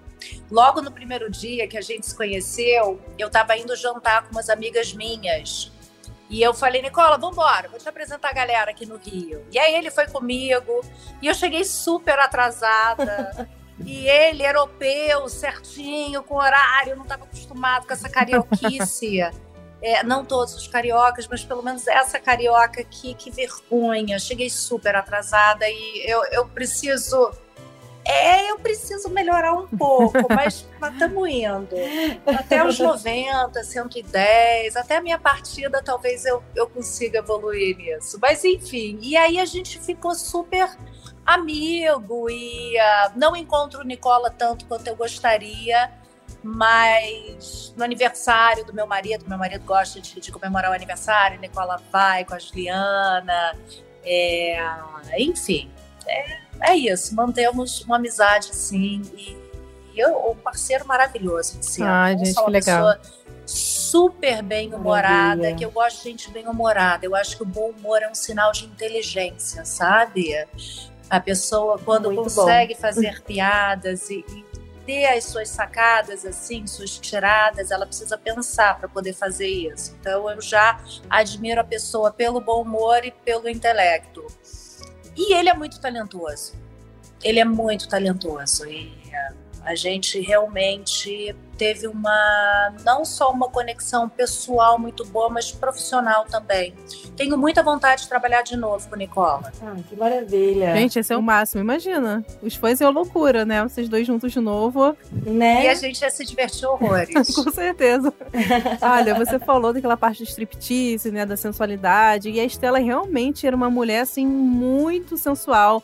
Logo 0.50 0.82
no 0.82 0.92
primeiro 0.92 1.30
dia 1.30 1.68
que 1.68 1.78
a 1.78 1.82
gente 1.82 2.06
se 2.06 2.16
conheceu, 2.16 3.00
eu 3.18 3.28
estava 3.28 3.58
indo 3.58 3.76
jantar 3.76 4.24
com 4.24 4.32
umas 4.32 4.50
amigas 4.50 4.94
minhas. 4.94 5.72
E 6.30 6.42
eu 6.42 6.54
falei, 6.54 6.82
Nicola, 6.82 7.18
vambora, 7.18 7.70
vou 7.70 7.80
te 7.80 7.88
apresentar 7.88 8.30
a 8.30 8.34
galera 8.34 8.72
aqui 8.72 8.86
no 8.86 8.98
Rio. 8.98 9.46
E 9.52 9.58
aí 9.58 9.76
ele 9.76 9.90
foi 9.90 10.08
comigo, 10.08 10.82
e 11.22 11.28
eu 11.28 11.34
cheguei 11.34 11.64
super 11.64 12.20
atrasada. 12.20 13.48
e 13.86 14.08
ele, 14.08 14.46
europeu, 14.46 15.30
certinho, 15.30 16.22
com 16.24 16.36
horário, 16.36 16.96
não 16.96 17.04
estava 17.04 17.24
acostumado 17.24 17.88
com 17.88 17.94
essa 17.94 18.10
carioquice. 18.10 19.20
É, 19.80 20.02
não 20.02 20.26
todos 20.26 20.56
os 20.56 20.68
cariocas, 20.68 21.28
mas 21.28 21.44
pelo 21.44 21.62
menos 21.62 21.88
essa 21.88 22.20
carioca 22.20 22.82
aqui, 22.82 23.14
que 23.14 23.30
vergonha. 23.30 24.18
Cheguei 24.18 24.50
super 24.50 24.96
atrasada 24.96 25.70
e 25.70 26.04
eu, 26.04 26.24
eu 26.32 26.48
preciso 26.48 27.32
é, 28.08 28.52
eu 28.52 28.60
preciso 28.60 29.10
melhorar 29.10 29.54
um 29.54 29.68
pouco, 29.68 30.18
mas 30.34 30.66
estamos 30.82 31.30
indo. 31.30 31.76
Até 32.26 32.66
os 32.66 32.80
90, 32.80 33.64
110, 33.64 34.76
até 34.78 34.98
a 34.98 35.02
minha 35.02 35.20
partida 35.20 35.82
talvez 35.84 36.26
eu, 36.26 36.42
eu 36.56 36.68
consiga 36.70 37.20
evoluir 37.20 37.76
nisso. 37.76 38.18
Mas 38.22 38.46
enfim, 38.46 38.98
e 39.02 39.18
aí 39.18 39.38
a 39.40 39.46
gente 39.46 39.78
ficou 39.80 40.16
super 40.16 40.70
amigo 41.26 42.30
e 42.30 42.78
uh, 42.78 43.12
não 43.18 43.36
encontro 43.36 43.82
o 43.82 43.84
Nicola 43.84 44.32
tanto 44.32 44.66
quanto 44.66 44.88
eu 44.88 44.96
gostaria, 44.96 45.92
mas 46.42 47.74
no 47.76 47.84
aniversário 47.84 48.64
do 48.64 48.74
meu 48.74 48.88
marido, 48.88 49.28
meu 49.28 49.38
marido 49.38 49.66
gosta 49.66 50.00
de, 50.00 50.22
de 50.22 50.32
comemorar 50.32 50.72
o 50.72 50.74
aniversário, 50.74 51.38
Nicola 51.42 51.82
vai 51.92 52.24
com 52.24 52.34
a 52.34 52.40
Juliana, 52.40 53.58
é, 54.06 54.58
enfim. 55.20 55.70
É, 56.08 56.47
é 56.62 56.76
isso, 56.76 57.16
mantemos 57.16 57.82
uma 57.82 57.98
amizade 57.98 58.56
sim. 58.56 59.02
E, 59.16 59.38
e 59.94 60.00
eu, 60.00 60.32
um 60.32 60.36
parceiro 60.36 60.86
maravilhoso 60.88 61.60
de 61.60 61.66
cena. 61.66 62.06
Ah, 62.06 62.16
gente, 62.16 62.34
que 62.34 62.52
legal. 62.52 62.96
super 63.46 64.42
bem-humorada, 64.42 65.54
que 65.54 65.64
eu 65.64 65.72
gosto 65.72 65.98
de 65.98 66.10
gente 66.10 66.32
bem-humorada. 66.32 67.06
Eu 67.06 67.16
acho 67.16 67.38
que 67.38 67.44
o 67.44 67.46
bom 67.46 67.70
humor 67.70 68.02
é 68.02 68.10
um 68.10 68.16
sinal 68.16 68.52
de 68.52 68.66
inteligência, 68.66 69.64
sabe? 69.66 70.34
A 71.10 71.20
pessoa, 71.20 71.80
quando 71.80 72.12
Muito 72.12 72.24
consegue 72.24 72.74
bom. 72.74 72.82
fazer 72.82 73.22
piadas 73.24 74.10
e, 74.10 74.26
e 74.30 74.46
ter 74.88 75.06
as 75.06 75.26
suas 75.26 75.50
sacadas, 75.50 76.26
assim, 76.26 76.66
suas 76.66 76.98
tiradas, 76.98 77.72
ela 77.72 77.86
precisa 77.86 78.18
pensar 78.18 78.80
para 78.80 78.88
poder 78.88 79.12
fazer 79.14 79.50
isso. 79.50 79.94
Então 80.00 80.30
eu 80.30 80.42
já 80.42 80.80
admiro 81.10 81.60
a 81.60 81.64
pessoa 81.64 82.10
pelo 82.10 82.40
bom 82.40 82.62
humor 82.62 83.04
e 83.04 83.12
pelo 83.12 83.50
intelecto. 83.50 84.26
E 85.18 85.34
ele 85.34 85.50
é 85.50 85.54
muito 85.54 85.80
talentoso. 85.82 86.54
Ele 87.24 87.40
é 87.40 87.46
muito 87.46 87.90
talentoso. 87.90 88.66
E, 88.68 88.94
A 89.64 89.76
gente 89.76 90.20
realmente 90.20 91.36
teve 91.58 91.88
uma 91.88 92.74
não 92.86 93.04
só 93.04 93.32
uma 93.32 93.50
conexão 93.50 94.08
pessoal 94.08 94.78
muito 94.78 95.04
boa, 95.06 95.30
mas 95.30 95.52
profissional 95.52 96.26
também. 96.26 96.74
Tenho 97.16 97.38
muita 97.38 97.64
vontade 97.64 98.04
de 98.04 98.10
trabalhar 98.10 98.44
de 98.44 98.56
novo 98.56 98.88
com 98.88 98.96
Nicola. 98.96 99.52
Ah, 99.62 99.76
que 99.90 99.96
maravilha. 99.96 100.76
Gente, 100.76 101.00
esse 101.00 101.12
é 101.12 101.18
o 101.18 101.22
máximo, 101.22 101.62
imagina. 101.62 102.24
Os 102.42 102.56
fãs 102.56 102.80
é 102.80 102.86
uma 102.86 102.92
loucura, 102.92 103.44
né? 103.44 103.64
Vocês 103.64 103.90
dois 103.90 104.06
juntos 104.06 104.32
de 104.32 104.40
novo. 104.40 104.96
Né? 105.12 105.66
E 105.66 105.68
a 105.68 105.74
gente 105.74 106.02
ia 106.02 106.12
se 106.12 106.24
divertir 106.24 106.68
horrores. 106.68 107.10
Com 107.36 107.52
certeza. 107.52 108.14
Olha, 108.82 109.16
você 109.16 109.40
falou 109.40 109.74
daquela 109.74 109.98
parte 109.98 110.24
do 110.24 110.30
striptease, 110.30 111.12
né? 111.12 111.26
Da 111.26 111.36
sensualidade. 111.36 112.30
E 112.30 112.40
a 112.40 112.46
Estela 112.46 112.78
realmente 112.78 113.48
era 113.48 113.56
uma 113.56 113.70
mulher, 113.70 114.02
assim, 114.02 114.28
muito 114.28 115.18
sensual 115.18 115.84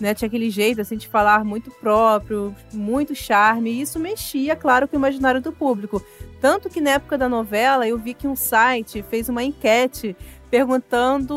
né? 0.00 0.14
Tinha 0.14 0.26
aquele 0.26 0.50
jeito 0.50 0.80
assim 0.80 0.96
de 0.96 1.08
falar 1.08 1.44
muito 1.44 1.70
próprio, 1.70 2.54
muito 2.72 3.14
charme, 3.14 3.70
e 3.70 3.80
isso 3.80 3.98
mexia, 3.98 4.56
claro, 4.56 4.88
com 4.88 4.96
o 4.96 4.98
imaginário 4.98 5.40
do 5.40 5.52
público. 5.52 6.02
Tanto 6.40 6.68
que 6.68 6.80
na 6.80 6.90
época 6.90 7.16
da 7.16 7.28
novela 7.28 7.88
eu 7.88 7.98
vi 7.98 8.14
que 8.14 8.26
um 8.26 8.36
site 8.36 9.04
fez 9.08 9.28
uma 9.28 9.42
enquete 9.42 10.16
perguntando 10.50 11.34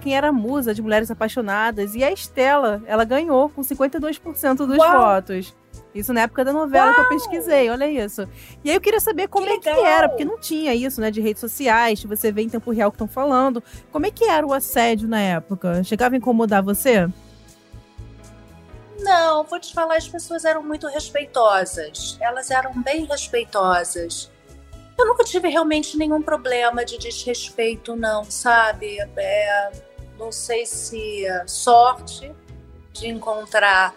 quem 0.00 0.16
era 0.16 0.28
a 0.28 0.32
musa 0.32 0.72
de 0.72 0.80
Mulheres 0.80 1.10
Apaixonadas 1.10 1.94
e 1.94 2.02
a 2.02 2.10
Estela, 2.10 2.82
ela 2.86 3.04
ganhou 3.04 3.50
com 3.50 3.60
52% 3.60 4.66
dos 4.66 4.78
Uau! 4.78 5.00
votos. 5.00 5.54
Isso 5.94 6.14
na 6.14 6.22
época 6.22 6.42
da 6.42 6.52
novela 6.52 6.86
Uau! 6.86 6.94
que 6.94 7.00
eu 7.00 7.08
pesquisei, 7.08 7.68
olha 7.68 7.90
isso. 7.90 8.26
E 8.64 8.70
aí 8.70 8.76
eu 8.76 8.80
queria 8.80 9.00
saber 9.00 9.28
como 9.28 9.44
que 9.44 9.68
é 9.68 9.72
legal. 9.72 9.74
que 9.74 9.80
era, 9.86 10.08
porque 10.08 10.24
não 10.24 10.38
tinha 10.38 10.74
isso, 10.74 11.00
né, 11.00 11.10
de 11.10 11.20
redes 11.20 11.40
sociais, 11.40 12.02
você 12.04 12.32
vê 12.32 12.42
em 12.42 12.48
tempo 12.48 12.70
real 12.70 12.90
que 12.90 12.94
estão 12.94 13.08
falando. 13.08 13.62
Como 13.90 14.06
é 14.06 14.10
que 14.10 14.24
era 14.24 14.46
o 14.46 14.54
assédio 14.54 15.06
na 15.08 15.20
época? 15.20 15.84
Chegava 15.84 16.14
a 16.14 16.18
incomodar 16.18 16.62
você? 16.62 17.06
Não, 19.02 19.44
vou 19.44 19.58
te 19.58 19.72
falar, 19.72 19.96
as 19.96 20.08
pessoas 20.08 20.44
eram 20.44 20.62
muito 20.62 20.86
respeitosas. 20.86 22.16
Elas 22.20 22.50
eram 22.50 22.80
bem 22.82 23.04
respeitosas. 23.04 24.30
Eu 24.98 25.06
nunca 25.06 25.24
tive 25.24 25.48
realmente 25.48 25.96
nenhum 25.96 26.22
problema 26.22 26.84
de 26.84 26.98
desrespeito, 26.98 27.96
não, 27.96 28.24
sabe? 28.24 28.98
É, 29.16 29.72
não 30.18 30.30
sei 30.30 30.64
se 30.66 31.24
sorte 31.46 32.32
de 32.92 33.08
encontrar 33.08 33.94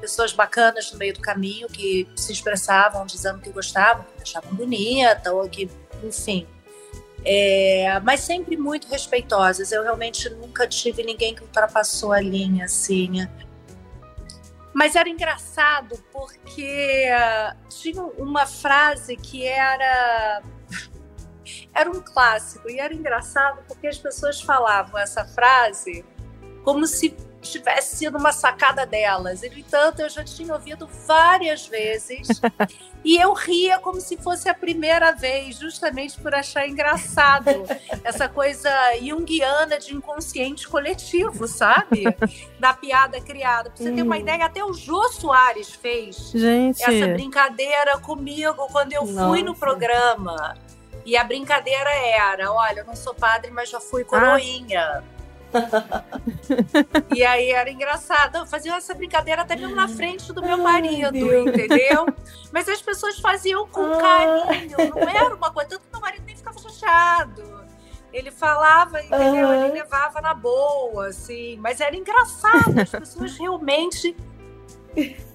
pessoas 0.00 0.32
bacanas 0.32 0.92
no 0.92 0.98
meio 0.98 1.14
do 1.14 1.20
caminho 1.20 1.68
que 1.68 2.08
se 2.16 2.32
expressavam 2.32 3.06
dizendo 3.06 3.40
que 3.40 3.50
gostavam, 3.50 4.04
que 4.16 4.22
achavam 4.22 4.54
bonita, 4.54 5.32
ou 5.32 5.48
que, 5.48 5.70
enfim. 6.02 6.46
É, 7.24 8.00
mas 8.00 8.20
sempre 8.20 8.56
muito 8.56 8.88
respeitosas. 8.88 9.72
Eu 9.72 9.82
realmente 9.82 10.28
nunca 10.28 10.66
tive 10.66 11.02
ninguém 11.02 11.34
que 11.34 11.42
ultrapassou 11.42 12.12
a 12.12 12.20
linha, 12.20 12.64
assim. 12.64 13.26
Mas 14.74 14.96
era 14.96 15.08
engraçado 15.08 16.02
porque 16.12 17.08
uh, 17.10 17.68
tinha 17.68 18.02
uma 18.02 18.46
frase 18.46 19.16
que 19.16 19.44
era 19.44 20.42
era 21.74 21.90
um 21.90 22.00
clássico 22.00 22.70
e 22.70 22.78
era 22.78 22.94
engraçado 22.94 23.62
porque 23.66 23.86
as 23.86 23.98
pessoas 23.98 24.40
falavam 24.40 24.98
essa 24.98 25.24
frase 25.24 26.04
como 26.64 26.86
se 26.86 27.16
tivesse 27.50 27.96
sido 27.96 28.18
uma 28.18 28.32
sacada 28.32 28.86
delas. 28.86 29.42
E, 29.42 29.50
no 29.50 29.58
entanto, 29.58 30.00
eu 30.00 30.08
já 30.08 30.24
tinha 30.24 30.52
ouvido 30.54 30.88
várias 31.06 31.66
vezes 31.66 32.40
e 33.04 33.16
eu 33.16 33.32
ria 33.32 33.78
como 33.78 34.00
se 34.00 34.16
fosse 34.16 34.48
a 34.48 34.54
primeira 34.54 35.12
vez, 35.12 35.58
justamente 35.58 36.18
por 36.20 36.34
achar 36.34 36.66
engraçado 36.68 37.50
essa 38.04 38.28
coisa 38.28 38.70
junguiana 39.00 39.78
de 39.78 39.94
inconsciente 39.94 40.68
coletivo, 40.68 41.46
sabe? 41.46 42.04
Da 42.58 42.72
piada 42.72 43.20
criada. 43.20 43.70
Pra 43.70 43.82
você 43.82 43.90
hum. 43.90 43.96
ter 43.96 44.02
uma 44.02 44.18
ideia, 44.18 44.44
até 44.44 44.64
o 44.64 44.72
Jô 44.72 45.02
Soares 45.10 45.70
fez 45.70 46.30
Gente. 46.32 46.82
essa 46.82 47.12
brincadeira 47.12 47.98
comigo 47.98 48.68
quando 48.70 48.92
eu 48.92 49.04
Nossa. 49.04 49.28
fui 49.28 49.42
no 49.42 49.54
programa. 49.54 50.56
E 51.04 51.16
a 51.16 51.24
brincadeira 51.24 51.90
era: 51.90 52.52
olha, 52.52 52.80
eu 52.80 52.84
não 52.84 52.94
sou 52.94 53.14
padre, 53.14 53.50
mas 53.50 53.68
já 53.68 53.80
fui 53.80 54.04
coroinha. 54.04 55.02
Ah 55.04 55.11
e 57.14 57.24
aí 57.24 57.50
era 57.50 57.70
engraçado. 57.70 58.36
Eu 58.38 58.46
fazia 58.46 58.74
essa 58.76 58.94
brincadeira 58.94 59.42
até 59.42 59.56
mesmo 59.56 59.74
na 59.74 59.88
frente 59.88 60.32
do 60.32 60.42
meu 60.42 60.58
marido, 60.58 61.16
entendeu? 61.16 62.06
Mas 62.52 62.68
as 62.68 62.80
pessoas 62.80 63.18
faziam 63.18 63.66
com 63.68 63.82
ah. 63.82 63.98
carinho, 63.98 64.76
não 64.94 65.08
era 65.08 65.34
uma 65.34 65.50
coisa. 65.52 65.70
Tanto 65.70 65.82
que 65.82 65.92
meu 65.92 66.00
marido 66.00 66.24
nem 66.24 66.36
ficava 66.36 66.58
chateado. 66.58 67.62
Ele 68.12 68.30
falava, 68.30 69.00
entendeu? 69.00 69.48
Uhum. 69.48 69.64
Ele 69.64 69.72
levava 69.74 70.20
na 70.20 70.34
boa, 70.34 71.06
assim. 71.06 71.56
Mas 71.58 71.80
era 71.80 71.96
engraçado. 71.96 72.78
As 72.78 72.90
pessoas 72.90 73.38
realmente 73.38 74.14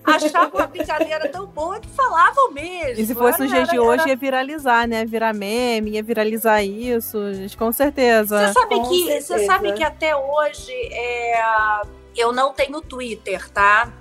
achavam 0.09 0.61
a 0.61 0.67
brincadeira 0.67 1.27
tão 1.29 1.45
boa 1.45 1.79
que 1.79 1.87
falavam 1.89 2.51
mesmo. 2.51 3.01
E 3.01 3.05
se 3.05 3.13
fosse 3.13 3.39
no 3.39 3.47
dia 3.47 3.63
de 3.63 3.79
hoje, 3.79 4.01
era... 4.01 4.09
ia 4.09 4.15
viralizar, 4.15 4.87
né? 4.87 5.05
Virar 5.05 5.33
meme, 5.33 5.91
ia 5.91 6.03
viralizar 6.03 6.63
isso, 6.63 7.17
com 7.57 7.71
certeza. 7.71 8.47
Você 8.47 8.53
sabe, 8.53 8.75
com 8.75 8.89
que, 8.89 9.03
certeza. 9.05 9.37
Você 9.37 9.45
sabe 9.45 9.73
que 9.73 9.83
até 9.83 10.15
hoje 10.15 10.73
é, 10.91 11.81
eu 12.15 12.31
não 12.31 12.53
tenho 12.53 12.81
Twitter, 12.81 13.49
tá? 13.49 13.91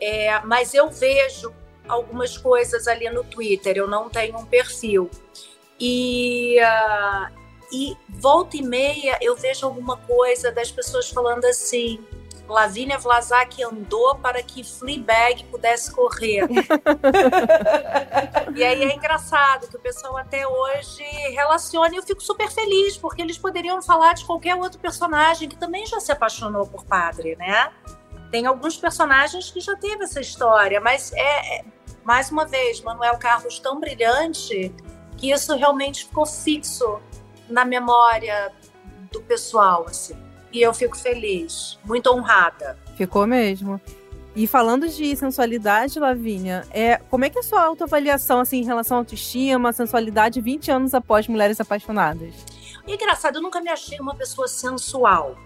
É, 0.00 0.40
mas 0.40 0.74
eu 0.74 0.90
vejo 0.90 1.52
algumas 1.88 2.36
coisas 2.36 2.88
ali 2.88 3.08
no 3.10 3.24
Twitter, 3.24 3.76
eu 3.76 3.86
não 3.86 4.08
tenho 4.08 4.36
um 4.36 4.44
perfil. 4.44 5.10
E, 5.78 6.56
uh, 6.60 7.32
e 7.70 7.96
volta 8.08 8.56
e 8.56 8.62
meia 8.62 9.18
eu 9.20 9.36
vejo 9.36 9.66
alguma 9.66 9.96
coisa 9.98 10.50
das 10.50 10.70
pessoas 10.70 11.10
falando 11.10 11.44
assim 11.44 12.02
Lavínia 12.52 12.98
Vlasak 12.98 13.62
andou 13.62 14.16
para 14.16 14.42
que 14.42 14.62
Fleabag 14.62 15.44
pudesse 15.44 15.92
correr. 15.92 16.46
e 18.54 18.64
aí 18.64 18.84
é 18.84 18.94
engraçado 18.94 19.68
que 19.68 19.76
o 19.76 19.80
pessoal 19.80 20.16
até 20.16 20.46
hoje 20.46 21.02
relaciona 21.32 21.94
e 21.94 21.98
eu 21.98 22.02
fico 22.02 22.22
super 22.22 22.50
feliz, 22.50 22.96
porque 22.96 23.22
eles 23.22 23.36
poderiam 23.36 23.80
falar 23.82 24.14
de 24.14 24.24
qualquer 24.24 24.54
outro 24.54 24.78
personagem 24.78 25.48
que 25.48 25.56
também 25.56 25.86
já 25.86 26.00
se 26.00 26.12
apaixonou 26.12 26.66
por 26.66 26.84
padre, 26.84 27.36
né? 27.36 27.72
Tem 28.30 28.46
alguns 28.46 28.76
personagens 28.76 29.50
que 29.50 29.60
já 29.60 29.76
teve 29.76 30.04
essa 30.04 30.20
história, 30.20 30.80
mas 30.80 31.12
é, 31.12 31.58
é 31.58 31.64
mais 32.04 32.30
uma 32.30 32.46
vez, 32.46 32.80
Manuel 32.80 33.18
Carlos 33.18 33.58
tão 33.58 33.80
brilhante 33.80 34.72
que 35.16 35.30
isso 35.30 35.54
realmente 35.56 36.06
ficou 36.06 36.26
fixo 36.26 37.00
na 37.48 37.64
memória 37.64 38.52
do 39.10 39.22
pessoal, 39.22 39.86
assim 39.88 40.25
e 40.56 40.62
eu 40.62 40.72
fico 40.72 40.96
feliz, 40.96 41.78
muito 41.84 42.10
honrada. 42.10 42.78
Ficou 42.96 43.26
mesmo. 43.26 43.78
E 44.34 44.46
falando 44.46 44.88
de 44.88 45.14
sensualidade, 45.14 45.98
Lavínia, 45.98 46.66
é, 46.70 46.96
como 47.10 47.24
é 47.24 47.30
que 47.30 47.38
é 47.38 47.40
a 47.40 47.44
sua 47.44 47.62
autoavaliação 47.62 48.40
assim, 48.40 48.60
em 48.60 48.64
relação 48.64 48.96
à 48.96 49.00
autoestima, 49.00 49.72
sensualidade 49.72 50.40
20 50.40 50.70
anos 50.70 50.94
após 50.94 51.28
Mulheres 51.28 51.60
Apaixonadas? 51.60 52.34
engraçado, 52.86 53.36
eu 53.36 53.42
nunca 53.42 53.60
me 53.60 53.68
achei 53.68 53.98
uma 53.98 54.14
pessoa 54.14 54.48
sensual. 54.48 55.36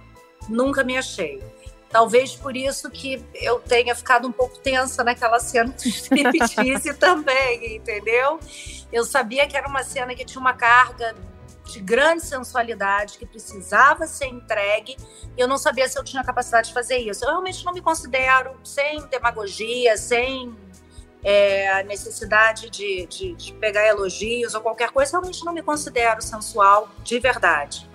Nunca 0.48 0.84
me 0.84 0.96
achei. 0.96 1.42
Talvez 1.88 2.36
por 2.36 2.56
isso 2.56 2.88
que 2.90 3.24
eu 3.34 3.58
tenha 3.58 3.94
ficado 3.96 4.28
um 4.28 4.32
pouco 4.32 4.58
tensa 4.58 5.02
naquela 5.02 5.40
cena 5.40 5.72
do 5.72 5.88
striptease 5.88 6.94
também, 6.98 7.76
entendeu? 7.76 8.38
Eu 8.92 9.04
sabia 9.04 9.46
que 9.48 9.56
era 9.56 9.66
uma 9.66 9.82
cena 9.82 10.14
que 10.14 10.24
tinha 10.24 10.40
uma 10.40 10.52
carga 10.52 11.16
de 11.70 11.80
grande 11.80 12.24
sensualidade 12.24 13.16
que 13.18 13.26
precisava 13.26 14.06
ser 14.06 14.26
entregue 14.26 14.96
e 15.37 15.40
eu 15.40 15.46
não 15.46 15.56
sabia 15.56 15.88
se 15.88 15.98
eu 15.98 16.04
tinha 16.04 16.22
capacidade 16.24 16.68
de 16.68 16.74
fazer 16.74 16.98
isso. 16.98 17.24
Eu 17.24 17.30
realmente 17.30 17.64
não 17.64 17.72
me 17.72 17.80
considero 17.80 18.59
sem 18.64 19.00
demagogia, 19.06 19.96
sem 19.96 20.56
é, 21.22 21.83
necessidade 21.85 22.70
de, 22.70 23.06
de, 23.06 23.35
de, 23.35 23.52
pegar 23.54 23.87
elogios 23.87 24.54
ou 24.54 24.61
qualquer 24.61 24.90
coisa, 24.90 25.12
realmente 25.12 25.44
não 25.44 25.52
me 25.52 25.62
considero 25.62 26.20
sensual 26.22 26.88
de 27.02 27.18
verdade. 27.18 27.88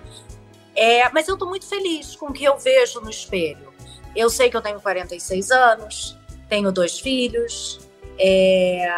É, 0.74 1.08
mas 1.10 1.26
eu 1.26 1.34
estou 1.34 1.48
muito 1.48 1.66
feliz 1.66 2.14
com 2.16 2.26
o 2.26 2.32
que 2.32 2.44
eu 2.44 2.56
vejo 2.58 3.00
no 3.00 3.10
espelho. 3.10 3.72
Eu 4.14 4.30
sei 4.30 4.48
que 4.48 4.56
eu 4.56 4.62
tenho 4.62 4.80
46 4.80 5.50
anos, 5.50 6.16
tenho 6.48 6.70
dois 6.70 6.98
filhos, 6.98 7.80
é, 8.18 8.88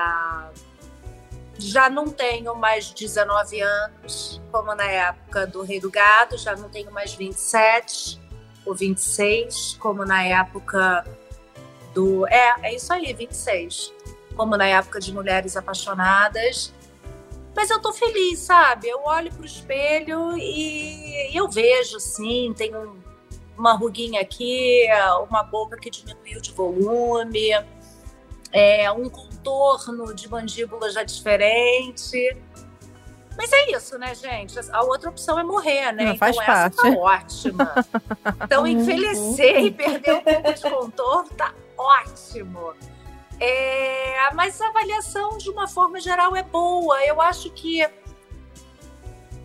já 1.59 1.90
não 1.90 2.09
tenho 2.09 2.55
mais 2.55 2.90
19 2.90 3.61
anos, 3.61 4.40
como 4.53 4.75
na 4.75 4.85
época 4.85 5.47
do 5.47 5.62
Rei 5.62 5.81
do 5.81 5.90
Gado, 5.90 6.38
já 6.38 6.55
não 6.55 6.68
tenho 6.68 6.90
mais 6.92 7.14
27 7.14 8.21
ou 8.64 8.75
26, 8.75 9.77
como 9.81 10.05
na 10.05 10.23
época 10.23 11.05
do. 11.92 12.27
É, 12.29 12.55
é 12.62 12.75
isso 12.75 12.92
aí, 12.92 13.12
26. 13.12 13.92
Como 14.37 14.57
na 14.57 14.66
época 14.66 15.01
de 15.01 15.12
Mulheres 15.12 15.57
Apaixonadas. 15.57 16.73
Mas 17.57 17.71
eu 17.71 17.81
tô 17.81 17.92
feliz, 17.92 18.38
sabe? 18.38 18.88
Eu 18.88 19.03
olho 19.05 19.33
pro 19.33 19.44
espelho 19.44 20.38
e 20.38 21.37
eu 21.37 21.49
vejo, 21.49 21.99
sim, 21.99 22.55
tem 22.57 22.73
um, 22.77 22.94
uma 23.57 23.73
ruguinha 23.73 24.21
aqui, 24.21 24.87
uma 25.29 25.42
boca 25.42 25.77
que 25.77 25.90
diminuiu 25.90 26.40
de 26.40 26.53
volume, 26.53 27.51
é, 28.53 28.90
um 28.92 29.11
contorno 29.38 30.14
de 30.14 30.29
mandíbula 30.29 30.90
já 30.90 31.03
diferente. 31.03 32.37
Mas 33.37 33.53
é 33.53 33.70
isso, 33.70 33.96
né, 33.98 34.14
gente? 34.14 34.59
A 34.72 34.83
outra 34.83 35.11
opção 35.11 35.38
é 35.38 35.44
morrer, 35.44 35.92
né? 35.92 36.05
Não, 36.05 36.12
então 36.14 36.29
essa 36.29 36.44
parte. 36.44 36.77
tá 36.77 36.88
ótima. 36.90 37.74
Então, 38.44 38.66
envelhecer 38.66 39.59
e 39.61 39.70
perder 39.70 40.14
um 40.14 40.20
pouco 40.20 40.53
de 40.53 40.62
contorno 40.62 41.31
tá 41.31 41.55
ótimo. 41.77 42.74
É, 43.40 44.35
mas 44.35 44.61
a 44.61 44.68
avaliação, 44.68 45.38
de 45.38 45.48
uma 45.51 45.68
forma 45.68 46.01
geral, 46.01 46.35
é 46.35 46.42
boa. 46.42 47.01
Eu 47.05 47.20
acho 47.20 47.51
que 47.51 47.87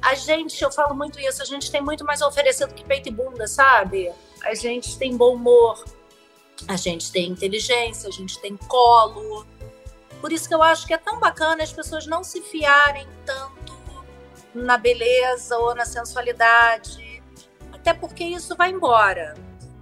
a 0.02 0.16
gente, 0.16 0.62
eu 0.64 0.72
falo 0.72 0.96
muito 0.96 1.20
isso, 1.20 1.44
a 1.44 1.46
gente 1.46 1.72
tem 1.72 1.82
muito 1.82 2.04
mais 2.04 2.22
a 2.24 2.28
oferecer 2.28 2.66
do 2.66 2.74
que 2.74 2.84
peito 2.84 3.10
e 3.10 3.12
bunda, 3.12 3.46
sabe? 3.46 4.12
A 4.44 4.56
gente 4.56 4.98
tem 4.98 5.16
bom 5.16 5.36
humor, 5.36 5.86
a 6.68 6.76
gente 6.76 7.12
tem 7.12 7.30
inteligência, 7.30 8.10
a 8.10 8.12
gente 8.12 8.40
tem 8.40 8.58
colo. 8.58 9.46
Por 10.24 10.32
isso 10.32 10.48
que 10.48 10.56
eu 10.56 10.64
acho 10.64 10.88
que 10.88 10.94
é 10.94 10.98
tão 10.98 11.20
bacana 11.20 11.64
as 11.64 11.74
pessoas 11.74 12.08
não 12.08 12.24
se 12.24 12.42
fiarem 12.42 13.06
tanto 13.26 13.74
na 14.56 14.78
beleza 14.78 15.58
ou 15.58 15.76
na 15.76 15.84
sensualidade, 15.84 17.22
até 17.74 17.94
porque 17.94 18.24
isso 18.24 18.56
vai 18.56 18.72
embora. 18.72 19.34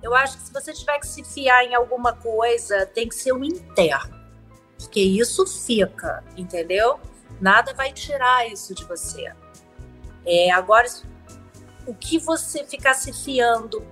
Eu 0.01 0.15
acho 0.15 0.39
que 0.39 0.43
se 0.45 0.51
você 0.51 0.73
tiver 0.73 0.97
que 0.97 1.06
se 1.06 1.23
fiar 1.23 1.63
em 1.63 1.75
alguma 1.75 2.13
coisa, 2.13 2.88
tem 2.88 3.08
que 3.08 3.13
ser 3.13 3.34
um 3.34 3.43
interno. 3.43 4.19
Porque 4.80 4.99
isso 4.99 5.45
fica, 5.45 6.23
entendeu? 6.36 6.99
Nada 7.39 7.71
vai 7.75 7.93
tirar 7.93 8.49
isso 8.49 8.73
de 8.73 8.84
você. 8.86 9.32
É, 10.25 10.49
agora, 10.49 10.88
o 11.86 11.93
que 11.93 12.17
você 12.17 12.63
ficar 12.63 12.95
se 12.95 13.13
fiando 13.13 13.86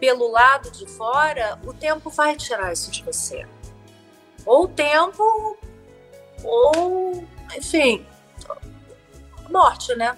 pelo 0.00 0.30
lado 0.30 0.70
de 0.70 0.88
fora, 0.88 1.58
o 1.62 1.74
tempo 1.74 2.08
vai 2.08 2.36
tirar 2.36 2.72
isso 2.72 2.90
de 2.90 3.04
você. 3.04 3.46
Ou 4.46 4.64
o 4.64 4.68
tempo, 4.68 5.58
ou, 6.44 7.24
enfim, 7.56 8.06
morte, 9.50 9.94
né? 9.94 10.16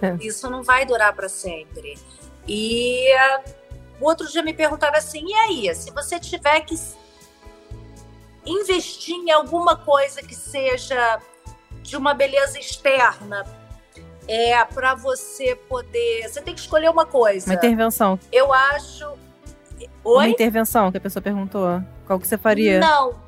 É. 0.00 0.16
Isso 0.20 0.48
não 0.48 0.62
vai 0.62 0.84
durar 0.84 1.12
para 1.12 1.28
sempre. 1.28 1.98
E 2.46 3.08
o 4.00 4.04
outro 4.04 4.26
dia 4.28 4.42
me 4.42 4.52
perguntava 4.52 4.96
assim: 4.96 5.24
e 5.26 5.34
aí, 5.34 5.74
se 5.74 5.90
você 5.90 6.18
tiver 6.18 6.60
que 6.60 6.74
investir 8.46 9.14
em 9.14 9.30
alguma 9.30 9.76
coisa 9.76 10.22
que 10.22 10.34
seja 10.34 11.20
de 11.82 11.96
uma 11.96 12.14
beleza 12.14 12.58
externa, 12.58 13.44
é 14.26 14.62
para 14.64 14.94
você 14.94 15.54
poder. 15.54 16.28
Você 16.28 16.40
tem 16.40 16.54
que 16.54 16.60
escolher 16.60 16.90
uma 16.90 17.06
coisa. 17.06 17.46
Uma 17.46 17.54
intervenção. 17.54 18.18
Eu 18.30 18.52
acho. 18.52 19.04
Oi? 20.04 20.16
Uma 20.16 20.28
intervenção 20.28 20.90
que 20.90 20.98
a 20.98 21.00
pessoa 21.00 21.22
perguntou. 21.22 21.82
Qual 22.06 22.18
que 22.18 22.26
você 22.26 22.38
faria? 22.38 22.80
Não. 22.80 23.27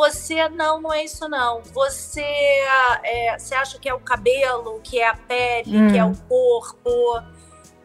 Você 0.00 0.48
não, 0.48 0.80
não 0.80 0.90
é 0.90 1.04
isso 1.04 1.28
não. 1.28 1.60
Você, 1.74 2.22
é, 2.22 3.38
você 3.38 3.54
acha 3.54 3.78
que 3.78 3.86
é 3.86 3.92
o 3.92 4.00
cabelo, 4.00 4.80
que 4.82 4.98
é 4.98 5.06
a 5.06 5.14
pele, 5.14 5.76
hum. 5.76 5.92
que 5.92 5.98
é 5.98 6.04
o 6.04 6.16
corpo. 6.26 7.22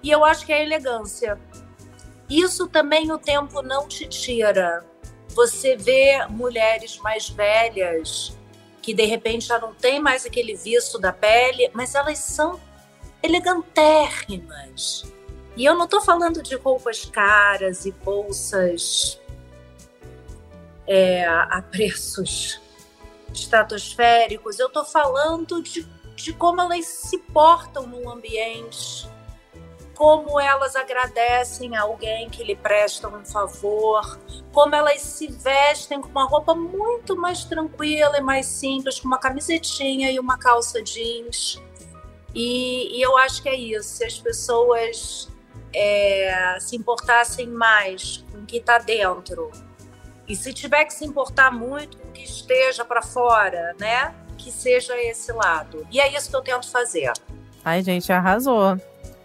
E 0.01 0.12
eu 0.12 0.23
acho 0.23 0.45
que 0.45 0.54
é 0.54 0.60
a 0.60 0.63
elegância. 0.63 1.38
Isso 2.30 2.69
também 2.69 3.12
o 3.12 3.17
tempo 3.17 3.62
não 3.62 3.86
te 3.86 4.08
tira. 4.08 4.86
Você 5.28 5.75
vê 5.75 6.25
mulheres 6.30 6.97
mais 6.99 7.28
velhas 7.28 8.34
que 8.82 8.93
de 8.93 9.04
repente 9.04 9.47
já 9.47 9.60
não 9.60 9.73
tem 9.73 9.99
mais 9.99 10.25
aquele 10.25 10.56
visto 10.56 10.97
da 10.97 11.12
pele, 11.12 11.69
mas 11.73 11.95
elas 11.95 12.19
são 12.19 12.58
elegantérrimas. 13.21 15.04
E 15.58 15.65
eu 15.65 15.75
não 15.75 15.84
estou 15.84 15.99
falando 15.99 16.41
de 16.41 16.56
roupas 16.56 17.04
caras 17.04 17.86
e 17.86 17.91
bolsas 17.91 19.19
é, 20.88 21.26
a 21.26 21.62
preços 21.62 22.62
estratosféricos, 23.34 24.60
eu 24.60 24.67
estou 24.67 24.86
falando 24.86 25.62
de, 25.62 25.86
de 26.15 26.34
como 26.34 26.62
elas 26.62 26.86
se 26.86 27.17
portam 27.17 27.86
no 27.86 28.10
ambiente, 28.10 29.10
como 29.93 30.39
elas 30.39 30.76
agradecem 30.76 31.76
a 31.76 31.82
alguém 31.82 32.30
que 32.30 32.43
lhe 32.43 32.56
presta 32.56 33.08
um 33.08 33.26
favor, 33.26 34.19
como 34.52 34.76
elas 34.76 35.02
se 35.02 35.28
vestem 35.28 36.02
com 36.02 36.10
uma 36.10 36.26
roupa 36.26 36.54
muito 36.54 37.15
mais 37.15 37.45
tranquila 37.45 38.17
e 38.17 38.21
mais 38.21 38.45
simples, 38.45 39.00
com 39.00 39.08
uma 39.08 39.17
camisetinha 39.17 40.12
e 40.12 40.19
uma 40.19 40.38
calça 40.38 40.82
jeans. 40.82 41.62
E, 42.34 42.98
e 42.98 43.02
eu 43.02 43.17
acho 43.17 43.41
que 43.41 43.48
é 43.48 43.56
isso. 43.56 43.98
Se 43.98 44.06
as 44.06 44.19
pessoas 44.19 45.30
é, 45.74 46.58
se 46.60 46.76
importassem 46.76 47.48
mais 47.48 48.24
com 48.32 48.39
o 48.39 48.45
que 48.45 48.58
está 48.58 48.78
dentro, 48.78 49.50
e 50.27 50.35
se 50.35 50.53
tiver 50.53 50.85
que 50.85 50.93
se 50.93 51.05
importar 51.05 51.51
muito 51.51 51.97
que 52.13 52.23
esteja 52.23 52.83
para 52.83 53.01
fora, 53.01 53.75
né? 53.79 54.13
Que 54.38 54.51
seja 54.51 54.97
esse 54.97 55.31
lado. 55.31 55.85
E 55.91 55.99
é 55.99 56.15
isso 56.15 56.29
que 56.29 56.35
eu 56.35 56.41
tento 56.41 56.69
fazer. 56.69 57.11
Ai, 57.63 57.81
gente, 57.81 58.11
arrasou. 58.11 58.77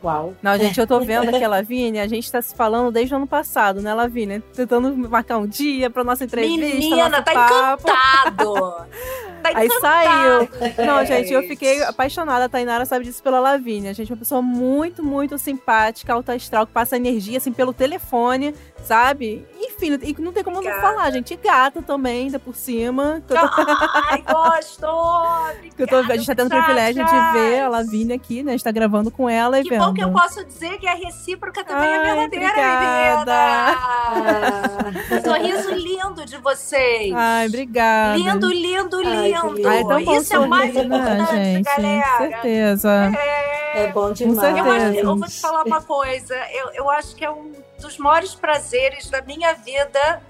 Uau. 0.03 0.35
Não, 0.43 0.57
gente, 0.59 0.79
eu 0.79 0.87
tô 0.87 1.01
vendo 1.05 1.29
aqui 1.29 1.45
a 1.45 1.49
Lavínia, 1.49 2.03
a 2.03 2.07
gente 2.07 2.31
tá 2.31 2.41
se 2.41 2.55
falando 2.55 2.91
desde 2.91 3.15
o 3.15 3.17
ano 3.17 3.27
passado, 3.27 3.81
né, 3.81 3.93
Lavínia? 3.93 4.43
Tentando 4.55 4.97
marcar 5.09 5.39
um 5.39 5.47
dia 5.47 5.91
pra 5.91 6.03
nossa 6.03 6.25
entrevista. 6.25 6.67
Menina, 6.67 7.23
tá 7.23 7.33
papo. 7.33 7.89
encantado! 7.89 8.87
Tá 9.41 9.53
Aí 9.55 9.71
saiu. 9.81 10.49
Não, 10.87 11.05
gente, 11.05 11.33
eu 11.33 11.43
fiquei 11.45 11.83
apaixonada. 11.83 12.45
A 12.45 12.49
Tainara 12.49 12.85
sabe 12.85 13.05
disso 13.05 13.23
pela 13.23 13.41
Lavínia. 13.41 13.95
Gente, 13.95 14.13
uma 14.13 14.19
pessoa 14.19 14.43
muito, 14.43 15.03
muito 15.03 15.39
simpática, 15.39 16.13
alta 16.13 16.35
astral, 16.35 16.67
que 16.67 16.73
passa 16.73 16.97
energia, 16.97 17.39
assim, 17.39 17.53
pelo 17.53 17.73
telefone, 17.73 18.55
sabe? 18.85 19.47
Enfim, 19.59 19.99
e 20.03 20.15
não 20.21 20.33
tem 20.33 20.45
como 20.45 20.61
não 20.61 20.81
falar, 20.81 21.11
gente. 21.11 21.35
E 21.35 21.37
gata 21.37 21.81
também, 21.83 22.25
ainda 22.25 22.39
por 22.39 22.55
cima. 22.55 23.23
Ai, 23.31 24.23
gosto! 24.31 24.81
tô, 24.81 25.97
a 25.97 26.17
gente 26.17 26.27
tá 26.27 26.35
tendo 26.35 26.47
o 26.47 26.51
privilégio 26.51 27.05
de 27.05 27.33
ver 27.33 27.61
a 27.61 27.69
Lavínia 27.69 28.17
aqui, 28.17 28.43
né? 28.43 28.53
A 28.53 28.57
gente 28.57 28.65
tá 28.65 28.71
gravando 28.71 29.11
com 29.11 29.29
ela 29.29 29.59
e 29.59 29.63
que 29.63 29.71
vendo. 29.71 29.85
Bom 29.91 29.95
que 29.95 30.05
eu 30.05 30.13
posso 30.13 30.45
dizer 30.45 30.79
que 30.79 30.87
a 30.87 30.95
recíproca 30.95 31.65
também 31.65 31.89
é 31.89 31.97
Ai, 31.97 32.01
é 32.01 32.29
verdadeira, 32.29 33.15
obrigada. 33.17 33.33
Ah, 33.35 34.79
sorriso 35.25 35.71
lindo 35.75 36.25
de 36.25 36.37
vocês. 36.39 37.13
Ai, 37.15 37.47
obrigada. 37.47 38.17
Lindo, 38.17 38.49
lindo, 38.49 39.01
lindo. 39.01 39.69
Ai, 39.69 39.81
é 39.81 39.85
bom 39.85 39.99
Isso 39.99 40.35
é 40.35 40.39
o 40.39 40.49
mais 40.49 40.75
né, 40.75 40.83
importante, 40.83 41.31
gente, 41.33 41.65
galera. 41.65 42.19
certeza. 42.19 43.13
É, 43.19 43.85
é 43.85 43.93
bom 43.93 44.13
demais. 44.13 44.57
Eu, 44.57 44.71
acho, 44.71 44.99
eu 44.99 45.17
vou 45.17 45.29
te 45.29 45.41
falar 45.41 45.65
uma 45.65 45.83
coisa. 45.83 46.35
Eu, 46.53 46.71
eu 46.75 46.91
acho 46.91 47.15
que 47.15 47.25
é 47.25 47.31
um 47.31 47.53
dos 47.81 47.99
maiores 47.99 48.35
prazeres 48.35 49.11
da 49.11 49.23
minha 49.23 49.53
vida 49.55 50.23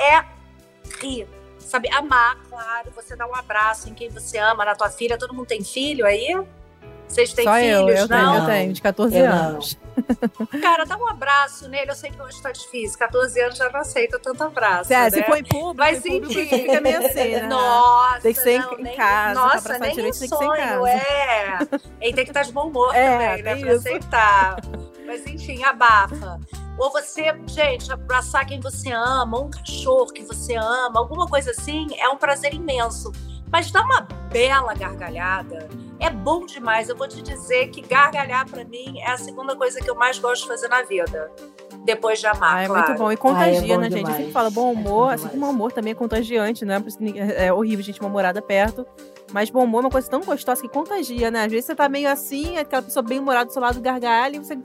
é 0.00 0.24
rir. 1.00 1.26
Sabe, 1.58 1.88
amar, 1.90 2.36
claro, 2.48 2.92
você 2.94 3.16
dá 3.16 3.26
um 3.26 3.34
abraço 3.34 3.88
em 3.88 3.94
quem 3.94 4.08
você 4.08 4.38
ama, 4.38 4.64
na 4.64 4.76
tua 4.76 4.88
filha, 4.88 5.18
todo 5.18 5.34
mundo 5.34 5.48
tem 5.48 5.64
filho 5.64 6.06
aí? 6.06 6.32
Vocês 7.16 7.32
têm 7.32 7.44
Só 7.46 7.54
filhos, 7.54 7.72
eu, 7.72 7.88
eu 7.88 8.08
não? 8.08 8.08
Tenho, 8.08 8.42
eu 8.42 8.46
tenho, 8.46 8.72
de 8.74 8.82
14 8.82 9.16
eu 9.16 9.24
anos. 9.24 9.78
Não. 10.38 10.46
Cara, 10.60 10.84
dá 10.84 10.98
um 10.98 11.08
abraço 11.08 11.66
nele. 11.66 11.90
Eu 11.90 11.94
sei 11.94 12.10
que 12.10 12.20
hoje 12.20 12.42
tá 12.42 12.52
difícil. 12.52 12.98
14 12.98 13.40
anos 13.40 13.56
já 13.56 13.70
não 13.70 13.80
aceita 13.80 14.18
tanto 14.18 14.44
abraço. 14.44 14.92
É, 14.92 15.04
né? 15.04 15.10
se 15.10 15.22
for 15.22 15.38
em 15.38 15.44
público, 15.44 15.76
Mas, 15.78 16.04
em 16.04 16.20
público, 16.20 16.38
enfim. 16.38 16.58
fica 16.58 16.80
meio 16.82 16.98
assim, 16.98 17.30
né? 17.30 17.46
Nossa, 17.46 18.20
tem 18.20 18.34
que 18.34 18.40
ser 18.40 18.58
não, 18.58 18.72
em, 18.74 18.82
nem, 18.82 18.96
casa. 18.96 19.40
Nossa, 19.40 19.78
nem 19.78 19.94
direito, 19.94 20.24
em 20.24 20.28
sonho, 20.28 20.86
é. 20.86 21.58
Ele 22.02 22.12
tem 22.12 22.24
que 22.24 22.30
estar 22.30 22.42
de 22.42 22.52
bom 22.52 22.68
humor 22.68 22.94
é, 22.94 23.38
também, 23.38 23.42
né? 23.42 23.56
Pra 23.56 23.72
aceitar. 23.72 24.56
Mas 25.06 25.26
enfim, 25.26 25.64
abafa. 25.64 26.38
Ou 26.76 26.92
você, 26.92 27.34
gente, 27.46 27.90
abraçar 27.90 28.44
quem 28.44 28.60
você 28.60 28.92
ama, 28.92 29.40
um 29.40 29.48
cachorro 29.48 30.12
que 30.12 30.22
você 30.22 30.54
ama, 30.54 31.00
alguma 31.00 31.26
coisa 31.26 31.52
assim, 31.52 31.86
é 31.98 32.10
um 32.10 32.18
prazer 32.18 32.52
imenso. 32.52 33.10
Mas 33.50 33.70
dá 33.70 33.80
uma 33.80 34.02
bela 34.30 34.74
gargalhada. 34.74 35.66
É 35.98 36.10
bom 36.10 36.44
demais. 36.44 36.88
Eu 36.88 36.96
vou 36.96 37.08
te 37.08 37.22
dizer 37.22 37.68
que 37.68 37.80
gargalhar 37.80 38.48
para 38.48 38.64
mim 38.64 38.98
é 38.98 39.10
a 39.10 39.16
segunda 39.16 39.56
coisa 39.56 39.80
que 39.80 39.88
eu 39.88 39.94
mais 39.94 40.18
gosto 40.18 40.42
de 40.42 40.48
fazer 40.48 40.68
na 40.68 40.82
vida. 40.82 41.30
Depois 41.84 42.18
de 42.18 42.26
amar, 42.26 42.56
ah, 42.56 42.62
é 42.62 42.66
claro. 42.66 42.86
muito 42.88 42.98
bom. 42.98 43.12
E 43.12 43.16
contagia, 43.16 43.74
é 43.74 43.78
né, 43.78 43.90
gente? 43.90 44.10
A 44.10 44.14
gente 44.14 44.32
fala 44.32 44.50
bom 44.50 44.72
humor, 44.72 45.12
assim 45.12 45.28
como 45.28 45.46
o 45.46 45.48
amor 45.48 45.72
também 45.72 45.92
é 45.92 45.94
contagiante, 45.94 46.64
né? 46.64 46.82
É 47.36 47.52
horrível, 47.52 47.84
gente, 47.84 48.00
uma 48.00 48.08
morada 48.08 48.42
perto. 48.42 48.86
Mas 49.32 49.50
bom 49.50 49.64
humor 49.64 49.82
é 49.82 49.86
uma 49.86 49.90
coisa 49.90 50.08
tão 50.08 50.20
gostosa 50.20 50.60
que 50.60 50.68
contagia, 50.68 51.30
né? 51.30 51.44
Às 51.44 51.50
vezes 51.50 51.66
você 51.66 51.74
tá 51.74 51.88
meio 51.88 52.08
assim, 52.08 52.58
aquela 52.58 52.82
pessoa 52.82 53.02
bem 53.02 53.18
humorada 53.18 53.46
do 53.46 53.52
seu 53.52 53.62
lado 53.62 53.80
gargalha 53.80 54.36
e 54.36 54.38
você 54.38 54.56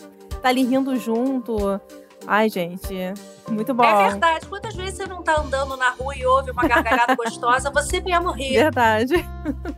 tá 0.41 0.49
ali 0.49 0.63
rindo 0.63 0.95
junto. 0.95 1.79
Ai, 2.27 2.49
gente, 2.49 2.93
muito 3.51 3.73
bom. 3.73 3.83
É 3.83 4.09
verdade. 4.09 4.45
Quantas 4.47 4.75
vezes 4.75 4.95
você 4.95 5.05
não 5.05 5.21
tá 5.21 5.39
andando 5.39 5.77
na 5.77 5.89
rua 5.89 6.15
e 6.15 6.25
ouve 6.25 6.51
uma 6.51 6.67
gargalhada 6.67 7.15
gostosa, 7.15 7.69
você 7.69 7.99
mesmo 8.01 8.31
ri. 8.31 8.53
Verdade. 8.53 9.25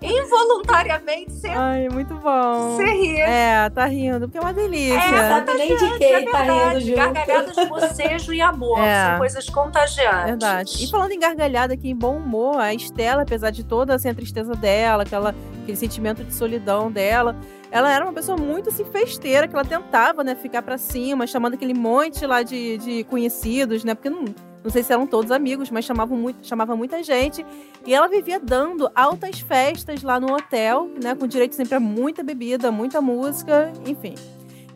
Involuntariamente, 0.02 1.32
você. 1.32 1.50
Ai, 1.50 1.90
muito 1.90 2.16
bom. 2.16 2.76
Você 2.76 2.86
ri. 2.86 3.20
É, 3.20 3.70
tá 3.70 3.86
rindo, 3.86 4.22
porque 4.22 4.38
é 4.38 4.42
uma 4.42 4.54
delícia. 4.54 4.98
É, 4.98 5.30
sabe 5.30 5.54
nem 5.54 5.76
de 5.76 5.98
quem 5.98 6.14
é 6.14 6.32
tá 6.32 6.42
rindo 6.42 6.80
junto. 6.82 6.96
Gargalhadas 6.96 7.56
de 7.56 7.66
bocejo 7.66 8.34
e 8.34 8.42
amor. 8.42 8.80
É. 8.80 9.10
São 9.10 9.18
coisas 9.18 9.50
contagiantes. 9.50 10.26
Verdade. 10.26 10.84
E 10.84 10.90
falando 10.90 11.12
em 11.12 11.20
gargalhada 11.20 11.74
aqui, 11.74 11.90
em 11.90 11.96
bom 11.96 12.18
humor, 12.18 12.60
a 12.60 12.74
Estela, 12.74 13.24
apesar 13.24 13.50
de 13.50 13.64
toda 13.64 13.96
assim, 13.96 14.10
a 14.10 14.14
tristeza 14.14 14.56
dela, 14.56 15.04
aquela, 15.04 15.36
aquele 15.62 15.78
sentimento 15.78 16.24
de 16.24 16.34
solidão 16.34 16.92
dela, 16.92 17.36
ela 17.74 17.92
era 17.92 18.06
uma 18.06 18.14
pessoa 18.14 18.38
muito 18.38 18.70
assim, 18.70 18.86
festeira, 18.86 19.48
que 19.48 19.56
ela 19.56 19.66
tentava, 19.66 20.24
né, 20.24 20.36
ficar 20.36 20.62
para 20.62 20.78
cima, 20.78 21.26
chamando 21.26 21.56
aquele 21.56 21.74
monte 21.74 22.24
lá 22.24 22.44
de, 22.44 22.78
de 22.78 23.04
conhecidos, 23.06 23.84
né? 23.84 23.96
Porque 23.96 24.12
não, 24.12 24.26
não 24.64 24.70
sei 24.70 24.84
se 24.84 24.94
eram 24.94 25.08
todos 25.08 25.32
amigos, 25.32 25.72
mas 25.72 25.84
chamavam 25.84 26.16
muito, 26.16 26.46
chamava 26.46 26.76
muita 26.76 27.02
gente. 27.02 27.44
E 27.84 27.92
ela 27.92 28.08
vivia 28.08 28.40
dando 28.40 28.92
altas 28.94 29.40
festas 29.40 30.04
lá 30.04 30.20
no 30.20 30.36
hotel, 30.36 30.88
né? 31.04 31.16
Com 31.16 31.26
direito 31.26 31.56
sempre 31.56 31.74
a 31.74 31.80
muita 31.80 32.22
bebida, 32.22 32.72
muita 32.72 33.02
música, 33.02 33.74
enfim. 33.88 34.14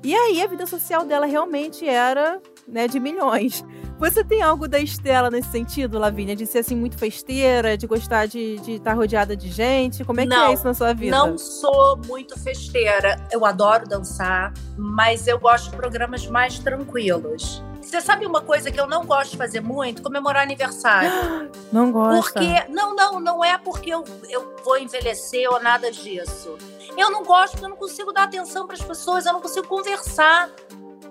E 0.03 0.15
aí 0.15 0.41
a 0.41 0.47
vida 0.47 0.65
social 0.65 1.05
dela 1.05 1.27
realmente 1.27 1.87
era 1.87 2.41
né, 2.67 2.87
de 2.87 2.99
milhões. 2.99 3.63
Você 3.97 4.23
tem 4.23 4.41
algo 4.41 4.67
da 4.67 4.79
Estela 4.79 5.31
nesse 5.31 5.49
sentido, 5.49 5.97
Lavínia? 5.97 6.35
De 6.35 6.45
ser 6.45 6.59
assim 6.59 6.75
muito 6.75 6.97
festeira, 6.97 7.77
de 7.77 7.87
gostar 7.87 8.27
de, 8.27 8.55
estar 8.67 8.93
rodeada 8.93 9.35
de 9.35 9.49
gente? 9.49 10.03
Como 10.03 10.19
é 10.19 10.23
que 10.23 10.29
Não, 10.29 10.49
é 10.49 10.53
isso 10.53 10.65
na 10.65 10.73
sua 10.73 10.93
vida? 10.93 11.17
Não 11.17 11.37
sou 11.37 11.97
muito 12.05 12.39
festeira. 12.39 13.19
Eu 13.31 13.45
adoro 13.45 13.87
dançar, 13.87 14.53
mas 14.77 15.27
eu 15.27 15.39
gosto 15.39 15.71
de 15.71 15.77
programas 15.77 16.27
mais 16.27 16.59
tranquilos. 16.59 17.63
Você 17.81 18.01
sabe 18.01 18.25
uma 18.25 18.41
coisa 18.41 18.69
que 18.69 18.79
eu 18.79 18.85
não 18.85 19.05
gosto 19.05 19.31
de 19.31 19.37
fazer 19.37 19.61
muito? 19.61 20.03
Comemorar 20.03 20.43
aniversário. 20.43 21.09
Não 21.71 21.91
gosta. 21.91 22.39
Porque. 22.39 22.71
Não, 22.71 22.95
não, 22.95 23.19
não 23.19 23.43
é 23.43 23.57
porque 23.57 23.89
eu, 23.89 24.03
eu 24.29 24.55
vou 24.63 24.77
envelhecer 24.77 25.49
ou 25.49 25.61
nada 25.61 25.91
disso. 25.91 26.57
Eu 26.97 27.11
não 27.11 27.23
gosto 27.23 27.51
porque 27.53 27.65
eu 27.65 27.69
não 27.69 27.75
consigo 27.77 28.11
dar 28.13 28.23
atenção 28.23 28.65
para 28.65 28.75
as 28.75 28.81
pessoas, 28.81 29.25
eu 29.25 29.33
não 29.33 29.41
consigo 29.41 29.67
conversar. 29.67 30.49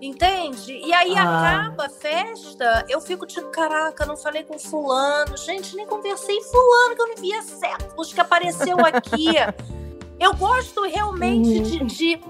Entende? 0.00 0.72
E 0.72 0.92
aí 0.92 1.14
Ah. 1.16 1.62
acaba 1.62 1.86
a 1.86 1.88
festa, 1.88 2.84
eu 2.88 3.00
fico 3.00 3.26
tipo, 3.26 3.48
caraca, 3.48 4.04
não 4.04 4.16
falei 4.16 4.42
com 4.42 4.58
fulano. 4.58 5.36
Gente, 5.36 5.74
nem 5.74 5.86
conversei 5.86 6.36
com 6.38 6.50
fulano, 6.50 6.96
que 6.96 7.02
eu 7.02 7.08
não 7.08 7.16
via 7.16 7.42
séculos, 7.42 8.12
que 8.12 8.20
apareceu 8.20 8.78
aqui. 8.84 9.28
eu 10.20 10.34
gosto 10.34 10.82
realmente 10.82 11.60
de, 11.60 11.84
de... 11.84 12.20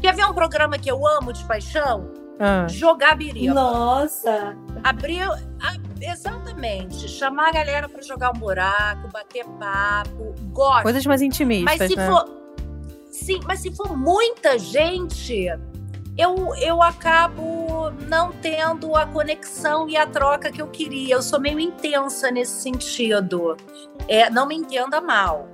Quer 0.00 0.14
ver 0.14 0.26
um 0.26 0.34
programa 0.34 0.78
que 0.78 0.90
eu 0.90 1.06
amo 1.06 1.32
de 1.32 1.44
paixão? 1.44 2.12
Ah. 2.38 2.66
Jogar 2.68 3.16
biriba. 3.16 3.54
Nossa! 3.54 4.56
Abriu. 4.84 5.30
exatamente. 6.00 7.08
Chamar 7.08 7.48
a 7.48 7.52
galera 7.52 7.88
pra 7.88 8.02
jogar 8.02 8.30
um 8.30 8.38
buraco, 8.38 9.08
bater 9.08 9.44
papo. 9.58 10.34
Gosto. 10.52 10.82
Coisas 10.82 11.06
mais 11.06 11.22
intimistas, 11.22 11.78
mas 11.78 11.90
se 11.90 11.96
né? 11.96 12.06
for. 12.06 12.36
Sim, 13.10 13.40
mas 13.46 13.60
se 13.60 13.74
for 13.74 13.96
muita 13.96 14.58
gente, 14.58 15.46
eu, 16.16 16.54
eu 16.56 16.82
acabo 16.82 17.90
não 18.08 18.32
tendo 18.32 18.94
a 18.94 19.06
conexão 19.06 19.88
e 19.88 19.96
a 19.96 20.06
troca 20.06 20.50
que 20.50 20.62
eu 20.62 20.68
queria. 20.68 21.14
Eu 21.14 21.22
sou 21.22 21.38
meio 21.38 21.60
intensa 21.60 22.30
nesse 22.30 22.62
sentido. 22.62 23.56
É, 24.08 24.30
não 24.30 24.46
me 24.46 24.54
entenda 24.54 25.00
mal. 25.00 25.48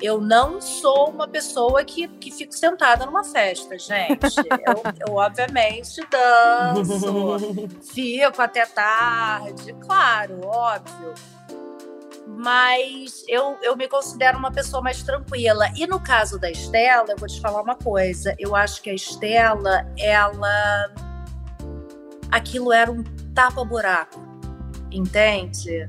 Eu 0.00 0.20
não 0.20 0.60
sou 0.60 1.08
uma 1.08 1.26
pessoa 1.26 1.82
que, 1.82 2.06
que 2.06 2.30
fico 2.30 2.54
sentada 2.54 3.06
numa 3.06 3.24
festa, 3.24 3.78
gente. 3.78 4.36
Eu, 4.36 5.08
eu 5.08 5.14
obviamente, 5.14 6.06
danço, 6.10 7.38
fico 7.94 8.42
até 8.42 8.66
tarde, 8.66 9.72
claro, 9.80 10.40
óbvio. 10.44 11.14
Mas 12.26 13.24
eu, 13.28 13.56
eu 13.62 13.76
me 13.76 13.86
considero 13.86 14.36
uma 14.36 14.50
pessoa 14.50 14.82
mais 14.82 15.02
tranquila. 15.02 15.68
E 15.76 15.86
no 15.86 16.00
caso 16.00 16.38
da 16.38 16.50
Estela, 16.50 17.06
eu 17.08 17.16
vou 17.16 17.28
te 17.28 17.40
falar 17.40 17.62
uma 17.62 17.76
coisa. 17.76 18.34
Eu 18.38 18.56
acho 18.56 18.82
que 18.82 18.90
a 18.90 18.94
Estela, 18.94 19.86
ela. 19.96 20.92
Aquilo 22.30 22.72
era 22.72 22.90
um 22.90 23.04
tapa-buraco, 23.34 24.20
entende? 24.90 25.88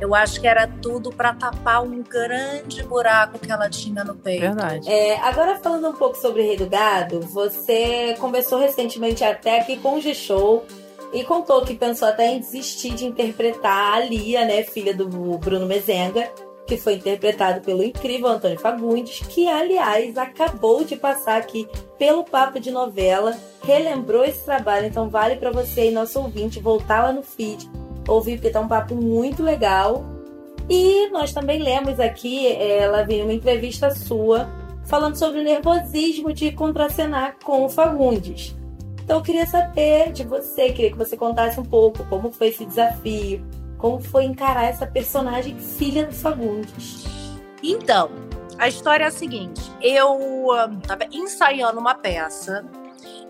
Eu 0.00 0.14
acho 0.14 0.40
que 0.40 0.46
era 0.46 0.66
tudo 0.66 1.10
para 1.10 1.32
tapar 1.32 1.82
um 1.82 2.02
grande 2.02 2.82
buraco 2.82 3.38
que 3.38 3.50
ela 3.50 3.70
tinha 3.70 4.04
no 4.04 4.14
peito. 4.14 4.40
Verdade. 4.40 4.90
É, 4.90 5.18
agora 5.20 5.58
falando 5.58 5.88
um 5.88 5.94
pouco 5.94 6.16
sobre 6.16 6.42
Rei 6.42 6.56
do 6.56 6.68
Gado, 6.68 7.20
você 7.20 8.14
conversou 8.18 8.58
recentemente 8.58 9.24
até 9.24 9.60
aqui 9.60 9.76
com 9.78 9.94
o 9.94 10.00
G-Show 10.00 10.66
e 11.12 11.24
contou 11.24 11.62
que 11.62 11.74
pensou 11.74 12.08
até 12.08 12.32
em 12.32 12.40
desistir 12.40 12.94
de 12.94 13.06
interpretar 13.06 13.94
a 13.94 14.00
Lia, 14.00 14.44
né, 14.44 14.62
filha 14.62 14.94
do 14.94 15.08
Bruno 15.38 15.66
Mezenga, 15.66 16.30
que 16.66 16.76
foi 16.76 16.94
interpretado 16.94 17.60
pelo 17.60 17.82
incrível 17.82 18.28
Antônio 18.28 18.58
Fagundes, 18.58 19.20
que 19.20 19.48
aliás 19.48 20.18
acabou 20.18 20.84
de 20.84 20.96
passar 20.96 21.36
aqui 21.36 21.68
pelo 21.96 22.24
Papo 22.24 22.58
de 22.58 22.70
Novela, 22.70 23.38
relembrou 23.64 24.24
esse 24.24 24.44
trabalho, 24.44 24.86
então 24.86 25.08
vale 25.08 25.36
para 25.36 25.52
você 25.52 25.90
nosso 25.90 26.18
ouvinte, 26.18 26.58
voltar 26.58 27.04
lá 27.04 27.12
no 27.12 27.22
feed, 27.22 27.70
ouvir, 28.08 28.36
porque 28.36 28.50
tá 28.50 28.60
um 28.60 28.68
papo 28.68 28.94
muito 28.94 29.42
legal. 29.42 30.04
E 30.68 31.08
nós 31.10 31.32
também 31.32 31.62
lemos 31.62 32.00
aqui, 32.00 32.48
ela 32.48 33.04
veio 33.04 33.24
uma 33.24 33.32
entrevista 33.32 33.90
sua 33.90 34.48
falando 34.84 35.16
sobre 35.16 35.40
o 35.40 35.44
nervosismo 35.44 36.32
de 36.32 36.50
contracenar 36.50 37.36
com 37.44 37.64
o 37.64 37.68
Fagundes. 37.68 38.55
Então 39.06 39.18
eu 39.18 39.22
queria 39.22 39.46
saber 39.46 40.10
de 40.10 40.24
você, 40.24 40.72
queria 40.72 40.90
que 40.90 40.98
você 40.98 41.16
contasse 41.16 41.60
um 41.60 41.64
pouco 41.64 42.04
como 42.06 42.32
foi 42.32 42.48
esse 42.48 42.66
desafio, 42.66 43.40
como 43.78 44.00
foi 44.00 44.24
encarar 44.24 44.64
essa 44.64 44.84
personagem 44.84 45.56
filha 45.56 46.04
do 46.06 46.12
Fagundes. 46.12 47.04
Então, 47.62 48.10
a 48.58 48.66
história 48.66 49.04
é 49.04 49.06
a 49.06 49.10
seguinte: 49.12 49.62
eu 49.80 50.48
estava 50.82 51.04
ensaiando 51.12 51.78
uma 51.78 51.94
peça 51.94 52.64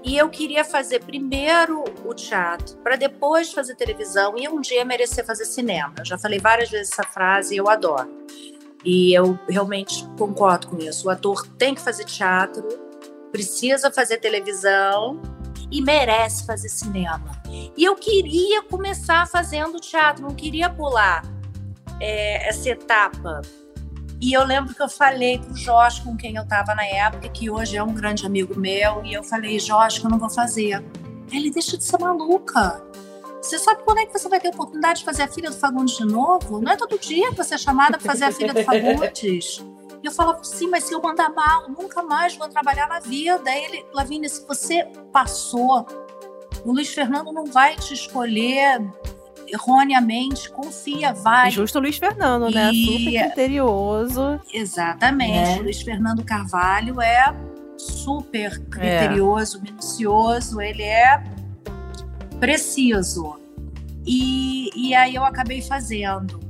e 0.03 0.17
eu 0.17 0.31
queria 0.31 0.65
fazer 0.65 1.05
primeiro 1.05 1.85
o 2.07 2.15
teatro 2.15 2.79
para 2.79 2.97
depois 2.97 3.53
fazer 3.53 3.75
televisão 3.75 4.33
e 4.39 4.49
um 4.49 4.63
dia 4.63 4.83
merecer 4.83 5.27
fazer 5.27 5.45
cinema. 5.45 5.93
Eu 5.99 6.07
já 6.07 6.17
falei 6.17 6.39
várias 6.39 6.71
vezes 6.71 6.91
essa 6.91 7.03
frase 7.03 7.55
e 7.55 7.59
eu 7.59 7.69
adoro. 7.69 8.09
E 8.83 9.13
eu 9.13 9.39
realmente 9.47 10.09
concordo 10.17 10.69
com 10.69 10.79
isso. 10.79 11.07
O 11.07 11.11
ator 11.11 11.47
tem 11.59 11.75
que 11.75 11.83
fazer 11.83 12.07
teatro, 12.07 12.67
precisa 13.31 13.93
fazer 13.93 14.17
televisão 14.21 15.36
e 15.71 15.83
merece 15.83 16.47
fazer 16.47 16.69
cinema. 16.69 17.43
E 17.49 17.85
eu 17.85 17.97
queria 17.97 18.63
começar 18.63 19.27
fazendo 19.27 19.81
teatro, 19.81 20.23
não 20.23 20.35
queria 20.35 20.71
pular 20.71 21.25
é, 22.01 22.49
essa 22.49 22.71
etapa. 22.71 23.43
E 24.21 24.33
eu 24.33 24.45
lembro 24.45 24.75
que 24.75 24.83
eu 24.83 24.89
falei 24.89 25.39
pro 25.39 25.55
Jorge, 25.57 26.03
com 26.03 26.17
quem 26.17 26.37
eu 26.37 26.43
estava 26.43 26.75
na 26.75 26.87
época, 26.87 27.29
que 27.29 27.51
hoje 27.51 27.77
é 27.77 27.83
um 27.83 27.93
grande 27.93 28.25
amigo 28.25 28.59
meu, 28.59 29.05
e 29.05 29.13
eu 29.13 29.23
falei, 29.23 29.59
Jorge, 29.59 30.01
que 30.01 30.07
eu 30.07 30.11
não 30.11 30.19
vou 30.19 30.31
fazer. 30.31 30.83
Ele 31.31 31.51
deixa 31.51 31.77
de 31.77 31.85
ser 31.85 31.99
maluca. 31.99 32.83
Você 33.43 33.59
sabe 33.59 33.83
quando 33.85 33.99
é 33.99 34.07
que 34.07 34.13
você 34.13 34.29
vai 34.29 34.41
ter 34.41 34.49
oportunidade 34.49 35.01
de 35.01 35.05
fazer 35.05 35.23
a 35.23 35.29
filha 35.29 35.51
do 35.51 35.57
Fagundes 35.57 35.97
de 35.97 36.05
novo? 36.05 36.61
Não 36.61 36.73
é 36.73 36.77
todo 36.77 36.99
dia 36.99 37.31
que 37.31 37.37
você 37.37 37.55
é 37.55 37.59
chamada 37.59 37.99
para 37.99 38.07
fazer 38.07 38.25
a 38.25 38.33
filha 38.33 38.55
do 38.55 38.63
Fagundes. 38.65 39.63
E 40.03 40.07
eu 40.07 40.13
falava, 40.13 40.43
sim, 40.45 40.69
mas 40.69 40.85
se 40.85 40.93
eu 40.95 41.01
mandar 41.01 41.31
mal, 41.31 41.69
nunca 41.69 42.03
mais 42.03 42.37
vou 42.37 42.49
trabalhar 42.49 42.87
na 42.89 43.01
vida. 43.01 43.51
Aí 43.51 43.65
ele, 43.65 43.87
Lavínia, 43.93 44.29
se 44.29 44.47
você 44.47 44.85
passou, 45.13 45.87
o 46.65 46.73
Luiz 46.73 46.89
Fernando 46.93 47.33
não 47.33 47.47
vai 47.47 47.77
te 47.77 47.95
escolher 47.95 48.81
erroneamente, 49.49 50.51
confia, 50.51 51.13
vai. 51.13 51.51
Justo 51.51 51.79
o 51.79 51.81
Luiz 51.81 51.97
Fernando, 51.97 52.51
né? 52.51 52.71
E- 52.73 52.87
Super 52.87 53.27
criterioso. 53.27 54.41
Exatamente. 54.53 55.33
Né? 55.33 55.59
O 55.59 55.63
Luiz 55.63 55.81
Fernando 55.83 56.25
Carvalho 56.25 57.01
é 57.01 57.35
super 57.77 58.59
criterioso, 58.69 59.61
minucioso, 59.63 60.61
ele 60.61 60.83
é 60.83 61.23
preciso. 62.41 63.39
E, 64.05 64.71
e 64.75 64.95
aí 64.95 65.15
eu 65.15 65.25
acabei 65.25 65.61
fazendo. 65.63 66.41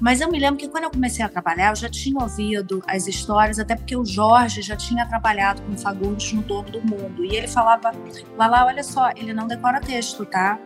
Mas 0.00 0.20
eu 0.20 0.30
me 0.30 0.38
lembro 0.38 0.56
que 0.56 0.68
quando 0.68 0.84
eu 0.84 0.90
comecei 0.90 1.24
a 1.24 1.28
trabalhar, 1.28 1.70
eu 1.70 1.76
já 1.76 1.88
tinha 1.88 2.18
ouvido 2.20 2.82
as 2.86 3.06
histórias, 3.06 3.58
até 3.58 3.76
porque 3.76 3.94
o 3.94 4.04
Jorge 4.04 4.62
já 4.62 4.74
tinha 4.74 5.06
trabalhado 5.06 5.60
com 5.62 5.76
Fagundes 5.76 6.32
no 6.32 6.42
Dono 6.42 6.70
do 6.70 6.80
Mundo. 6.80 7.24
E 7.24 7.36
ele 7.36 7.46
falava, 7.46 7.92
Lala, 8.36 8.66
olha 8.66 8.82
só, 8.82 9.10
ele 9.10 9.34
não 9.34 9.46
decora 9.46 9.80
texto, 9.80 10.24
tá? 10.24 10.58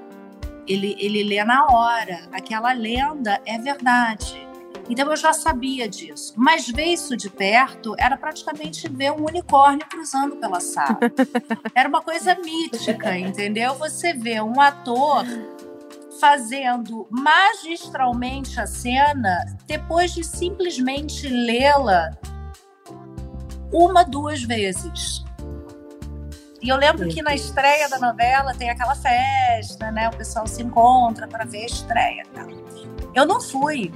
Ele, 0.67 0.97
ele 0.99 1.25
lê 1.25 1.43
na 1.45 1.67
hora. 1.67 2.21
Aquela 2.33 2.73
lenda 2.73 3.41
é 3.45 3.59
verdade. 3.59 4.45
Então 4.89 5.11
eu 5.11 5.17
já 5.17 5.33
sabia 5.33 5.89
disso. 5.89 6.35
Mas 6.37 6.69
ver 6.69 6.87
isso 6.87 7.17
de 7.17 7.31
perto 7.31 7.95
era 7.99 8.17
praticamente 8.17 8.89
ver 8.89 9.13
um 9.13 9.27
unicórnio 9.27 9.87
cruzando 9.89 10.37
pela 10.37 10.61
sala. 10.61 10.99
Era 11.75 11.89
uma 11.89 12.03
coisa 12.03 12.35
mítica, 12.37 13.17
entendeu? 13.17 13.75
Você 13.75 14.13
vê 14.13 14.41
um 14.41 14.61
ator 14.61 15.25
fazendo 16.21 17.07
magistralmente 17.11 18.61
a 18.61 18.67
cena 18.67 19.57
depois 19.67 20.13
de 20.13 20.25
simplesmente 20.25 21.29
lê-la 21.29 22.11
uma, 23.73 24.05
duas 24.05 24.43
vezes. 24.43 25.25
E 26.63 26.69
eu 26.69 26.77
lembro 26.77 27.09
que 27.09 27.21
na 27.21 27.35
estreia 27.35 27.89
da 27.89 27.99
novela 27.99 28.55
tem 28.55 28.71
aquela 28.71 28.95
festa, 28.95 29.91
né? 29.91 30.09
O 30.09 30.17
pessoal 30.17 30.47
se 30.47 30.63
encontra 30.63 31.29
para 31.29 31.45
ver 31.45 31.65
a 31.65 31.67
estreia. 31.67 32.25
Tá? 32.33 32.47
Eu 33.15 33.27
não 33.27 33.41
fui. 33.41 33.93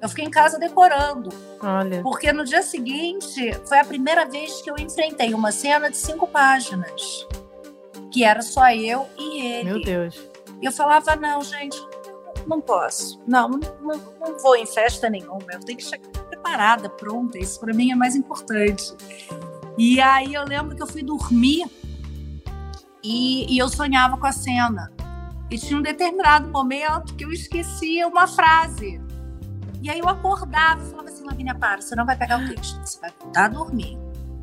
Eu 0.00 0.08
fiquei 0.08 0.24
em 0.24 0.30
casa 0.30 0.58
decorando. 0.58 1.30
Olha. 1.62 2.02
Porque 2.02 2.32
no 2.32 2.44
dia 2.44 2.62
seguinte 2.62 3.52
foi 3.66 3.78
a 3.78 3.84
primeira 3.84 4.26
vez 4.26 4.60
que 4.60 4.70
eu 4.70 4.74
enfrentei 4.76 5.32
uma 5.32 5.52
cena 5.52 5.88
de 5.88 5.96
cinco 5.96 6.26
páginas. 6.26 7.26
Que 8.12 8.24
era 8.24 8.42
só 8.42 8.70
eu 8.72 9.08
e 9.16 9.40
ele. 9.40 9.64
Meu 9.70 9.82
Deus. 9.82 10.31
E 10.62 10.66
eu 10.66 10.72
falava, 10.72 11.16
não, 11.16 11.42
gente, 11.42 11.76
não 12.46 12.60
posso. 12.60 13.20
Não, 13.26 13.48
não, 13.48 13.60
não, 14.20 14.38
vou 14.38 14.54
em 14.54 14.64
festa 14.64 15.10
nenhuma. 15.10 15.42
Eu 15.52 15.58
tenho 15.58 15.76
que 15.76 15.84
chegar 15.84 16.08
preparada, 16.08 16.88
pronta. 16.88 17.36
Isso 17.36 17.58
para 17.58 17.74
mim 17.74 17.90
é 17.90 17.96
mais 17.96 18.14
importante. 18.14 18.94
E 19.76 20.00
aí 20.00 20.34
eu 20.34 20.44
lembro 20.44 20.76
que 20.76 20.82
eu 20.82 20.86
fui 20.86 21.02
dormir 21.02 21.64
e, 23.02 23.52
e 23.52 23.58
eu 23.58 23.68
sonhava 23.68 24.16
com 24.16 24.26
a 24.26 24.32
cena. 24.32 24.92
E 25.50 25.58
tinha 25.58 25.78
um 25.78 25.82
determinado 25.82 26.48
momento 26.48 27.14
que 27.14 27.24
eu 27.24 27.32
esquecia 27.32 28.06
uma 28.06 28.26
frase. 28.28 29.00
E 29.82 29.90
aí 29.90 29.98
eu 29.98 30.08
acordava 30.08 30.80
e 30.80 30.90
falava 30.90 31.08
assim, 31.08 31.24
Lavínia, 31.24 31.56
para, 31.56 31.80
você 31.80 31.96
não 31.96 32.06
vai 32.06 32.16
pegar 32.16 32.38
o 32.38 32.48
texto, 32.48 32.78
você 32.86 33.00
vai 33.00 33.10
voltar 33.20 33.46
a 33.46 33.48
dormir. 33.48 33.98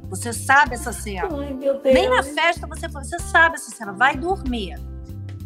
Você 0.09 0.33
sabe 0.33 0.75
essa 0.75 0.91
cena. 0.91 1.29
Ai, 1.31 1.53
meu 1.53 1.79
Deus. 1.79 1.93
Nem 1.93 2.09
na 2.09 2.21
festa 2.21 2.67
você 2.67 2.89
falou, 2.89 3.07
você 3.07 3.19
sabe 3.19 3.55
essa 3.55 3.71
cena, 3.71 3.93
vai 3.93 4.17
dormir. 4.17 4.75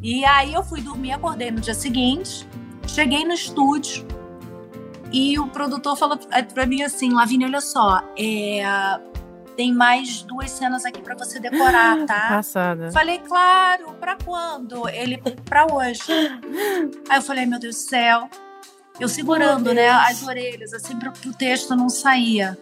E 0.03 0.25
aí 0.25 0.53
eu 0.53 0.61
fui 0.61 0.81
dormir, 0.81 1.13
acordei 1.13 1.49
no 1.49 1.61
dia 1.61 1.73
seguinte, 1.73 2.45
cheguei 2.85 3.23
no 3.23 3.33
estúdio 3.33 4.05
e 5.13 5.39
o 5.39 5.47
produtor 5.47 5.95
falou 5.95 6.19
pra 6.53 6.65
mim 6.65 6.83
assim, 6.83 7.13
Lavínia, 7.13 7.47
olha 7.47 7.61
só, 7.61 8.03
é, 8.17 8.63
tem 9.55 9.71
mais 9.71 10.21
duas 10.23 10.51
cenas 10.51 10.83
aqui 10.85 11.01
para 11.01 11.15
você 11.15 11.39
decorar, 11.39 12.03
tá? 12.05 12.27
Passada. 12.29 12.91
Falei, 12.91 13.19
claro, 13.19 13.93
pra 13.93 14.17
quando? 14.17 14.89
Ele, 14.89 15.17
pra 15.45 15.65
hoje. 15.71 16.01
Aí 17.09 17.17
eu 17.17 17.21
falei, 17.21 17.45
meu 17.45 17.59
Deus 17.59 17.75
do 17.75 17.81
céu. 17.81 18.29
Eu 18.99 19.07
segurando, 19.07 19.73
né, 19.73 19.89
as 19.89 20.21
orelhas, 20.21 20.73
assim, 20.73 20.97
pro, 20.99 21.11
pro 21.11 21.33
texto 21.33 21.75
não 21.75 21.89
saía. 21.89 22.57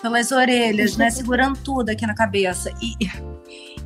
Pelas 0.00 0.32
orelhas, 0.32 0.96
né, 0.96 1.10
segurando 1.12 1.58
tudo 1.62 1.90
aqui 1.90 2.06
na 2.06 2.14
cabeça. 2.14 2.70
E, 2.82 2.94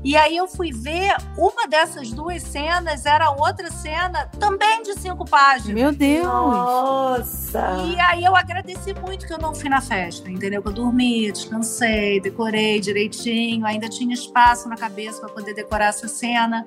e 0.04 0.16
aí 0.16 0.36
eu 0.36 0.46
fui 0.46 0.70
ver, 0.70 1.16
uma 1.36 1.66
dessas 1.66 2.10
duas 2.10 2.42
cenas 2.42 3.04
era 3.04 3.30
outra 3.30 3.70
cena 3.70 4.26
também 4.38 4.82
de 4.82 4.94
cinco 4.94 5.24
páginas. 5.24 5.74
Meu 5.74 5.92
Deus! 5.92 6.24
Nossa! 6.24 7.84
E 7.86 7.98
aí 8.00 8.24
eu 8.24 8.36
agradeci 8.36 8.94
muito 8.94 9.26
que 9.26 9.32
eu 9.32 9.38
não 9.38 9.54
fui 9.54 9.68
na 9.68 9.80
festa, 9.80 10.30
entendeu? 10.30 10.62
Que 10.62 10.68
eu 10.68 10.72
dormi, 10.72 11.32
descansei, 11.32 12.20
decorei 12.20 12.78
direitinho, 12.78 13.66
ainda 13.66 13.88
tinha 13.88 14.14
espaço 14.14 14.68
na 14.68 14.76
cabeça 14.76 15.20
para 15.20 15.30
poder 15.30 15.54
decorar 15.54 15.86
essa 15.86 16.06
cena. 16.06 16.64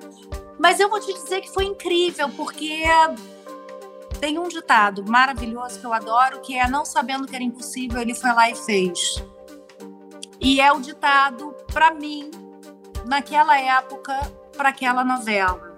Mas 0.58 0.78
eu 0.78 0.90
vou 0.90 1.00
te 1.00 1.12
dizer 1.12 1.40
que 1.40 1.50
foi 1.50 1.64
incrível, 1.64 2.28
porque 2.30 2.82
tem 4.20 4.38
um 4.38 4.46
ditado 4.46 5.04
maravilhoso 5.08 5.80
que 5.80 5.86
eu 5.86 5.92
adoro, 5.92 6.40
que 6.42 6.56
é 6.56 6.68
não 6.68 6.84
sabendo 6.84 7.26
que 7.26 7.34
era 7.34 7.42
impossível, 7.42 8.00
ele 8.00 8.14
foi 8.14 8.32
lá 8.32 8.50
e 8.50 8.54
fez. 8.54 9.24
E 10.38 10.60
é 10.60 10.70
o 10.72 10.80
ditado, 10.80 11.54
para 11.72 11.94
mim, 11.94 12.30
naquela 13.06 13.58
época, 13.58 14.14
para 14.56 14.68
aquela 14.70 15.04
novela, 15.04 15.76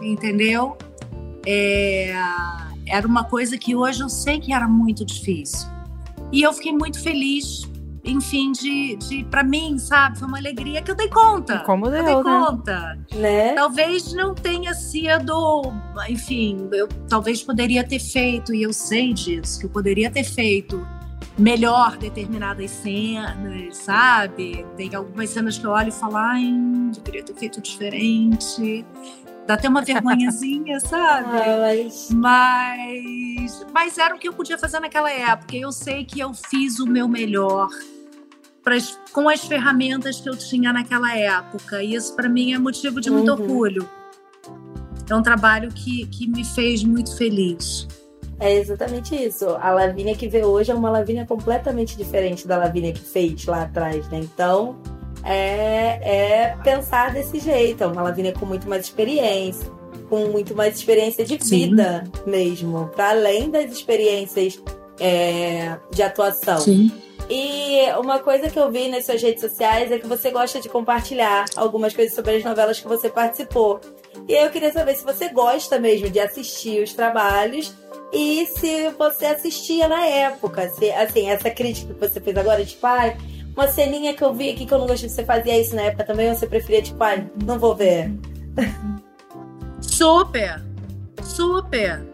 entendeu? 0.00 0.76
É, 1.46 2.12
era 2.86 3.06
uma 3.06 3.24
coisa 3.24 3.56
que 3.56 3.74
hoje 3.74 4.02
eu 4.02 4.08
sei 4.08 4.40
que 4.40 4.52
era 4.52 4.68
muito 4.68 5.04
difícil. 5.04 5.68
E 6.32 6.42
eu 6.42 6.52
fiquei 6.52 6.72
muito 6.72 7.00
feliz, 7.00 7.62
enfim, 8.04 8.52
de, 8.52 8.96
de 8.96 9.24
para 9.24 9.42
mim, 9.42 9.78
sabe? 9.78 10.18
Foi 10.18 10.28
uma 10.28 10.38
alegria 10.38 10.82
que 10.82 10.90
eu 10.90 10.94
dei 10.94 11.08
conta. 11.08 11.60
Como 11.60 11.88
deu, 11.88 11.98
eu 11.98 12.04
dei 12.04 12.14
né? 12.16 12.22
conta. 12.22 12.98
Né? 13.14 13.54
Talvez 13.54 14.12
não 14.12 14.34
tenha 14.34 14.74
sido, 14.74 15.72
enfim, 16.08 16.68
eu 16.72 16.88
talvez 17.08 17.42
poderia 17.42 17.84
ter 17.84 18.00
feito, 18.00 18.54
e 18.54 18.62
eu 18.62 18.72
sei 18.72 19.12
disso, 19.12 19.60
que 19.60 19.66
eu 19.66 19.70
poderia 19.70 20.10
ter 20.10 20.24
feito 20.24 20.86
melhor 21.38 21.96
determinadas 21.96 22.70
cenas, 22.70 23.76
sabe? 23.76 24.64
Tem 24.76 24.94
algumas 24.94 25.30
cenas 25.30 25.58
que 25.58 25.66
eu 25.66 25.70
olho 25.70 25.88
e 25.88 25.92
falo, 25.92 26.16
ai, 26.16 26.44
deveria 26.94 27.22
ter 27.22 27.34
feito 27.34 27.60
diferente. 27.60 28.84
Dá 29.46 29.54
até 29.54 29.68
uma 29.68 29.82
vergonhazinha, 29.82 30.80
sabe? 30.80 31.28
Ah, 31.38 31.58
mas... 31.60 32.10
Mas, 32.10 33.66
mas 33.72 33.98
era 33.98 34.14
o 34.14 34.18
que 34.18 34.28
eu 34.28 34.32
podia 34.32 34.58
fazer 34.58 34.80
naquela 34.80 35.10
época. 35.10 35.54
Eu 35.56 35.70
sei 35.72 36.04
que 36.04 36.18
eu 36.20 36.32
fiz 36.34 36.78
o 36.80 36.86
meu 36.86 37.06
melhor 37.06 37.68
pras, 38.64 38.98
com 39.12 39.28
as 39.28 39.44
ferramentas 39.44 40.20
que 40.20 40.28
eu 40.28 40.36
tinha 40.36 40.72
naquela 40.72 41.14
época. 41.16 41.82
E 41.82 41.94
isso 41.94 42.16
para 42.16 42.28
mim 42.28 42.52
é 42.54 42.58
motivo 42.58 43.00
de 43.00 43.10
muito 43.10 43.30
Uhum. 43.32 43.40
orgulho. 43.40 43.88
É 45.08 45.14
um 45.14 45.22
trabalho 45.22 45.70
que, 45.72 46.04
que 46.06 46.26
me 46.26 46.44
fez 46.44 46.82
muito 46.82 47.16
feliz. 47.16 47.86
É 48.38 48.54
exatamente 48.54 49.14
isso. 49.14 49.48
A 49.60 49.70
Lavínia 49.70 50.14
que 50.14 50.28
vê 50.28 50.44
hoje 50.44 50.70
é 50.70 50.74
uma 50.74 50.90
Lavínia 50.90 51.24
completamente 51.24 51.96
diferente 51.96 52.46
da 52.46 52.58
Lavínia 52.58 52.92
que 52.92 53.00
fez 53.00 53.44
lá 53.46 53.62
atrás, 53.62 54.08
né? 54.08 54.18
Então, 54.18 54.76
é, 55.24 56.00
é 56.02 56.56
pensar 56.62 57.12
desse 57.12 57.38
jeito. 57.38 57.82
É 57.82 57.86
uma 57.86 58.02
Lavínia 58.02 58.32
com 58.32 58.44
muito 58.44 58.68
mais 58.68 58.84
experiência, 58.84 59.70
com 60.08 60.26
muito 60.26 60.54
mais 60.54 60.76
experiência 60.76 61.24
de 61.24 61.42
Sim. 61.42 61.68
vida 61.68 62.04
mesmo, 62.26 62.88
para 62.94 63.10
além 63.10 63.50
das 63.50 63.70
experiências 63.70 64.62
é, 65.00 65.78
de 65.90 66.02
atuação. 66.02 66.60
Sim. 66.60 66.92
E 67.28 67.90
uma 67.98 68.20
coisa 68.20 68.48
que 68.48 68.58
eu 68.58 68.70
vi 68.70 68.88
nas 68.88 69.04
suas 69.04 69.20
redes 69.20 69.40
sociais 69.40 69.90
é 69.90 69.98
que 69.98 70.06
você 70.06 70.30
gosta 70.30 70.60
de 70.60 70.68
compartilhar 70.68 71.46
algumas 71.56 71.92
coisas 71.92 72.14
sobre 72.14 72.36
as 72.36 72.44
novelas 72.44 72.78
que 72.78 72.86
você 72.86 73.08
participou. 73.08 73.80
E 74.28 74.36
aí 74.36 74.44
eu 74.44 74.50
queria 74.50 74.72
saber 74.72 74.94
se 74.94 75.04
você 75.04 75.28
gosta 75.28 75.78
mesmo 75.78 76.08
de 76.08 76.20
assistir 76.20 76.82
os 76.82 76.92
trabalhos 76.92 77.74
e 78.12 78.46
se 78.46 78.88
você 78.90 79.26
assistia 79.26 79.88
na 79.88 80.04
época. 80.06 80.68
Se, 80.70 80.90
assim, 80.92 81.28
essa 81.28 81.50
crítica 81.50 81.92
que 81.94 82.00
você 82.00 82.20
fez 82.20 82.36
agora, 82.36 82.64
tipo, 82.64 82.86
ai, 82.86 83.16
uma 83.56 83.68
ceninha 83.68 84.14
que 84.14 84.22
eu 84.22 84.32
vi 84.34 84.50
aqui 84.50 84.66
que 84.66 84.72
eu 84.74 84.78
não 84.78 84.86
gostei, 84.86 85.08
você 85.08 85.24
fazia 85.24 85.58
isso 85.60 85.74
na 85.74 85.82
época 85.82 86.04
também, 86.04 86.28
ou 86.30 86.34
você 86.36 86.46
preferia, 86.46 86.82
tipo, 86.82 87.02
ai, 87.02 87.28
não 87.44 87.58
vou 87.58 87.74
ver. 87.74 88.12
Super! 89.80 90.62
Super! 91.22 92.04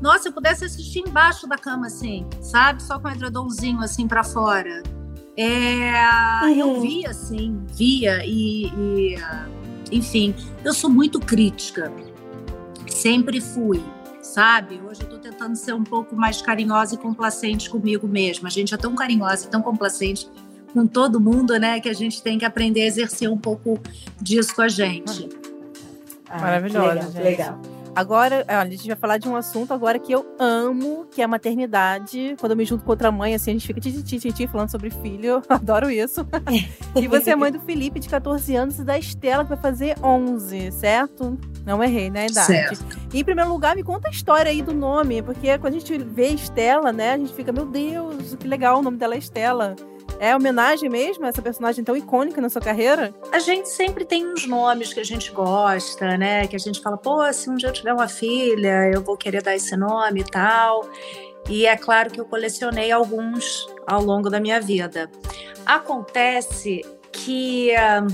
Nossa, 0.00 0.22
se 0.22 0.28
eu 0.28 0.32
pudesse 0.32 0.64
assistir 0.64 1.00
embaixo 1.06 1.46
da 1.46 1.58
cama, 1.58 1.86
assim, 1.86 2.26
sabe? 2.40 2.82
Só 2.82 2.98
com 2.98 3.08
o 3.08 3.10
edredomzinho, 3.10 3.80
assim, 3.80 4.08
pra 4.08 4.24
fora. 4.24 4.82
É, 5.36 5.92
Eu 6.56 6.68
Uhum. 6.68 6.80
via, 6.80 7.10
assim, 7.10 7.60
via 7.68 8.24
e, 8.24 8.66
e, 8.66 9.16
Enfim, 9.92 10.34
eu 10.64 10.72
sou 10.72 10.88
muito 10.88 11.18
crítica. 11.20 11.92
Sempre 12.88 13.40
fui, 13.40 13.82
sabe? 14.22 14.80
Hoje 14.88 15.02
eu 15.02 15.08
tô 15.08 15.18
tentando 15.18 15.56
ser 15.56 15.74
um 15.74 15.84
pouco 15.84 16.14
mais 16.14 16.40
carinhosa 16.42 16.94
e 16.94 16.98
complacente 16.98 17.70
comigo 17.70 18.06
mesma. 18.06 18.48
A 18.48 18.50
gente 18.50 18.74
é 18.74 18.76
tão 18.76 18.94
carinhosa 18.94 19.46
e 19.46 19.50
tão 19.50 19.62
complacente 19.62 20.28
com 20.72 20.86
todo 20.86 21.20
mundo, 21.20 21.58
né? 21.58 21.80
Que 21.80 21.88
a 21.88 21.92
gente 21.94 22.22
tem 22.22 22.38
que 22.38 22.44
aprender 22.44 22.82
a 22.82 22.86
exercer 22.86 23.30
um 23.30 23.38
pouco 23.38 23.78
disso 24.20 24.54
com 24.54 24.62
a 24.62 24.68
gente. 24.68 25.28
Ah, 26.28 26.40
Maravilhosa, 26.40 26.94
legal, 26.94 27.10
gente. 27.10 27.22
legal. 27.22 27.60
Agora, 27.94 28.44
olha, 28.48 28.60
a 28.62 28.64
gente 28.66 28.86
vai 28.86 28.96
falar 28.96 29.18
de 29.18 29.28
um 29.28 29.36
assunto 29.36 29.74
agora 29.74 29.98
que 29.98 30.12
eu 30.12 30.24
amo, 30.38 31.06
que 31.10 31.20
é 31.20 31.24
a 31.24 31.28
maternidade. 31.28 32.36
Quando 32.38 32.52
eu 32.52 32.56
me 32.56 32.64
junto 32.64 32.84
com 32.84 32.90
outra 32.90 33.10
mãe, 33.10 33.34
assim, 33.34 33.50
a 33.50 33.54
gente 33.54 33.66
fica 33.66 33.80
titi, 33.80 34.02
titi, 34.02 34.32
titi, 34.32 34.46
falando 34.46 34.70
sobre 34.70 34.90
filho. 34.90 35.42
Adoro 35.48 35.90
isso. 35.90 36.26
e 36.94 37.08
você 37.08 37.30
é 37.30 37.36
mãe 37.36 37.50
do 37.50 37.60
Felipe, 37.60 37.98
de 37.98 38.08
14 38.08 38.54
anos, 38.54 38.78
e 38.78 38.84
da 38.84 38.98
Estela, 38.98 39.42
que 39.44 39.50
vai 39.50 39.58
fazer 39.58 39.96
11, 40.02 40.72
certo? 40.72 41.38
Não 41.64 41.82
errei, 41.82 42.10
né, 42.10 42.26
idade. 42.26 42.46
Certo. 42.46 42.98
E, 43.12 43.20
em 43.20 43.24
primeiro 43.24 43.50
lugar, 43.50 43.76
me 43.76 43.82
conta 43.82 44.08
a 44.08 44.10
história 44.10 44.50
aí 44.50 44.62
do 44.62 44.72
nome, 44.72 45.22
porque 45.22 45.58
quando 45.58 45.74
a 45.74 45.78
gente 45.78 45.98
vê 45.98 46.28
Estela, 46.28 46.92
né, 46.92 47.12
a 47.12 47.18
gente 47.18 47.34
fica, 47.34 47.52
meu 47.52 47.66
Deus, 47.66 48.36
que 48.36 48.46
legal, 48.46 48.78
o 48.78 48.82
nome 48.82 48.96
dela 48.96 49.14
é 49.14 49.18
Estela. 49.18 49.76
É 50.20 50.36
homenagem 50.36 50.90
mesmo 50.90 51.24
a 51.24 51.28
essa 51.28 51.40
personagem 51.40 51.82
tão 51.82 51.96
icônica 51.96 52.42
na 52.42 52.50
sua 52.50 52.60
carreira? 52.60 53.14
A 53.32 53.38
gente 53.38 53.70
sempre 53.70 54.04
tem 54.04 54.30
uns 54.30 54.46
nomes 54.46 54.92
que 54.92 55.00
a 55.00 55.04
gente 55.04 55.32
gosta, 55.32 56.18
né? 56.18 56.46
Que 56.46 56.54
a 56.54 56.58
gente 56.58 56.82
fala, 56.82 56.98
pô, 56.98 57.32
se 57.32 57.48
um 57.48 57.54
dia 57.54 57.70
eu 57.70 57.72
tiver 57.72 57.94
uma 57.94 58.06
filha, 58.06 58.90
eu 58.92 59.00
vou 59.02 59.16
querer 59.16 59.42
dar 59.42 59.56
esse 59.56 59.74
nome 59.78 60.20
e 60.20 60.24
tal. 60.24 60.86
E 61.48 61.64
é 61.64 61.74
claro 61.74 62.10
que 62.10 62.20
eu 62.20 62.26
colecionei 62.26 62.92
alguns 62.92 63.66
ao 63.86 64.02
longo 64.02 64.28
da 64.28 64.38
minha 64.38 64.60
vida. 64.60 65.10
Acontece 65.64 66.82
que 67.10 67.74
ah, 67.74 68.06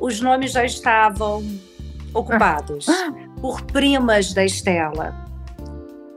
os 0.00 0.20
nomes 0.20 0.50
já 0.50 0.64
estavam 0.64 1.44
ocupados 2.12 2.86
por 3.40 3.62
primas 3.62 4.34
da 4.34 4.44
Estela. 4.44 5.14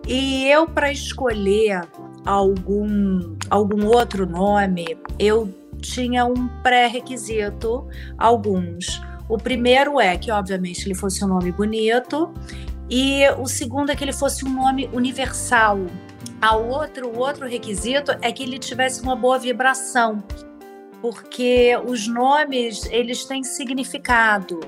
E 0.07 0.47
eu, 0.47 0.67
para 0.67 0.91
escolher 0.91 1.87
algum, 2.25 3.35
algum 3.49 3.87
outro 3.87 4.25
nome, 4.25 4.97
eu 5.17 5.53
tinha 5.81 6.25
um 6.25 6.47
pré-requisito, 6.61 7.87
alguns. 8.17 9.01
O 9.27 9.37
primeiro 9.37 9.99
é 9.99 10.17
que, 10.17 10.31
obviamente, 10.31 10.85
ele 10.85 10.95
fosse 10.95 11.23
um 11.23 11.27
nome 11.27 11.51
bonito, 11.51 12.33
e 12.89 13.29
o 13.37 13.45
segundo 13.47 13.91
é 13.91 13.95
que 13.95 14.03
ele 14.03 14.13
fosse 14.13 14.43
um 14.45 14.49
nome 14.49 14.89
universal. 14.91 15.79
A 16.41 16.55
outro, 16.55 17.09
o 17.09 17.19
outro 17.19 17.47
requisito 17.47 18.11
é 18.21 18.31
que 18.31 18.43
ele 18.43 18.57
tivesse 18.57 19.01
uma 19.01 19.15
boa 19.15 19.37
vibração, 19.37 20.23
porque 21.01 21.77
os 21.85 22.07
nomes 22.07 22.85
eles 22.85 23.25
têm 23.25 23.43
significado. 23.43 24.59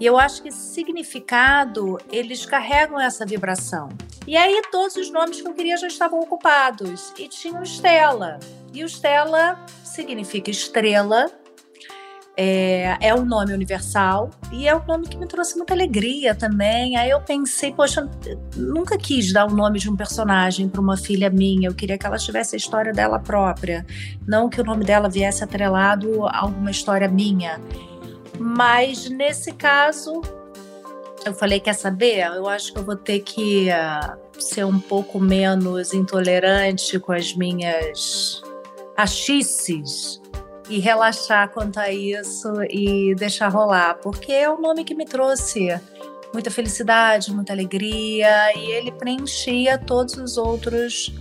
E 0.00 0.06
eu 0.06 0.18
acho 0.18 0.42
que 0.42 0.50
significado 0.50 1.98
eles 2.10 2.44
carregam 2.44 3.00
essa 3.00 3.24
vibração. 3.24 3.88
E 4.26 4.36
aí 4.36 4.62
todos 4.70 4.96
os 4.96 5.10
nomes 5.10 5.40
que 5.40 5.46
eu 5.46 5.52
queria 5.52 5.76
já 5.76 5.86
estavam 5.86 6.18
ocupados 6.18 7.12
e 7.18 7.28
tinha 7.28 7.60
o 7.60 7.62
Estela. 7.62 8.38
E 8.72 8.82
o 8.82 8.86
Stella 8.88 9.64
significa 9.84 10.50
estrela, 10.50 11.30
é, 12.36 12.96
é 13.00 13.14
um 13.14 13.24
nome 13.24 13.52
universal 13.52 14.30
e 14.50 14.66
é 14.66 14.74
um 14.74 14.84
nome 14.84 15.06
que 15.06 15.16
me 15.16 15.26
trouxe 15.26 15.56
muita 15.56 15.72
alegria 15.72 16.34
também. 16.34 16.96
Aí 16.96 17.10
eu 17.10 17.20
pensei, 17.20 17.72
poxa, 17.72 18.08
nunca 18.56 18.98
quis 18.98 19.32
dar 19.32 19.46
o 19.46 19.54
nome 19.54 19.78
de 19.78 19.88
um 19.88 19.96
personagem 19.96 20.68
para 20.68 20.80
uma 20.80 20.96
filha 20.96 21.30
minha. 21.30 21.68
Eu 21.68 21.74
queria 21.74 21.96
que 21.96 22.06
ela 22.06 22.18
tivesse 22.18 22.56
a 22.56 22.58
história 22.58 22.92
dela 22.92 23.20
própria, 23.20 23.86
não 24.26 24.48
que 24.48 24.60
o 24.60 24.64
nome 24.64 24.84
dela 24.84 25.08
viesse 25.08 25.44
atrelado 25.44 26.26
a 26.26 26.40
alguma 26.40 26.70
história 26.70 27.08
minha. 27.08 27.60
Mas 28.38 29.08
nesse 29.08 29.52
caso, 29.52 30.20
eu 31.24 31.34
falei, 31.34 31.60
quer 31.60 31.74
saber? 31.74 32.26
Eu 32.26 32.48
acho 32.48 32.72
que 32.72 32.78
eu 32.78 32.84
vou 32.84 32.96
ter 32.96 33.20
que 33.20 33.68
uh, 33.68 34.40
ser 34.40 34.64
um 34.64 34.78
pouco 34.78 35.18
menos 35.18 35.94
intolerante 35.94 36.98
com 36.98 37.12
as 37.12 37.34
minhas 37.34 38.42
achices 38.96 40.20
e 40.68 40.78
relaxar 40.78 41.50
quanto 41.50 41.78
a 41.78 41.90
isso 41.90 42.48
e 42.70 43.14
deixar 43.14 43.48
rolar, 43.48 43.98
porque 44.02 44.32
é 44.32 44.48
o 44.48 44.58
nome 44.60 44.84
que 44.84 44.94
me 44.94 45.04
trouxe 45.04 45.68
muita 46.32 46.50
felicidade, 46.50 47.32
muita 47.32 47.52
alegria, 47.52 48.56
e 48.56 48.72
ele 48.72 48.90
preenchia 48.90 49.78
todos 49.78 50.16
os 50.16 50.36
outros 50.36 51.12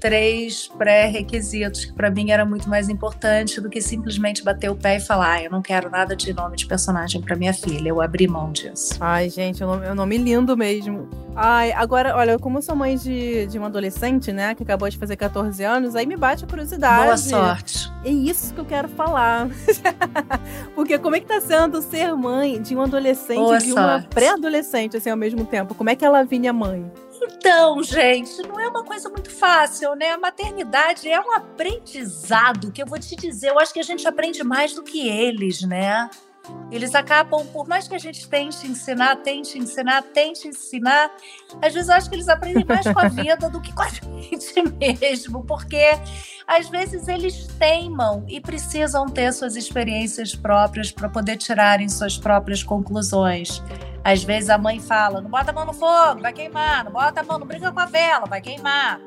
três 0.00 0.66
pré-requisitos, 0.66 1.84
que 1.84 1.92
para 1.92 2.10
mim 2.10 2.30
era 2.30 2.44
muito 2.44 2.68
mais 2.68 2.88
importante 2.88 3.60
do 3.60 3.68
que 3.68 3.80
simplesmente 3.80 4.42
bater 4.42 4.70
o 4.70 4.74
pé 4.74 4.96
e 4.96 5.00
falar: 5.00 5.34
ah, 5.34 5.42
eu 5.42 5.50
não 5.50 5.60
quero 5.62 5.90
nada 5.90 6.16
de 6.16 6.32
nome 6.32 6.56
de 6.56 6.66
personagem 6.66 7.20
para 7.20 7.36
minha 7.36 7.52
filha. 7.52 7.90
Eu 7.90 8.00
abri 8.00 8.26
mão 8.26 8.50
disso. 8.50 8.94
Ai, 9.00 9.28
gente, 9.28 9.62
é 9.62 9.66
um 9.66 9.94
nome 9.94 10.16
lindo 10.16 10.56
mesmo. 10.56 11.08
Ai, 11.36 11.72
agora, 11.72 12.16
olha, 12.16 12.38
como 12.38 12.58
eu 12.58 12.62
sou 12.62 12.74
mãe 12.74 12.96
de, 12.96 13.46
de 13.46 13.58
um 13.58 13.64
adolescente, 13.64 14.32
né, 14.32 14.54
que 14.54 14.62
acabou 14.62 14.88
de 14.88 14.98
fazer 14.98 15.16
14 15.16 15.62
anos, 15.62 15.94
aí 15.94 16.06
me 16.06 16.16
bate 16.16 16.44
a 16.44 16.46
curiosidade. 16.46 17.04
Boa 17.04 17.16
sorte. 17.16 17.90
É 18.04 18.10
isso 18.10 18.52
que 18.54 18.60
eu 18.60 18.64
quero 18.64 18.88
falar. 18.88 19.48
Porque 20.74 20.98
como 20.98 21.16
é 21.16 21.20
que 21.20 21.26
tá 21.26 21.40
sendo 21.40 21.80
ser 21.82 22.14
mãe 22.14 22.60
de 22.60 22.74
um 22.74 22.82
adolescente 22.82 23.38
Boa 23.38 23.58
e 23.58 23.62
de 23.62 23.72
uma 23.72 24.04
pré-adolescente, 24.10 24.96
assim, 24.96 25.10
ao 25.10 25.16
mesmo 25.16 25.44
tempo? 25.44 25.74
Como 25.74 25.90
é 25.90 25.94
que 25.94 26.04
ela 26.04 26.24
vinha 26.24 26.52
mãe? 26.52 26.90
Então, 27.22 27.82
gente, 27.82 28.42
não 28.42 28.58
é 28.58 28.68
uma 28.68 28.84
coisa 28.84 29.08
muito 29.08 29.30
fácil, 29.30 29.94
né? 29.94 30.10
A 30.10 30.18
maternidade 30.18 31.08
é 31.08 31.20
um 31.20 31.32
aprendizado 31.32 32.72
que 32.72 32.82
eu 32.82 32.86
vou 32.86 32.98
te 32.98 33.14
dizer, 33.14 33.50
eu 33.50 33.58
acho 33.58 33.72
que 33.72 33.80
a 33.80 33.84
gente 33.84 34.06
aprende 34.06 34.42
mais 34.42 34.72
do 34.72 34.82
que 34.82 35.08
eles, 35.08 35.62
né? 35.62 36.08
Eles 36.70 36.94
acabam, 36.94 37.44
por 37.48 37.66
mais 37.66 37.88
que 37.88 37.94
a 37.94 37.98
gente 37.98 38.28
tente 38.28 38.66
ensinar, 38.66 39.16
tente 39.16 39.58
ensinar, 39.58 40.02
tente 40.02 40.48
ensinar, 40.48 41.10
às 41.60 41.74
vezes 41.74 41.88
eu 41.88 41.94
acho 41.96 42.08
que 42.08 42.14
eles 42.14 42.28
aprendem 42.28 42.64
mais 42.64 42.86
com 42.86 42.98
a 42.98 43.08
vida 43.10 43.50
do 43.50 43.60
que 43.60 43.72
com 43.72 43.82
a 43.82 43.88
gente 43.88 44.62
mesmo, 44.78 45.44
porque 45.44 45.84
às 46.46 46.68
vezes 46.68 47.08
eles 47.08 47.46
teimam 47.58 48.24
e 48.28 48.40
precisam 48.40 49.06
ter 49.08 49.32
suas 49.32 49.56
experiências 49.56 50.34
próprias 50.34 50.90
para 50.90 51.08
poder 51.08 51.36
tirarem 51.36 51.88
suas 51.88 52.16
próprias 52.16 52.62
conclusões. 52.62 53.62
Às 54.04 54.22
vezes 54.22 54.48
a 54.48 54.58
mãe 54.58 54.80
fala: 54.80 55.20
não 55.20 55.30
bota 55.30 55.50
a 55.50 55.54
mão 55.54 55.66
no 55.66 55.72
fogo, 55.72 56.22
vai 56.22 56.32
queimar, 56.32 56.84
não 56.84 56.92
bota 56.92 57.20
a 57.20 57.24
mão, 57.24 57.38
não 57.38 57.46
brinca 57.46 57.70
com 57.70 57.80
a 57.80 57.86
vela, 57.86 58.26
vai 58.26 58.40
queimar. 58.40 59.00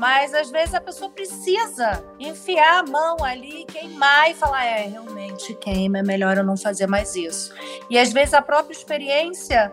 Mas 0.00 0.32
às 0.32 0.50
vezes 0.50 0.74
a 0.74 0.80
pessoa 0.80 1.10
precisa 1.10 2.02
enfiar 2.18 2.78
a 2.78 2.90
mão 2.90 3.18
ali, 3.22 3.66
queimar 3.66 4.30
e 4.30 4.34
falar: 4.34 4.64
é, 4.64 4.86
realmente 4.86 5.52
queima, 5.56 5.98
é 5.98 6.02
melhor 6.02 6.38
eu 6.38 6.42
não 6.42 6.56
fazer 6.56 6.86
mais 6.86 7.14
isso. 7.14 7.52
E 7.90 7.98
às 7.98 8.10
vezes 8.10 8.32
a 8.32 8.40
própria 8.40 8.72
experiência, 8.72 9.70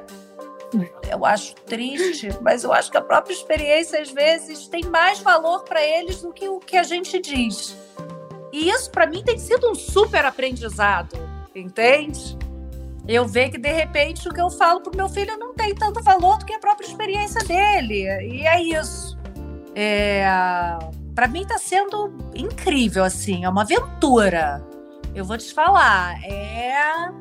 eu 1.09 1.25
acho 1.25 1.55
triste, 1.55 2.27
mas 2.41 2.65
eu 2.65 2.73
acho 2.73 2.91
que 2.91 2.97
a 2.97 3.01
própria 3.01 3.33
experiência 3.33 4.01
às 4.01 4.11
vezes 4.11 4.67
tem 4.67 4.83
mais 4.83 5.19
valor 5.19 5.63
para 5.63 5.81
eles 5.81 6.21
do 6.21 6.33
que 6.33 6.49
o 6.49 6.59
que 6.59 6.75
a 6.75 6.83
gente 6.83 7.21
diz. 7.21 7.77
E 8.51 8.69
isso 8.69 8.91
para 8.91 9.07
mim 9.07 9.23
tem 9.23 9.39
sido 9.39 9.71
um 9.71 9.75
super 9.75 10.25
aprendizado, 10.25 11.15
entende? 11.55 12.37
eu 13.07 13.25
ver 13.25 13.49
que 13.49 13.57
de 13.57 13.71
repente 13.71 14.27
o 14.27 14.33
que 14.33 14.41
eu 14.41 14.49
falo 14.49 14.81
pro 14.81 14.93
meu 14.93 15.07
filho 15.07 15.37
não 15.37 15.53
tem 15.53 15.73
tanto 15.73 16.03
valor 16.03 16.37
do 16.39 16.45
que 16.45 16.53
a 16.53 16.59
própria 16.59 16.85
experiência 16.85 17.41
dele. 17.45 18.03
E 18.03 18.45
é 18.45 18.61
isso. 18.61 19.06
É, 19.79 20.25
para 21.13 21.27
mim 21.27 21.45
tá 21.45 21.59
sendo 21.59 22.11
incrível, 22.33 23.03
assim, 23.03 23.45
é 23.45 23.49
uma 23.49 23.61
aventura. 23.61 24.65
Eu 25.13 25.23
vou 25.23 25.37
te 25.37 25.53
falar, 25.53 26.19
é. 26.23 27.11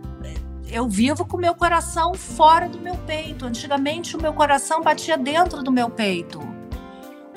Eu 0.66 0.88
vivo 0.88 1.26
com 1.26 1.36
o 1.36 1.40
meu 1.40 1.54
coração 1.54 2.14
fora 2.14 2.66
do 2.66 2.78
meu 2.78 2.96
peito. 3.06 3.44
Antigamente 3.44 4.16
o 4.16 4.22
meu 4.22 4.32
coração 4.32 4.80
batia 4.80 5.18
dentro 5.18 5.62
do 5.62 5.70
meu 5.70 5.90
peito. 5.90 6.40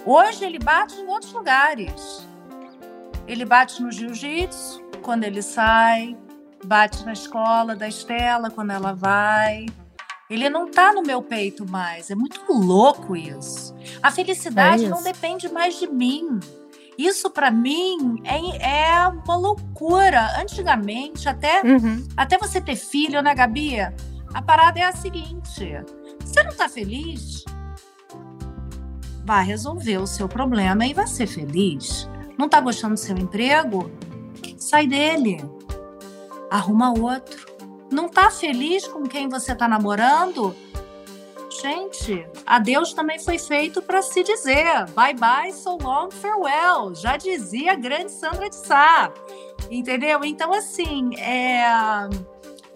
Hoje 0.06 0.46
ele 0.46 0.58
bate 0.58 0.96
em 0.96 1.08
outros 1.08 1.34
lugares. 1.34 2.26
Ele 3.28 3.44
bate 3.44 3.84
no 3.84 3.92
jiu-jitsu 3.92 4.82
quando 5.02 5.26
ele 5.26 5.42
sai, 5.42 6.18
bate 6.64 7.06
na 7.06 7.12
escola 7.12 7.76
da 7.76 7.90
Estela 7.90 8.50
quando 8.50 8.72
ela 8.72 8.94
vai. 8.94 9.66
Ele 10.30 10.50
não 10.50 10.70
tá 10.70 10.94
no 10.94 11.02
meu 11.02 11.22
peito 11.22 11.70
mais. 11.70 12.12
É 12.12 12.16
muito 12.16 12.42
louco 12.52 13.16
isso. 13.16 13.76
A 14.02 14.12
felicidade 14.12 14.84
é 14.84 14.88
isso. 14.88 14.96
não 14.96 15.02
depende 15.02 15.52
mais 15.52 15.80
de 15.80 15.88
mim. 15.88 16.40
Isso 16.98 17.30
para 17.30 17.50
mim 17.50 18.22
é, 18.24 18.92
é, 18.92 19.08
uma 19.08 19.36
loucura. 19.36 20.40
Antigamente, 20.40 21.28
até, 21.28 21.62
uhum. 21.64 22.08
até 22.16 22.38
você 22.38 22.62
ter 22.62 22.76
filho, 22.76 23.22
né, 23.22 23.34
Gabi? 23.34 23.78
A 24.34 24.42
parada 24.42 24.80
é 24.80 24.84
a 24.84 24.92
seguinte: 24.92 25.66
você 26.24 26.44
não 26.44 26.56
tá 26.56 26.70
feliz? 26.70 27.44
Vai 29.26 29.46
resolver 29.46 29.98
o 29.98 30.08
seu 30.08 30.28
problema 30.28 30.86
e 30.86 30.94
vai 30.94 31.08
ser 31.08 31.28
feliz. 31.28 32.08
Não 32.38 32.48
tá 32.48 32.60
gostando 32.60 32.94
do 32.94 33.00
seu 33.00 33.18
emprego? 33.18 33.92
Sai 34.58 34.86
dele 34.86 35.38
arruma 36.50 36.92
outro. 36.92 37.49
Não 37.92 38.08
tá 38.08 38.30
feliz 38.30 38.88
com 38.88 39.04
quem 39.04 39.28
você 39.28 39.56
tá 39.56 39.68
namorando? 39.68 40.56
Gente, 41.62 42.26
adeus 42.46 42.94
também 42.94 43.20
foi 43.20 43.38
feito 43.40 43.82
para 43.82 44.02
se 44.02 44.24
dizer. 44.24 44.86
Bye 44.96 45.16
bye, 45.16 45.52
so 45.52 45.78
long, 45.82 46.10
farewell. 46.12 46.94
Já 46.94 47.18
dizia 47.18 47.74
a 47.74 47.76
grande 47.76 48.12
Sandra 48.12 48.50
de 48.50 48.56
Sá. 48.56 49.12
Entendeu? 49.70 50.24
Então, 50.24 50.54
assim, 50.54 51.16
é... 51.18 51.64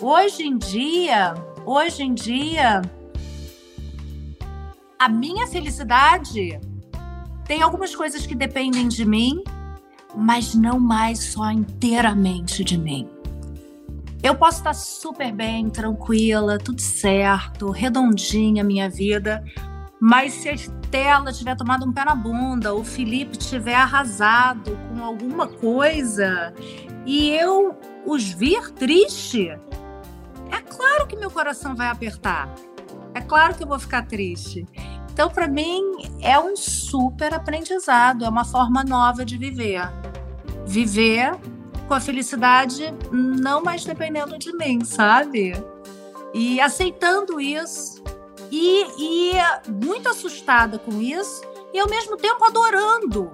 hoje 0.02 0.44
em 0.44 0.58
dia, 0.58 1.34
hoje 1.66 2.04
em 2.04 2.14
dia, 2.14 2.82
a 4.98 5.08
minha 5.08 5.46
felicidade 5.48 6.60
tem 7.46 7.62
algumas 7.62 7.96
coisas 7.96 8.26
que 8.26 8.36
dependem 8.36 8.88
de 8.88 9.06
mim, 9.06 9.44
mas 10.16 10.56
não 10.56 10.80
mais 10.80 11.20
só 11.20 11.52
inteiramente 11.52 12.64
de 12.64 12.78
mim. 12.78 13.13
Eu 14.24 14.36
posso 14.36 14.60
estar 14.60 14.74
super 14.74 15.34
bem, 15.34 15.70
tranquila, 15.70 16.58
tudo 16.58 16.80
certo, 16.80 17.70
redondinha 17.72 18.64
a 18.64 18.66
minha 18.66 18.90
vida, 18.90 19.44
mas 20.00 20.32
se 20.32 20.48
a 20.48 20.54
Estela 20.54 21.34
tiver 21.34 21.58
tomado 21.58 21.86
um 21.86 21.92
pé 21.92 22.06
na 22.06 22.16
bunda, 22.16 22.74
o 22.74 22.86
Felipe 22.86 23.38
tiver 23.38 23.76
arrasado 23.76 24.80
com 24.88 25.04
alguma 25.04 25.46
coisa 25.46 26.54
e 27.06 27.32
eu 27.32 27.78
os 28.06 28.32
vir 28.32 28.72
triste, 28.72 29.50
é 29.50 30.62
claro 30.70 31.06
que 31.06 31.18
meu 31.18 31.30
coração 31.30 31.76
vai 31.76 31.88
apertar. 31.88 32.48
É 33.14 33.20
claro 33.20 33.56
que 33.56 33.64
eu 33.64 33.68
vou 33.68 33.80
ficar 33.80 34.08
triste. 34.08 34.66
Então, 35.12 35.30
para 35.30 35.50
mim, 35.50 35.82
é 36.22 36.40
um 36.40 36.56
super 36.56 37.34
aprendizado, 37.34 38.24
é 38.24 38.30
uma 38.30 38.46
forma 38.46 38.86
nova 38.86 39.26
de 39.26 39.38
viver. 39.38 39.82
Viver 40.66 41.38
com 41.88 41.94
a 41.94 42.00
felicidade 42.00 42.94
não 43.12 43.62
mais 43.62 43.84
dependendo 43.84 44.38
de 44.38 44.56
mim, 44.56 44.84
sabe? 44.84 45.54
E 46.34 46.60
aceitando 46.60 47.40
isso 47.40 48.04
e, 48.52 48.86
e 48.98 49.34
muito 49.84 50.10
assustada 50.10 50.78
com 50.80 51.02
isso 51.02 51.42
e 51.74 51.80
ao 51.80 51.90
mesmo 51.90 52.18
tempo 52.18 52.44
adorando. 52.46 53.32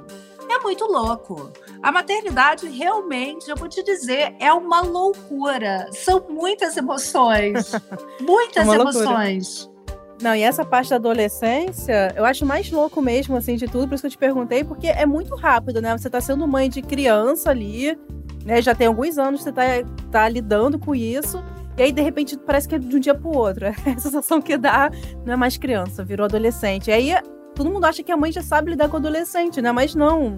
É 0.50 0.58
muito 0.60 0.86
louco. 0.86 1.52
A 1.82 1.91
maternidade 1.91 2.68
realmente, 2.68 3.50
eu 3.50 3.56
vou 3.56 3.70
te 3.70 3.84
dizer, 3.84 4.36
é 4.39 4.52
uma 4.52 4.82
loucura. 4.82 5.88
São 5.91 6.26
muitas 6.28 6.76
emoções. 6.76 7.72
muitas 8.20 8.68
é 8.68 8.76
emoções. 8.76 9.66
Loucura. 9.66 9.80
Não, 10.22 10.36
e 10.36 10.41
essa 10.41 10.66
parte 10.66 10.89
da 10.89 10.97
adolescência, 10.97 12.14
eu 12.16 12.26
acho 12.26 12.45
mais 12.45 12.70
louco 12.70 13.02
mesmo, 13.02 13.38
assim, 13.38 13.56
de 13.56 13.68
tudo, 13.68 13.88
por 13.88 13.95
isso 13.95 14.02
que 14.02 14.08
eu 14.08 14.12
te 14.12 14.18
perguntei, 14.18 14.66
porque 14.66 14.88
é 14.88 15.06
muito 15.06 15.34
rápido, 15.36 15.82
né? 15.82 15.97
Você 15.97 16.10
tá 16.10 16.20
sendo 16.20 16.45
mãe 16.45 16.70
de 16.70 16.82
criança 16.82 17.50
ali, 17.50 17.97
né? 18.45 18.61
Já 18.61 18.73
tem 18.73 18.87
alguns 18.87 19.17
anos 19.17 19.41
que 19.41 19.45
você 19.45 19.51
tá, 19.51 19.63
tá 20.11 20.29
lidando 20.29 20.79
com 20.79 20.95
isso. 20.95 21.43
E 21.77 21.83
aí, 21.83 21.91
de 21.91 22.01
repente, 22.01 22.37
parece 22.37 22.67
que 22.67 22.75
é 22.75 22.79
de 22.79 22.95
um 22.95 22.99
dia 22.99 23.15
pro 23.15 23.29
outro. 23.29 23.65
É 23.85 23.91
a 23.91 23.99
sensação 23.99 24.41
que 24.41 24.57
dá, 24.57 24.91
não 25.25 25.33
é 25.33 25.35
mais 25.35 25.57
criança, 25.57 26.03
virou 26.03 26.25
adolescente. 26.25 26.89
E 26.89 26.93
aí, 26.93 27.15
todo 27.55 27.69
mundo 27.69 27.85
acha 27.85 28.03
que 28.03 28.11
a 28.11 28.17
mãe 28.17 28.31
já 28.31 28.41
sabe 28.41 28.71
lidar 28.71 28.89
com 28.89 28.97
adolescente, 28.97 29.61
né? 29.61 29.71
Mas 29.71 29.95
não. 29.95 30.37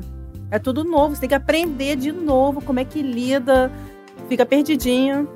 É 0.51 0.59
tudo 0.59 0.83
novo. 0.83 1.15
Você 1.15 1.21
tem 1.21 1.29
que 1.29 1.35
aprender 1.35 1.95
de 1.95 2.11
novo 2.11 2.61
como 2.61 2.79
é 2.79 2.85
que 2.85 3.01
lida, 3.01 3.71
fica 4.27 4.45
perdidinha. 4.45 5.27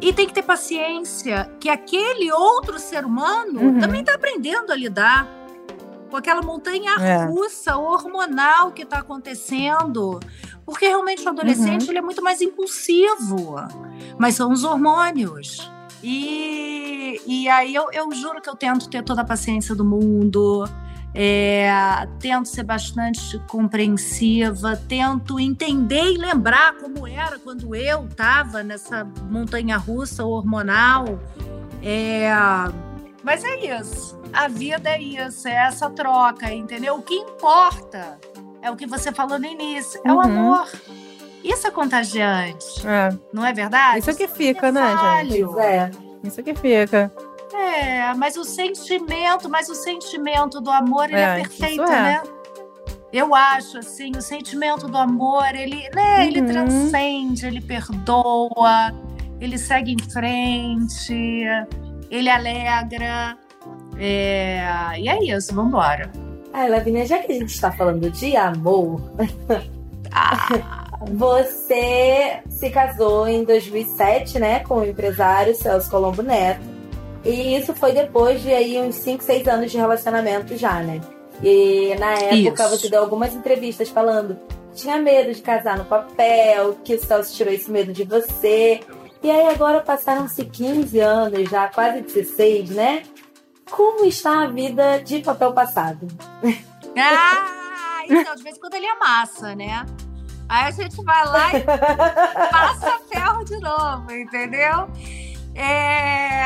E 0.00 0.12
tem 0.12 0.26
que 0.26 0.34
ter 0.34 0.42
paciência, 0.42 1.50
que 1.58 1.68
aquele 1.68 2.30
outro 2.30 2.78
ser 2.78 3.04
humano 3.04 3.60
uhum. 3.60 3.80
também 3.80 4.00
está 4.00 4.14
aprendendo 4.14 4.70
a 4.70 4.76
lidar 4.76 5.26
com 6.10 6.18
aquela 6.18 6.42
montanha 6.42 6.94
é. 7.00 7.24
russa 7.24 7.76
hormonal 7.76 8.70
que 8.70 8.82
está 8.82 8.98
acontecendo. 8.98 10.20
Porque 10.64 10.86
realmente 10.86 11.24
o 11.24 11.28
adolescente 11.28 11.84
uhum. 11.84 11.90
ele 11.90 11.98
é 11.98 12.02
muito 12.02 12.22
mais 12.22 12.40
impulsivo. 12.40 13.56
Mas 14.18 14.34
são 14.34 14.52
os 14.52 14.64
hormônios. 14.64 15.70
E, 16.02 17.20
e 17.26 17.48
aí 17.48 17.74
eu, 17.74 17.90
eu 17.92 18.10
juro 18.12 18.40
que 18.40 18.48
eu 18.48 18.56
tento 18.56 18.88
ter 18.88 19.02
toda 19.02 19.22
a 19.22 19.24
paciência 19.24 19.74
do 19.74 19.84
mundo. 19.84 20.68
É, 21.16 21.70
tento 22.18 22.48
ser 22.48 22.64
bastante 22.64 23.38
compreensiva, 23.48 24.76
tento 24.88 25.38
entender 25.38 26.12
e 26.12 26.18
lembrar 26.18 26.76
como 26.78 27.06
era 27.06 27.38
quando 27.38 27.74
eu 27.76 28.04
estava 28.06 28.64
nessa 28.64 29.04
montanha 29.30 29.76
russa 29.76 30.24
hormonal. 30.24 31.20
É, 31.80 32.28
mas 33.22 33.42
é 33.44 33.78
isso. 33.78 34.20
A 34.32 34.48
vida 34.48 34.90
é 34.90 35.00
isso, 35.00 35.46
é 35.48 35.54
essa 35.54 35.88
troca, 35.88 36.52
entendeu? 36.52 36.96
O 36.96 37.02
que 37.02 37.14
importa 37.14 38.18
é 38.64 38.70
o 38.70 38.76
que 38.76 38.86
você 38.86 39.12
falou 39.12 39.38
no 39.38 39.44
início, 39.44 40.00
é 40.06 40.10
uhum. 40.10 40.16
o 40.16 40.20
amor. 40.22 40.72
Isso 41.44 41.66
é 41.66 41.70
contagiante. 41.70 42.86
É. 42.86 43.14
Não 43.30 43.44
é 43.44 43.52
verdade? 43.52 43.98
Isso 43.98 44.10
é 44.10 44.14
que 44.14 44.26
fica, 44.26 44.72
né, 44.72 44.96
gente? 45.20 45.44
É. 45.60 45.90
Isso 46.24 46.40
é 46.40 46.42
que 46.42 46.54
fica. 46.54 47.12
É, 47.52 48.14
mas 48.14 48.38
o 48.38 48.44
sentimento, 48.44 49.50
mas 49.50 49.68
o 49.68 49.74
sentimento 49.74 50.62
do 50.62 50.70
amor, 50.70 51.04
ele 51.04 51.16
é, 51.16 51.22
é 51.22 51.34
perfeito, 51.34 51.82
é. 51.82 52.02
né? 52.02 52.22
Eu 53.12 53.34
acho, 53.34 53.78
assim, 53.78 54.12
o 54.16 54.22
sentimento 54.22 54.88
do 54.88 54.96
amor, 54.96 55.54
ele, 55.54 55.86
né, 55.94 56.16
uhum. 56.16 56.22
ele 56.22 56.42
transcende, 56.42 57.46
ele 57.46 57.60
perdoa, 57.60 58.94
ele 59.38 59.58
segue 59.58 59.92
em 59.92 60.10
frente, 60.10 61.44
ele 62.10 62.30
alegra. 62.30 63.36
É, 63.98 64.98
e 64.98 65.06
é 65.06 65.22
isso, 65.22 65.54
vamos 65.54 65.68
embora. 65.68 66.23
Ah, 66.56 66.68
Lavínia, 66.68 67.04
já 67.04 67.18
que 67.18 67.32
a 67.32 67.34
gente 67.34 67.52
está 67.52 67.72
falando 67.72 68.08
de 68.08 68.36
amor, 68.36 69.02
ah. 70.12 70.86
você 71.12 72.38
se 72.48 72.70
casou 72.70 73.26
em 73.26 73.42
2007, 73.42 74.38
né, 74.38 74.60
com 74.60 74.76
o 74.76 74.86
empresário 74.86 75.52
Celso 75.56 75.90
Colombo 75.90 76.22
Neto. 76.22 76.62
E 77.24 77.56
isso 77.56 77.74
foi 77.74 77.90
depois 77.90 78.40
de 78.40 78.54
aí 78.54 78.80
uns 78.80 78.94
5, 78.94 79.24
6 79.24 79.48
anos 79.48 79.72
de 79.72 79.78
relacionamento 79.78 80.56
já, 80.56 80.80
né? 80.80 81.00
E 81.42 81.96
na 81.98 82.12
época 82.12 82.64
Isso. 82.64 82.78
você 82.78 82.88
deu 82.88 83.00
algumas 83.00 83.34
entrevistas 83.34 83.88
falando 83.88 84.38
que 84.70 84.82
tinha 84.82 84.98
medo 84.98 85.34
de 85.34 85.42
casar 85.42 85.76
no 85.76 85.84
papel, 85.84 86.78
que 86.84 86.94
o 86.94 87.00
Celso 87.00 87.34
tirou 87.34 87.52
esse 87.52 87.68
medo 87.68 87.92
de 87.92 88.04
você. 88.04 88.78
E 89.24 89.28
aí 89.28 89.48
agora 89.48 89.80
passaram-se 89.80 90.44
15 90.44 91.00
anos, 91.00 91.50
já 91.50 91.66
quase 91.66 92.02
16, 92.02 92.70
né? 92.70 93.02
Como 93.76 94.04
está 94.04 94.42
a 94.42 94.46
vida 94.46 95.00
de 95.00 95.20
papel 95.20 95.52
passado? 95.52 96.06
Ah, 96.96 98.04
então, 98.08 98.36
de 98.36 98.42
vez 98.44 98.56
em 98.56 98.60
quando 98.60 98.74
ele 98.74 98.86
amassa, 98.86 99.52
né? 99.56 99.84
Aí 100.48 100.68
a 100.68 100.70
gente 100.70 100.94
vai 101.02 101.26
lá 101.26 101.52
e 101.52 101.60
passa 102.52 103.00
ferro 103.12 103.44
de 103.44 103.58
novo, 103.58 104.12
entendeu? 104.12 104.88
É... 105.56 106.44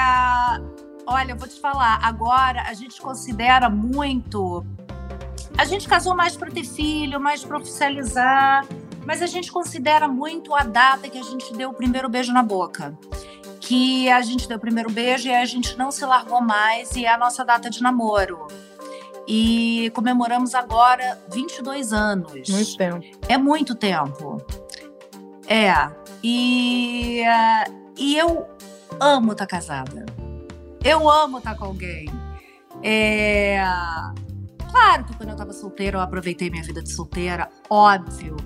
Olha, 1.07 1.33
eu 1.33 1.37
vou 1.37 1.47
te 1.47 1.61
falar, 1.61 2.01
agora 2.03 2.63
a 2.63 2.73
gente 2.73 2.99
considera 2.99 3.69
muito 3.69 4.65
a 5.59 5.65
gente 5.65 5.89
casou 5.89 6.15
mais 6.15 6.37
para 6.37 6.51
ter 6.53 6.63
filho, 6.63 7.21
mais 7.21 7.45
para 7.45 7.59
oficializar, 7.59 8.65
mas 9.05 9.21
a 9.21 9.27
gente 9.27 9.51
considera 9.51 10.07
muito 10.07 10.55
a 10.55 10.63
data 10.63 11.09
que 11.09 11.19
a 11.19 11.23
gente 11.23 11.53
deu 11.53 11.71
o 11.71 11.75
primeiro 11.75 12.09
beijo 12.09 12.33
na 12.33 12.45
boca. 12.45 12.97
Que 13.69 14.09
a 14.11 14.23
gente 14.23 14.49
deu 14.49 14.57
o 14.57 14.61
primeiro 14.61 14.91
beijo 14.91 15.29
e 15.29 15.35
a 15.35 15.45
gente 15.45 15.77
não 15.77 15.91
se 15.91 16.03
largou 16.05 16.41
mais, 16.41 16.97
e 16.97 17.05
é 17.05 17.13
a 17.13 17.19
nossa 17.19 17.45
data 17.45 17.69
de 17.69 17.83
namoro. 17.83 18.47
E 19.27 19.93
comemoramos 19.95 20.55
agora 20.55 21.21
22 21.31 21.93
anos. 21.93 22.49
Muito 22.49 22.77
tempo. 22.79 23.07
É 23.29 23.37
muito 23.37 23.75
tempo. 23.75 24.39
É. 25.47 25.71
E, 26.25 27.23
e 27.99 28.17
eu 28.17 28.49
amo 28.99 29.33
estar 29.33 29.47
tá 29.47 29.57
casada. 29.57 30.07
Eu 30.83 31.11
amo 31.11 31.37
estar 31.37 31.53
tá 31.53 31.59
com 31.59 31.67
alguém. 31.67 32.07
É 32.83 33.61
Claro 34.71 35.05
que 35.05 35.17
quando 35.17 35.31
eu 35.31 35.37
tava 35.37 35.53
solteira, 35.53 35.99
eu 35.99 36.01
aproveitei 36.01 36.51
minha 36.51 36.63
vida 36.63 36.83
de 36.83 36.93
solteira, 36.93 37.49
óbvio. 37.69 38.37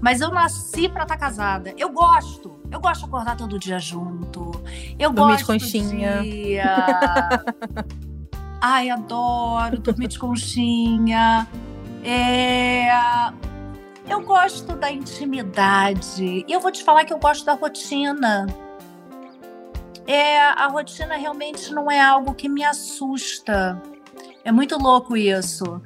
Mas 0.00 0.20
eu 0.20 0.30
nasci 0.30 0.88
pra 0.88 1.02
estar 1.02 1.16
tá 1.16 1.16
casada. 1.16 1.72
Eu 1.76 1.90
gosto. 1.90 2.57
Eu 2.70 2.80
gosto 2.80 3.00
de 3.00 3.06
acordar 3.06 3.36
todo 3.36 3.58
dia 3.58 3.78
junto. 3.78 4.62
Eu 4.98 5.12
dormir 5.12 5.32
gosto 5.32 5.58
de 5.58 5.64
conchinha. 5.64 6.22
De... 6.22 6.58
Ai, 8.60 8.90
adoro 8.90 9.78
dormir 9.78 10.08
de 10.08 10.18
conchinha. 10.18 11.46
É... 12.04 12.88
Eu 14.08 14.22
gosto 14.22 14.74
da 14.74 14.90
intimidade. 14.90 16.44
E 16.46 16.52
eu 16.52 16.60
vou 16.60 16.70
te 16.70 16.82
falar 16.82 17.04
que 17.04 17.12
eu 17.12 17.18
gosto 17.18 17.44
da 17.44 17.54
rotina. 17.54 18.46
É, 20.06 20.40
a 20.40 20.68
rotina 20.68 21.16
realmente 21.16 21.72
não 21.72 21.90
é 21.90 22.00
algo 22.00 22.34
que 22.34 22.48
me 22.48 22.64
assusta. 22.64 23.80
É 24.42 24.50
muito 24.50 24.78
louco 24.78 25.14
isso. 25.16 25.82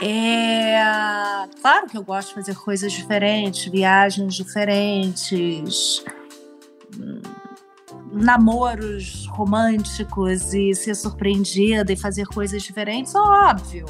É 0.00 1.46
claro 1.60 1.86
que 1.86 1.96
eu 1.96 2.02
gosto 2.02 2.28
de 2.28 2.34
fazer 2.34 2.54
coisas 2.54 2.92
diferentes, 2.92 3.64
viagens 3.70 4.34
diferentes, 4.34 6.04
namoros 8.12 9.26
românticos 9.26 10.52
e 10.52 10.74
ser 10.74 10.94
surpreendida 10.94 11.92
e 11.92 11.96
fazer 11.96 12.26
coisas 12.26 12.62
diferentes, 12.62 13.14
óbvio. 13.14 13.86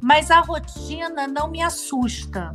Mas 0.00 0.30
a 0.30 0.40
rotina 0.40 1.26
não 1.26 1.48
me 1.50 1.60
assusta. 1.60 2.52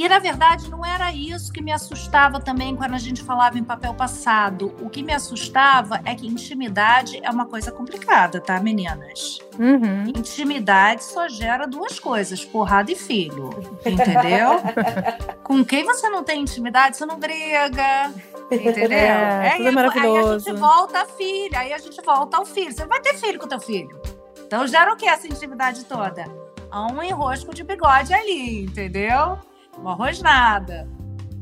E 0.00 0.08
na 0.08 0.18
verdade 0.18 0.70
não 0.70 0.82
era 0.82 1.12
isso 1.12 1.52
que 1.52 1.62
me 1.62 1.70
assustava 1.70 2.40
também 2.40 2.74
quando 2.74 2.94
a 2.94 2.98
gente 2.98 3.22
falava 3.22 3.58
em 3.58 3.62
papel 3.62 3.92
passado. 3.92 4.74
O 4.80 4.88
que 4.88 5.02
me 5.02 5.12
assustava 5.12 6.00
é 6.06 6.14
que 6.14 6.26
intimidade 6.26 7.20
é 7.22 7.28
uma 7.28 7.44
coisa 7.44 7.70
complicada, 7.70 8.40
tá, 8.40 8.58
meninas? 8.60 9.40
Uhum. 9.58 10.04
Intimidade 10.16 11.04
só 11.04 11.28
gera 11.28 11.66
duas 11.66 12.00
coisas: 12.00 12.42
porrada 12.42 12.90
e 12.90 12.96
filho. 12.96 13.50
Entendeu? 13.84 14.62
Com 15.44 15.62
quem 15.62 15.84
você 15.84 16.08
não 16.08 16.24
tem 16.24 16.40
intimidade, 16.40 16.96
você 16.96 17.04
não 17.04 17.18
briga. 17.18 18.10
Entendeu? 18.50 18.96
É, 18.96 19.58
é, 19.58 19.66
é 19.66 19.70
maravilhoso. 19.70 20.30
Aí 20.30 20.34
a 20.34 20.38
gente 20.38 20.52
volta 20.58 21.02
a 21.02 21.04
filho, 21.04 21.58
aí 21.58 21.72
a 21.74 21.78
gente 21.78 22.00
volta 22.00 22.38
ao 22.38 22.46
filho. 22.46 22.72
Você 22.72 22.86
vai 22.86 23.02
ter 23.02 23.18
filho 23.18 23.38
com 23.38 23.46
teu 23.46 23.60
filho. 23.60 24.00
Então 24.46 24.66
gera 24.66 24.94
o 24.94 24.96
que 24.96 25.06
essa 25.06 25.26
intimidade 25.26 25.84
toda? 25.84 26.24
Há 26.70 26.86
um 26.90 27.02
enrosco 27.02 27.54
de 27.54 27.62
bigode 27.62 28.14
ali, 28.14 28.62
entendeu? 28.62 29.38
Uma 29.78 29.94
rosnada. 29.94 30.88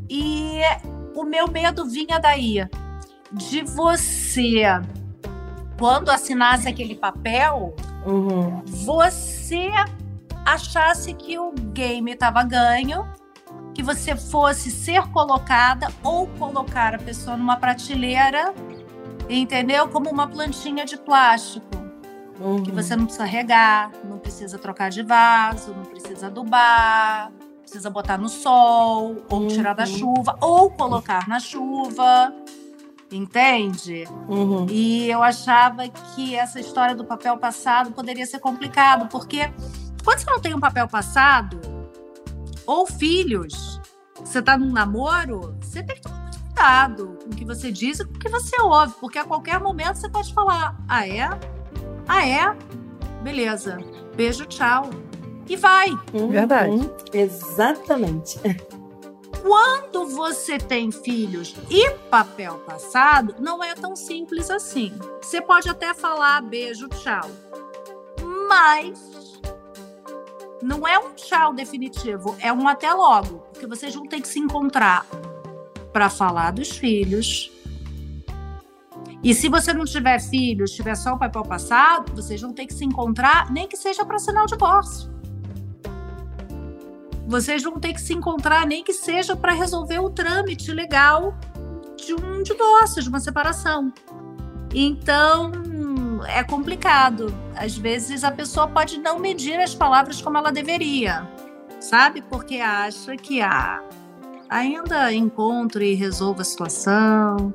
E 0.09 0.61
o 1.15 1.25
meu 1.25 1.49
medo 1.49 1.85
vinha 1.87 2.19
daí, 2.19 2.67
de 3.33 3.63
você, 3.63 4.63
quando 5.79 6.11
assinasse 6.11 6.69
aquele 6.69 6.95
papel, 6.95 7.75
uhum. 8.07 8.63
você 8.65 9.71
achasse 10.47 11.13
que 11.13 11.39
o 11.39 11.53
game 11.53 12.13
estava 12.13 12.43
ganho, 12.43 13.07
que 13.75 13.83
você 13.83 14.17
fosse 14.17 14.71
ser 14.71 15.07
colocada 15.09 15.89
ou 16.03 16.27
colocar 16.27 16.95
a 16.95 16.99
pessoa 16.99 17.37
numa 17.37 17.57
prateleira, 17.57 18.55
entendeu? 19.29 19.89
Como 19.89 20.11
uma 20.11 20.27
plantinha 20.27 20.85
de 20.85 20.97
plástico. 20.97 21.67
Uhum. 22.41 22.63
Que 22.63 22.71
você 22.71 22.95
não 22.95 23.05
precisa 23.05 23.25
regar, 23.25 23.91
não 24.05 24.19
precisa 24.19 24.59
trocar 24.59 24.91
de 24.91 25.03
vaso, 25.03 25.75
não 25.75 25.85
precisa 25.85 26.29
adubar, 26.29 27.33
precisa 27.69 27.91
botar 27.91 28.17
no 28.17 28.29
sol, 28.29 29.17
ou 29.29 29.41
uhum. 29.41 29.49
tirar 29.49 29.75
da 29.75 29.85
chuva, 29.85 30.37
ou 30.41 30.71
colocar 30.71 31.29
na 31.29 31.39
chuva. 31.39 32.33
Entende? 33.11 34.05
Uhum. 34.29 34.67
E 34.69 35.09
eu 35.11 35.23
achava 35.23 35.89
que 35.89 36.35
essa 36.35 36.59
história 36.61 36.95
do 36.95 37.05
papel 37.05 37.37
passado 37.39 37.93
poderia 37.93 38.27
ser 38.27 38.39
complicado, 38.39 39.09
porque 39.09 39.51
quando 40.05 40.19
você 40.19 40.31
não 40.31 40.41
tem 40.41 40.55
um 40.55 40.61
papel 40.61 40.89
passado, 40.89 41.61
ou 42.67 42.87
filhos, 42.87 43.81
você 44.15 44.43
tá 44.43 44.59
num 44.59 44.71
namoro, 44.71 45.57
você 45.61 45.83
tem 45.83 45.97
que 45.97 46.03
tomar 46.03 46.21
muito 46.21 46.39
cuidado 46.41 47.19
com 47.23 47.31
o 47.31 47.37
que 47.37 47.45
você 47.45 47.73
diz 47.73 48.01
e 48.01 48.05
com 48.05 48.15
o 48.15 48.19
que 48.19 48.29
você 48.29 48.61
ouve, 48.61 48.95
porque 49.01 49.19
a 49.19 49.25
qualquer 49.25 49.59
momento 49.59 49.97
você 49.97 50.09
pode 50.09 50.35
falar: 50.35 50.77
ah, 50.87 51.09
é? 51.09 51.31
Ah, 52.07 52.27
é? 52.27 52.55
Beleza. 53.23 53.79
Beijo, 54.15 54.45
tchau 54.45 54.91
e 55.49 55.57
vai. 55.57 55.91
Uhum. 56.13 56.29
Verdade. 56.29 56.91
Exatamente. 57.13 58.39
Quando 59.43 60.07
você 60.07 60.59
tem 60.59 60.91
filhos 60.91 61.55
e 61.71 61.91
papel 62.11 62.59
passado, 62.59 63.37
não 63.39 63.63
é 63.63 63.75
tão 63.75 63.95
simples 63.95 64.51
assim. 64.51 64.93
Você 65.23 65.41
pode 65.41 65.69
até 65.69 65.95
falar 65.95 66.43
beijo, 66.43 66.89
tchau. 66.89 67.31
Mas 68.49 69.41
não 70.61 70.87
é 70.87 70.99
um 70.99 71.13
tchau 71.15 71.55
definitivo, 71.55 72.37
é 72.41 72.53
um 72.53 72.67
até 72.67 72.93
logo, 72.93 73.39
porque 73.53 73.67
vocês 73.67 73.95
vão 73.95 74.07
ter 74.07 74.21
que 74.21 74.29
se 74.29 74.41
encontrar 74.41 75.07
para 75.93 76.11
falar 76.11 76.51
dos 76.51 76.71
filhos. 76.71 77.53
E 79.23 79.35
se 79.35 79.49
você 79.49 79.73
não 79.73 79.85
tiver 79.85 80.21
filhos, 80.21 80.73
tiver 80.73 80.95
só 80.95 81.15
o 81.15 81.19
papel 81.19 81.43
passado, 81.43 82.15
vocês 82.15 82.41
vão 82.41 82.53
ter 82.53 82.67
que 82.67 82.75
se 82.75 82.85
encontrar, 82.85 83.51
nem 83.53 83.69
que 83.69 83.77
seja 83.77 84.05
para 84.05 84.17
assinar 84.17 84.45
o 84.45 84.47
divórcio 84.47 85.18
vocês 87.29 87.63
vão 87.63 87.79
ter 87.79 87.93
que 87.93 88.01
se 88.01 88.15
encontrar, 88.15 88.67
nem 88.67 88.83
que 88.83 88.95
seja 88.95 89.37
para 89.37 89.53
resolver 89.53 89.99
o 89.99 90.09
trâmite 90.09 90.73
legal 90.73 91.37
de 91.95 92.15
um 92.15 92.43
divórcio, 92.43 93.03
de 93.03 93.09
uma 93.11 93.21
separação. 93.21 93.93
Então, 94.75 95.53
é 96.27 96.43
complicado. 96.43 97.35
Às 97.55 97.77
vezes 97.77 98.25
a 98.25 98.31
pessoa 98.31 98.67
pode 98.67 98.99
não 98.99 99.19
medir 99.19 99.61
as 99.61 99.75
palavras 99.75 100.23
como 100.23 100.39
ela 100.39 100.51
deveria, 100.51 101.29
sabe? 101.79 102.23
Porque 102.23 102.57
acha 102.57 103.15
que 103.15 103.43
ah, 103.43 103.83
ainda 104.49 105.13
encontro 105.13 105.83
e 105.83 105.95
resolvo 105.95 106.41
a 106.41 106.45
situação 106.45 107.53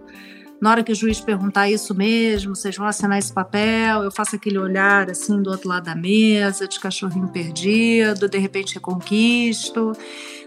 na 0.64 0.70
hora 0.70 0.82
que 0.82 0.94
o 0.94 0.96
juiz 0.96 1.20
perguntar 1.20 1.70
isso 1.70 1.94
mesmo, 1.94 2.56
vocês 2.56 2.78
vão 2.78 2.88
assinar 2.88 3.20
esse 3.20 3.34
papel, 3.34 4.02
eu 4.02 4.10
faço 4.10 4.38
aquele 4.38 4.58
olhar 4.58 5.12
assim 5.12 5.44
do 5.44 5.50
outro 5.50 5.68
lado 5.68 5.84
da 5.84 5.94
mesa, 5.94 6.70
de 6.70 6.80
cachorrinho 6.80 7.28
perdido, 7.28 8.30
de 8.30 8.38
repente 8.38 8.76
reconquisto. 8.76 9.92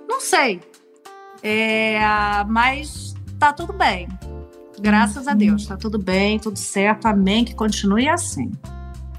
Não 0.09 0.19
sei. 0.19 0.63
É, 1.43 1.99
mas 2.49 3.15
tá 3.39 3.53
tudo 3.53 3.75
bem. 3.75 4.09
Graças 4.81 5.29
a 5.29 5.35
Deus, 5.35 5.67
tá 5.67 5.77
tudo 5.77 5.99
bem, 5.99 6.39
tudo 6.39 6.59
certo. 6.59 7.05
Amém, 7.05 7.45
que 7.45 7.55
continue 7.55 8.09
assim. 8.09 8.51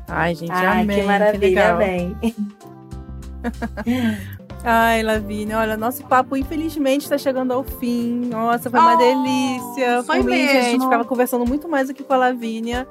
Ai, 0.07 0.33
gente, 0.33 0.51
Ai, 0.51 0.81
amém. 0.81 0.99
que 0.99 1.05
maravilha, 1.05 1.73
amém. 1.73 2.17
Ai, 4.63 5.01
Lavínia, 5.01 5.57
olha, 5.59 5.77
nosso 5.77 6.03
papo 6.05 6.35
infelizmente 6.35 7.03
está 7.03 7.17
chegando 7.17 7.53
ao 7.53 7.63
fim. 7.63 8.25
Nossa, 8.25 8.69
foi 8.69 8.79
uma 8.79 8.95
Oh, 8.95 8.97
delícia. 8.97 10.03
foi 10.03 10.17
Por 10.17 10.25
mim, 10.25 10.31
mesmo. 10.35 10.61
gente, 10.61 10.83
ficava 10.83 11.05
conversando 11.05 11.45
muito 11.45 11.69
mais 11.69 11.89
aqui 11.89 12.03
com 12.03 12.13
a 12.13 12.17
Lavínia. 12.17 12.87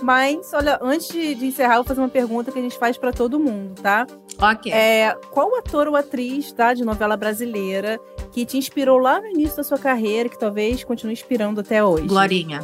Mas, 0.00 0.52
olha, 0.54 0.78
antes 0.80 1.08
de, 1.08 1.34
de 1.34 1.46
encerrar, 1.46 1.72
eu 1.74 1.78
vou 1.78 1.84
fazer 1.84 2.00
uma 2.00 2.08
pergunta 2.08 2.52
que 2.52 2.58
a 2.58 2.62
gente 2.62 2.78
faz 2.78 2.96
para 2.96 3.12
todo 3.12 3.38
mundo, 3.38 3.80
tá? 3.82 4.06
Ok. 4.40 4.72
É, 4.72 5.12
qual 5.30 5.54
ator 5.56 5.88
ou 5.88 5.96
atriz, 5.96 6.52
tá, 6.52 6.72
de 6.72 6.84
novela 6.84 7.16
brasileira 7.16 7.98
que 8.30 8.46
te 8.46 8.56
inspirou 8.56 8.98
lá 8.98 9.20
no 9.20 9.26
início 9.26 9.56
da 9.56 9.64
sua 9.64 9.76
carreira, 9.76 10.28
que 10.28 10.38
talvez 10.38 10.84
continue 10.84 11.12
inspirando 11.12 11.60
até 11.60 11.82
hoje? 11.84 12.06
Glorinha. 12.06 12.60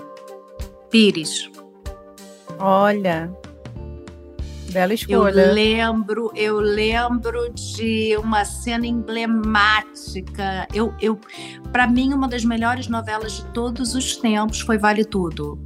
Pires. 0.88 1.50
Olha, 2.58 3.30
bela 4.74 4.92
Eu 4.92 4.96
escolha. 4.96 5.52
lembro, 5.52 6.32
eu 6.34 6.58
lembro 6.58 7.48
de 7.54 8.16
uma 8.18 8.44
cena 8.44 8.86
emblemática. 8.86 10.66
Eu, 10.74 10.92
eu, 11.00 11.18
para 11.72 11.86
mim, 11.86 12.12
uma 12.12 12.28
das 12.28 12.44
melhores 12.44 12.88
novelas 12.88 13.32
de 13.32 13.44
todos 13.46 13.94
os 13.94 14.16
tempos 14.16 14.60
foi 14.60 14.76
Vale 14.76 15.04
Tudo. 15.04 15.58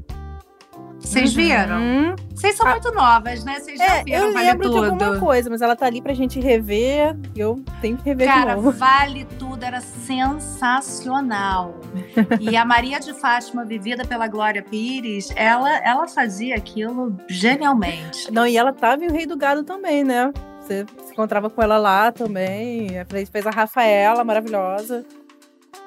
Vocês 1.08 1.32
viram? 1.34 1.78
Uhum. 1.80 2.16
Vocês 2.34 2.54
são 2.56 2.66
Ah. 2.66 2.70
muito 2.72 2.92
novas, 2.92 3.42
né? 3.44 3.58
Vocês 3.58 3.78
já 3.78 3.84
É, 3.84 4.04
viram 4.04 4.18
eu 4.26 4.32
Vale 4.32 4.46
lembro 4.46 4.68
de 4.68 4.74
Tudo? 4.74 4.84
alguma 4.84 5.18
coisa, 5.18 5.48
mas 5.50 5.62
ela 5.62 5.74
tá 5.74 5.86
ali 5.86 6.00
pra 6.02 6.12
gente 6.14 6.38
rever. 6.38 7.16
e 7.34 7.40
Eu 7.40 7.60
tenho 7.80 7.96
que 7.96 8.04
rever 8.04 8.28
Cara, 8.28 8.50
de 8.50 8.56
novo. 8.56 8.72
Vale 8.72 9.24
Tudo 9.38 9.62
era 9.64 9.80
sensacional. 9.80 11.74
e 12.40 12.56
a 12.56 12.64
Maria 12.64 13.00
de 13.00 13.12
Fátima, 13.14 13.64
vivida 13.64 14.04
pela 14.04 14.28
Glória 14.28 14.62
Pires, 14.62 15.32
ela, 15.34 15.78
ela 15.78 16.06
fazia 16.06 16.54
aquilo 16.56 17.16
genialmente. 17.28 18.30
Não, 18.32 18.46
e 18.46 18.56
ela 18.56 18.72
tava 18.72 19.04
em 19.04 19.08
O 19.08 19.12
Rei 19.12 19.26
do 19.26 19.36
Gado 19.36 19.64
também, 19.64 20.04
né? 20.04 20.32
Você 20.60 20.84
se 21.04 21.12
encontrava 21.12 21.48
com 21.48 21.62
ela 21.62 21.78
lá 21.78 22.12
também. 22.12 22.88
Fez 23.32 23.46
a 23.46 23.50
Rafaela, 23.50 24.22
maravilhosa. 24.22 25.04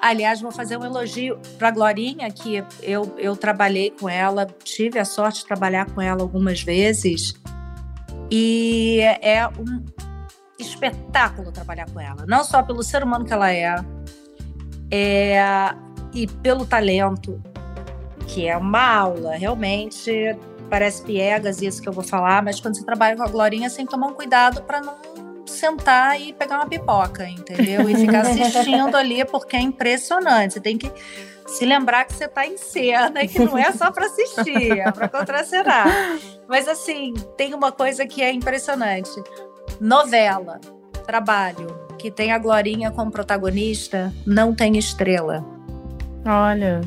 Aliás, 0.02 0.40
vou 0.40 0.50
fazer 0.50 0.76
um 0.76 0.84
elogio 0.84 1.38
para 1.56 1.70
Glorinha, 1.70 2.28
que 2.28 2.64
eu, 2.82 3.14
eu 3.16 3.36
trabalhei 3.36 3.92
com 3.92 4.08
ela, 4.08 4.44
tive 4.64 4.98
a 4.98 5.04
sorte 5.04 5.42
de 5.42 5.46
trabalhar 5.46 5.88
com 5.92 6.02
ela 6.02 6.22
algumas 6.22 6.60
vezes. 6.60 7.34
E 8.28 8.98
é 9.20 9.46
um 9.46 9.84
espetáculo 10.58 11.52
trabalhar 11.52 11.88
com 11.88 12.00
ela. 12.00 12.26
Não 12.26 12.42
só 12.42 12.64
pelo 12.64 12.82
ser 12.82 13.04
humano 13.04 13.24
que 13.24 13.32
ela 13.32 13.52
é, 13.52 13.76
é 14.90 15.40
e 16.12 16.26
pelo 16.26 16.66
talento, 16.66 17.40
que 18.26 18.48
é 18.48 18.56
uma 18.56 18.84
aula, 18.84 19.36
realmente. 19.36 20.10
Parece 20.68 21.02
piegas 21.04 21.62
isso 21.62 21.80
que 21.80 21.88
eu 21.88 21.92
vou 21.92 22.02
falar, 22.02 22.42
mas 22.42 22.58
quando 22.58 22.76
você 22.76 22.84
trabalha 22.84 23.16
com 23.16 23.22
a 23.22 23.28
Glorinha, 23.28 23.70
tem 23.70 23.84
que 23.84 23.92
tomar 23.92 24.08
um 24.08 24.14
cuidado 24.14 24.62
para 24.62 24.80
não 24.80 24.96
sentar 25.52 26.20
e 26.20 26.32
pegar 26.32 26.56
uma 26.56 26.66
pipoca, 26.66 27.28
entendeu? 27.28 27.88
E 27.88 27.94
ficar 27.94 28.20
assistindo 28.22 28.96
ali, 28.96 29.24
porque 29.24 29.56
é 29.56 29.60
impressionante. 29.60 30.54
Você 30.54 30.60
tem 30.60 30.76
que 30.76 30.90
se 31.46 31.64
lembrar 31.64 32.04
que 32.04 32.14
você 32.14 32.24
está 32.24 32.46
em 32.46 32.56
cena 32.56 33.22
e 33.22 33.28
que 33.28 33.38
não 33.38 33.56
é 33.58 33.70
só 33.72 33.90
para 33.90 34.06
assistir, 34.06 34.78
é 34.78 34.90
para 34.90 35.08
contracenar. 35.08 35.86
Mas 36.48 36.66
assim, 36.66 37.14
tem 37.36 37.54
uma 37.54 37.70
coisa 37.70 38.06
que 38.06 38.22
é 38.22 38.32
impressionante. 38.32 39.10
Novela, 39.80 40.60
trabalho, 41.06 41.66
que 41.98 42.10
tem 42.10 42.32
a 42.32 42.38
Glorinha 42.38 42.90
como 42.90 43.10
protagonista, 43.10 44.12
não 44.26 44.54
tem 44.54 44.76
estrela. 44.78 45.44
Olha, 46.24 46.80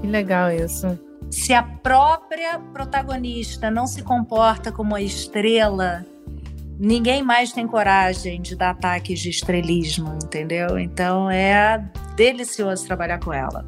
que 0.00 0.06
legal 0.06 0.50
isso. 0.50 0.98
Se 1.30 1.52
a 1.52 1.62
própria 1.62 2.58
protagonista 2.72 3.70
não 3.70 3.86
se 3.86 4.02
comporta 4.02 4.72
como 4.72 4.94
a 4.94 5.02
estrela, 5.02 6.06
ninguém 6.78 7.22
mais 7.22 7.52
tem 7.52 7.66
coragem 7.66 8.40
de 8.40 8.54
dar 8.54 8.70
ataques 8.70 9.18
de 9.18 9.30
estrelismo, 9.30 10.16
entendeu? 10.22 10.78
Então 10.78 11.30
é 11.30 11.84
delicioso 12.16 12.86
trabalhar 12.86 13.18
com 13.18 13.32
ela. 13.32 13.64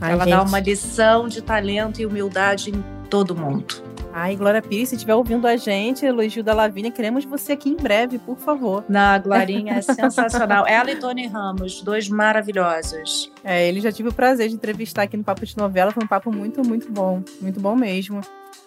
Ai, 0.00 0.12
ela 0.12 0.24
gente. 0.24 0.34
dá 0.34 0.42
uma 0.42 0.60
lição 0.60 1.28
de 1.28 1.42
talento 1.42 2.00
e 2.00 2.06
humildade 2.06 2.70
em 2.70 2.84
todo 3.08 3.34
mundo. 3.34 3.85
Ai, 4.18 4.34
Glória 4.34 4.62
Pires, 4.62 4.88
se 4.88 4.94
estiver 4.94 5.14
ouvindo 5.14 5.46
a 5.46 5.58
gente, 5.58 6.06
elogio 6.06 6.42
da 6.42 6.54
Lavínia, 6.54 6.90
queremos 6.90 7.26
você 7.26 7.52
aqui 7.52 7.68
em 7.68 7.76
breve, 7.76 8.18
por 8.18 8.38
favor. 8.38 8.82
Na 8.88 9.18
Glorinha 9.18 9.74
é 9.74 9.82
sensacional. 9.82 10.64
Ela 10.66 10.92
e 10.92 10.96
Tony 10.96 11.26
Ramos, 11.26 11.82
dois 11.82 12.08
maravilhosos. 12.08 13.30
É, 13.44 13.68
ele 13.68 13.78
já 13.78 13.92
tive 13.92 14.08
o 14.08 14.14
prazer 14.14 14.48
de 14.48 14.54
entrevistar 14.54 15.02
aqui 15.02 15.18
no 15.18 15.22
Papo 15.22 15.44
de 15.44 15.54
Novela, 15.58 15.92
foi 15.92 16.02
um 16.02 16.06
papo 16.06 16.32
muito, 16.32 16.66
muito 16.66 16.90
bom. 16.90 17.22
Muito 17.42 17.60
bom 17.60 17.76
mesmo. 17.76 18.22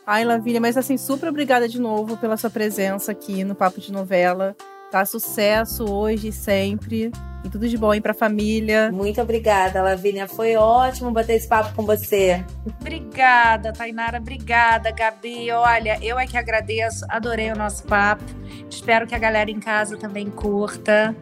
Ai, 0.05 0.23
Lavínia, 0.23 0.61
mas 0.61 0.77
assim, 0.77 0.97
super 0.97 1.29
obrigada 1.29 1.67
de 1.67 1.81
novo 1.81 2.15
pela 2.15 2.37
sua 2.37 2.51
presença 2.51 3.11
aqui 3.11 3.43
no 3.43 3.55
Papo 3.55 3.81
de 3.81 3.91
Novela. 3.91 4.55
Tá 4.91 5.05
sucesso 5.05 5.85
hoje 5.91 6.29
e 6.29 6.31
sempre. 6.31 7.11
E 7.43 7.49
tudo 7.49 7.69
de 7.69 7.77
bom 7.77 7.91
aí 7.91 8.01
pra 8.01 8.13
família. 8.13 8.91
Muito 8.91 9.21
obrigada, 9.21 9.81
Lavínia. 9.81 10.27
Foi 10.27 10.55
ótimo 10.55 11.11
bater 11.11 11.35
esse 11.37 11.47
papo 11.47 11.73
com 11.73 11.85
você. 11.85 12.43
Obrigada, 12.81 13.71
Tainara. 13.71 14.17
Obrigada, 14.17 14.91
Gabi. 14.91 15.49
Olha, 15.51 15.97
eu 16.01 16.19
é 16.19 16.27
que 16.27 16.37
agradeço. 16.37 17.05
Adorei 17.07 17.51
o 17.51 17.55
nosso 17.55 17.83
papo. 17.83 18.23
Espero 18.69 19.07
que 19.07 19.15
a 19.15 19.19
galera 19.19 19.49
em 19.49 19.59
casa 19.59 19.95
também 19.95 20.29
curta. 20.29 21.15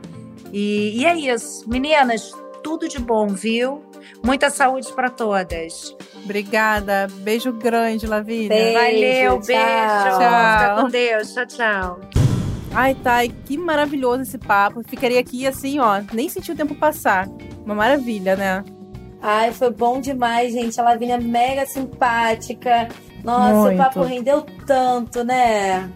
E, 0.51 1.01
e 1.01 1.05
é 1.05 1.15
isso. 1.15 1.70
Meninas, 1.70 2.32
tudo 2.63 2.88
de 2.88 2.99
bom, 2.99 3.28
viu? 3.28 3.84
Muita 4.24 4.49
saúde 4.49 4.91
para 4.93 5.09
todas. 5.09 5.95
Obrigada. 6.24 7.07
Beijo 7.20 7.51
grande, 7.53 8.07
Lavínia. 8.07 8.49
Beijo. 8.49 8.74
Valeu, 8.74 9.32
tchau. 9.34 9.45
beijo. 9.45 10.18
Tchau. 10.18 10.59
Fica 10.59 10.82
com 10.82 10.89
Deus. 10.89 11.34
Tchau, 11.34 11.45
tchau. 11.45 12.27
Ai, 12.78 12.94
Thay, 12.94 13.30
que 13.30 13.58
maravilhoso 13.58 14.22
esse 14.22 14.38
papo. 14.38 14.84
Ficaria 14.88 15.20
aqui 15.20 15.48
assim, 15.48 15.80
ó, 15.80 16.00
nem 16.14 16.30
senti 16.30 16.52
o 16.52 16.56
tempo 16.56 16.76
passar. 16.76 17.28
Uma 17.66 17.74
maravilha, 17.74 18.36
né? 18.36 18.64
Ai, 19.20 19.52
foi 19.52 19.72
bom 19.72 20.00
demais, 20.00 20.54
gente. 20.54 20.80
A 20.80 20.84
Lavínia 20.84 21.16
é 21.16 21.20
mega 21.20 21.66
simpática. 21.66 22.88
Nossa, 23.24 23.56
Muito. 23.56 23.74
o 23.74 23.78
papo 23.78 24.04
rendeu 24.04 24.46
tanto, 24.68 25.24
né? 25.24 25.90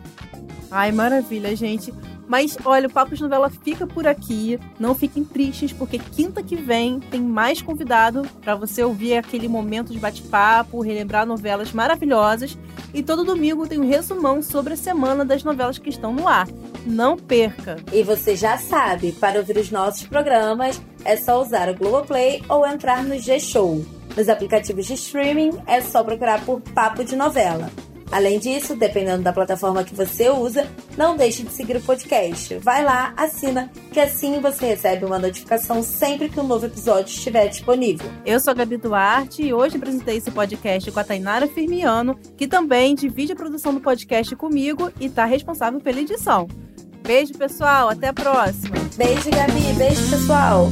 Ai, 0.71 0.91
maravilha, 0.91 1.55
gente. 1.55 1.93
Mas 2.31 2.57
olha, 2.63 2.87
o 2.87 2.89
Papo 2.89 3.13
de 3.13 3.21
Novela 3.21 3.49
fica 3.49 3.85
por 3.85 4.07
aqui. 4.07 4.57
Não 4.79 4.95
fiquem 4.95 5.21
tristes, 5.21 5.73
porque 5.73 5.99
quinta 5.99 6.41
que 6.41 6.55
vem 6.55 7.01
tem 7.01 7.19
mais 7.19 7.61
convidado 7.61 8.25
para 8.39 8.55
você 8.55 8.81
ouvir 8.81 9.17
aquele 9.17 9.49
momento 9.49 9.91
de 9.91 9.99
bate-papo, 9.99 10.79
relembrar 10.79 11.25
novelas 11.25 11.73
maravilhosas. 11.73 12.57
E 12.93 13.03
todo 13.03 13.25
domingo 13.25 13.67
tem 13.67 13.81
um 13.81 13.85
resumão 13.85 14.41
sobre 14.41 14.75
a 14.75 14.77
semana 14.77 15.25
das 15.25 15.43
novelas 15.43 15.77
que 15.77 15.89
estão 15.89 16.13
no 16.13 16.25
ar. 16.25 16.47
Não 16.85 17.17
perca! 17.17 17.75
E 17.91 18.01
você 18.01 18.33
já 18.33 18.57
sabe, 18.57 19.11
para 19.11 19.37
ouvir 19.37 19.57
os 19.57 19.69
nossos 19.69 20.03
programas 20.03 20.81
é 21.03 21.17
só 21.17 21.41
usar 21.41 21.67
o 21.67 21.75
Globoplay 21.75 22.41
ou 22.47 22.65
entrar 22.65 23.03
no 23.03 23.19
G-Show. 23.19 23.85
Nos 24.15 24.29
aplicativos 24.29 24.85
de 24.85 24.93
streaming 24.93 25.51
é 25.67 25.81
só 25.81 26.01
procurar 26.01 26.45
por 26.45 26.61
Papo 26.61 27.03
de 27.03 27.17
Novela. 27.17 27.69
Além 28.11 28.39
disso, 28.39 28.75
dependendo 28.75 29.23
da 29.23 29.31
plataforma 29.31 29.83
que 29.83 29.95
você 29.95 30.29
usa, 30.29 30.67
não 30.97 31.15
deixe 31.15 31.43
de 31.43 31.51
seguir 31.51 31.77
o 31.77 31.81
podcast. 31.81 32.55
Vai 32.55 32.83
lá, 32.83 33.13
assina, 33.15 33.71
que 33.91 33.99
assim 33.99 34.39
você 34.41 34.65
recebe 34.65 35.05
uma 35.05 35.17
notificação 35.17 35.81
sempre 35.81 36.27
que 36.27 36.39
um 36.39 36.47
novo 36.47 36.65
episódio 36.65 37.13
estiver 37.13 37.47
disponível. 37.47 38.11
Eu 38.25 38.39
sou 38.39 38.51
a 38.51 38.53
Gabi 38.53 38.77
Duarte 38.77 39.43
e 39.43 39.53
hoje 39.53 39.77
apresentei 39.77 40.17
esse 40.17 40.29
podcast 40.29 40.91
com 40.91 40.99
a 40.99 41.03
Tainara 41.03 41.47
Firmiano, 41.47 42.19
que 42.35 42.47
também 42.47 42.95
divide 42.95 43.31
a 43.31 43.35
produção 43.35 43.73
do 43.73 43.79
podcast 43.79 44.35
comigo 44.35 44.91
e 44.99 45.05
está 45.05 45.25
responsável 45.25 45.79
pela 45.79 46.01
edição. 46.01 46.47
Beijo, 47.03 47.33
pessoal. 47.33 47.89
Até 47.89 48.09
a 48.09 48.13
próxima. 48.13 48.75
Beijo, 48.95 49.29
Gabi. 49.31 49.73
Beijo, 49.77 50.09
pessoal. 50.09 50.67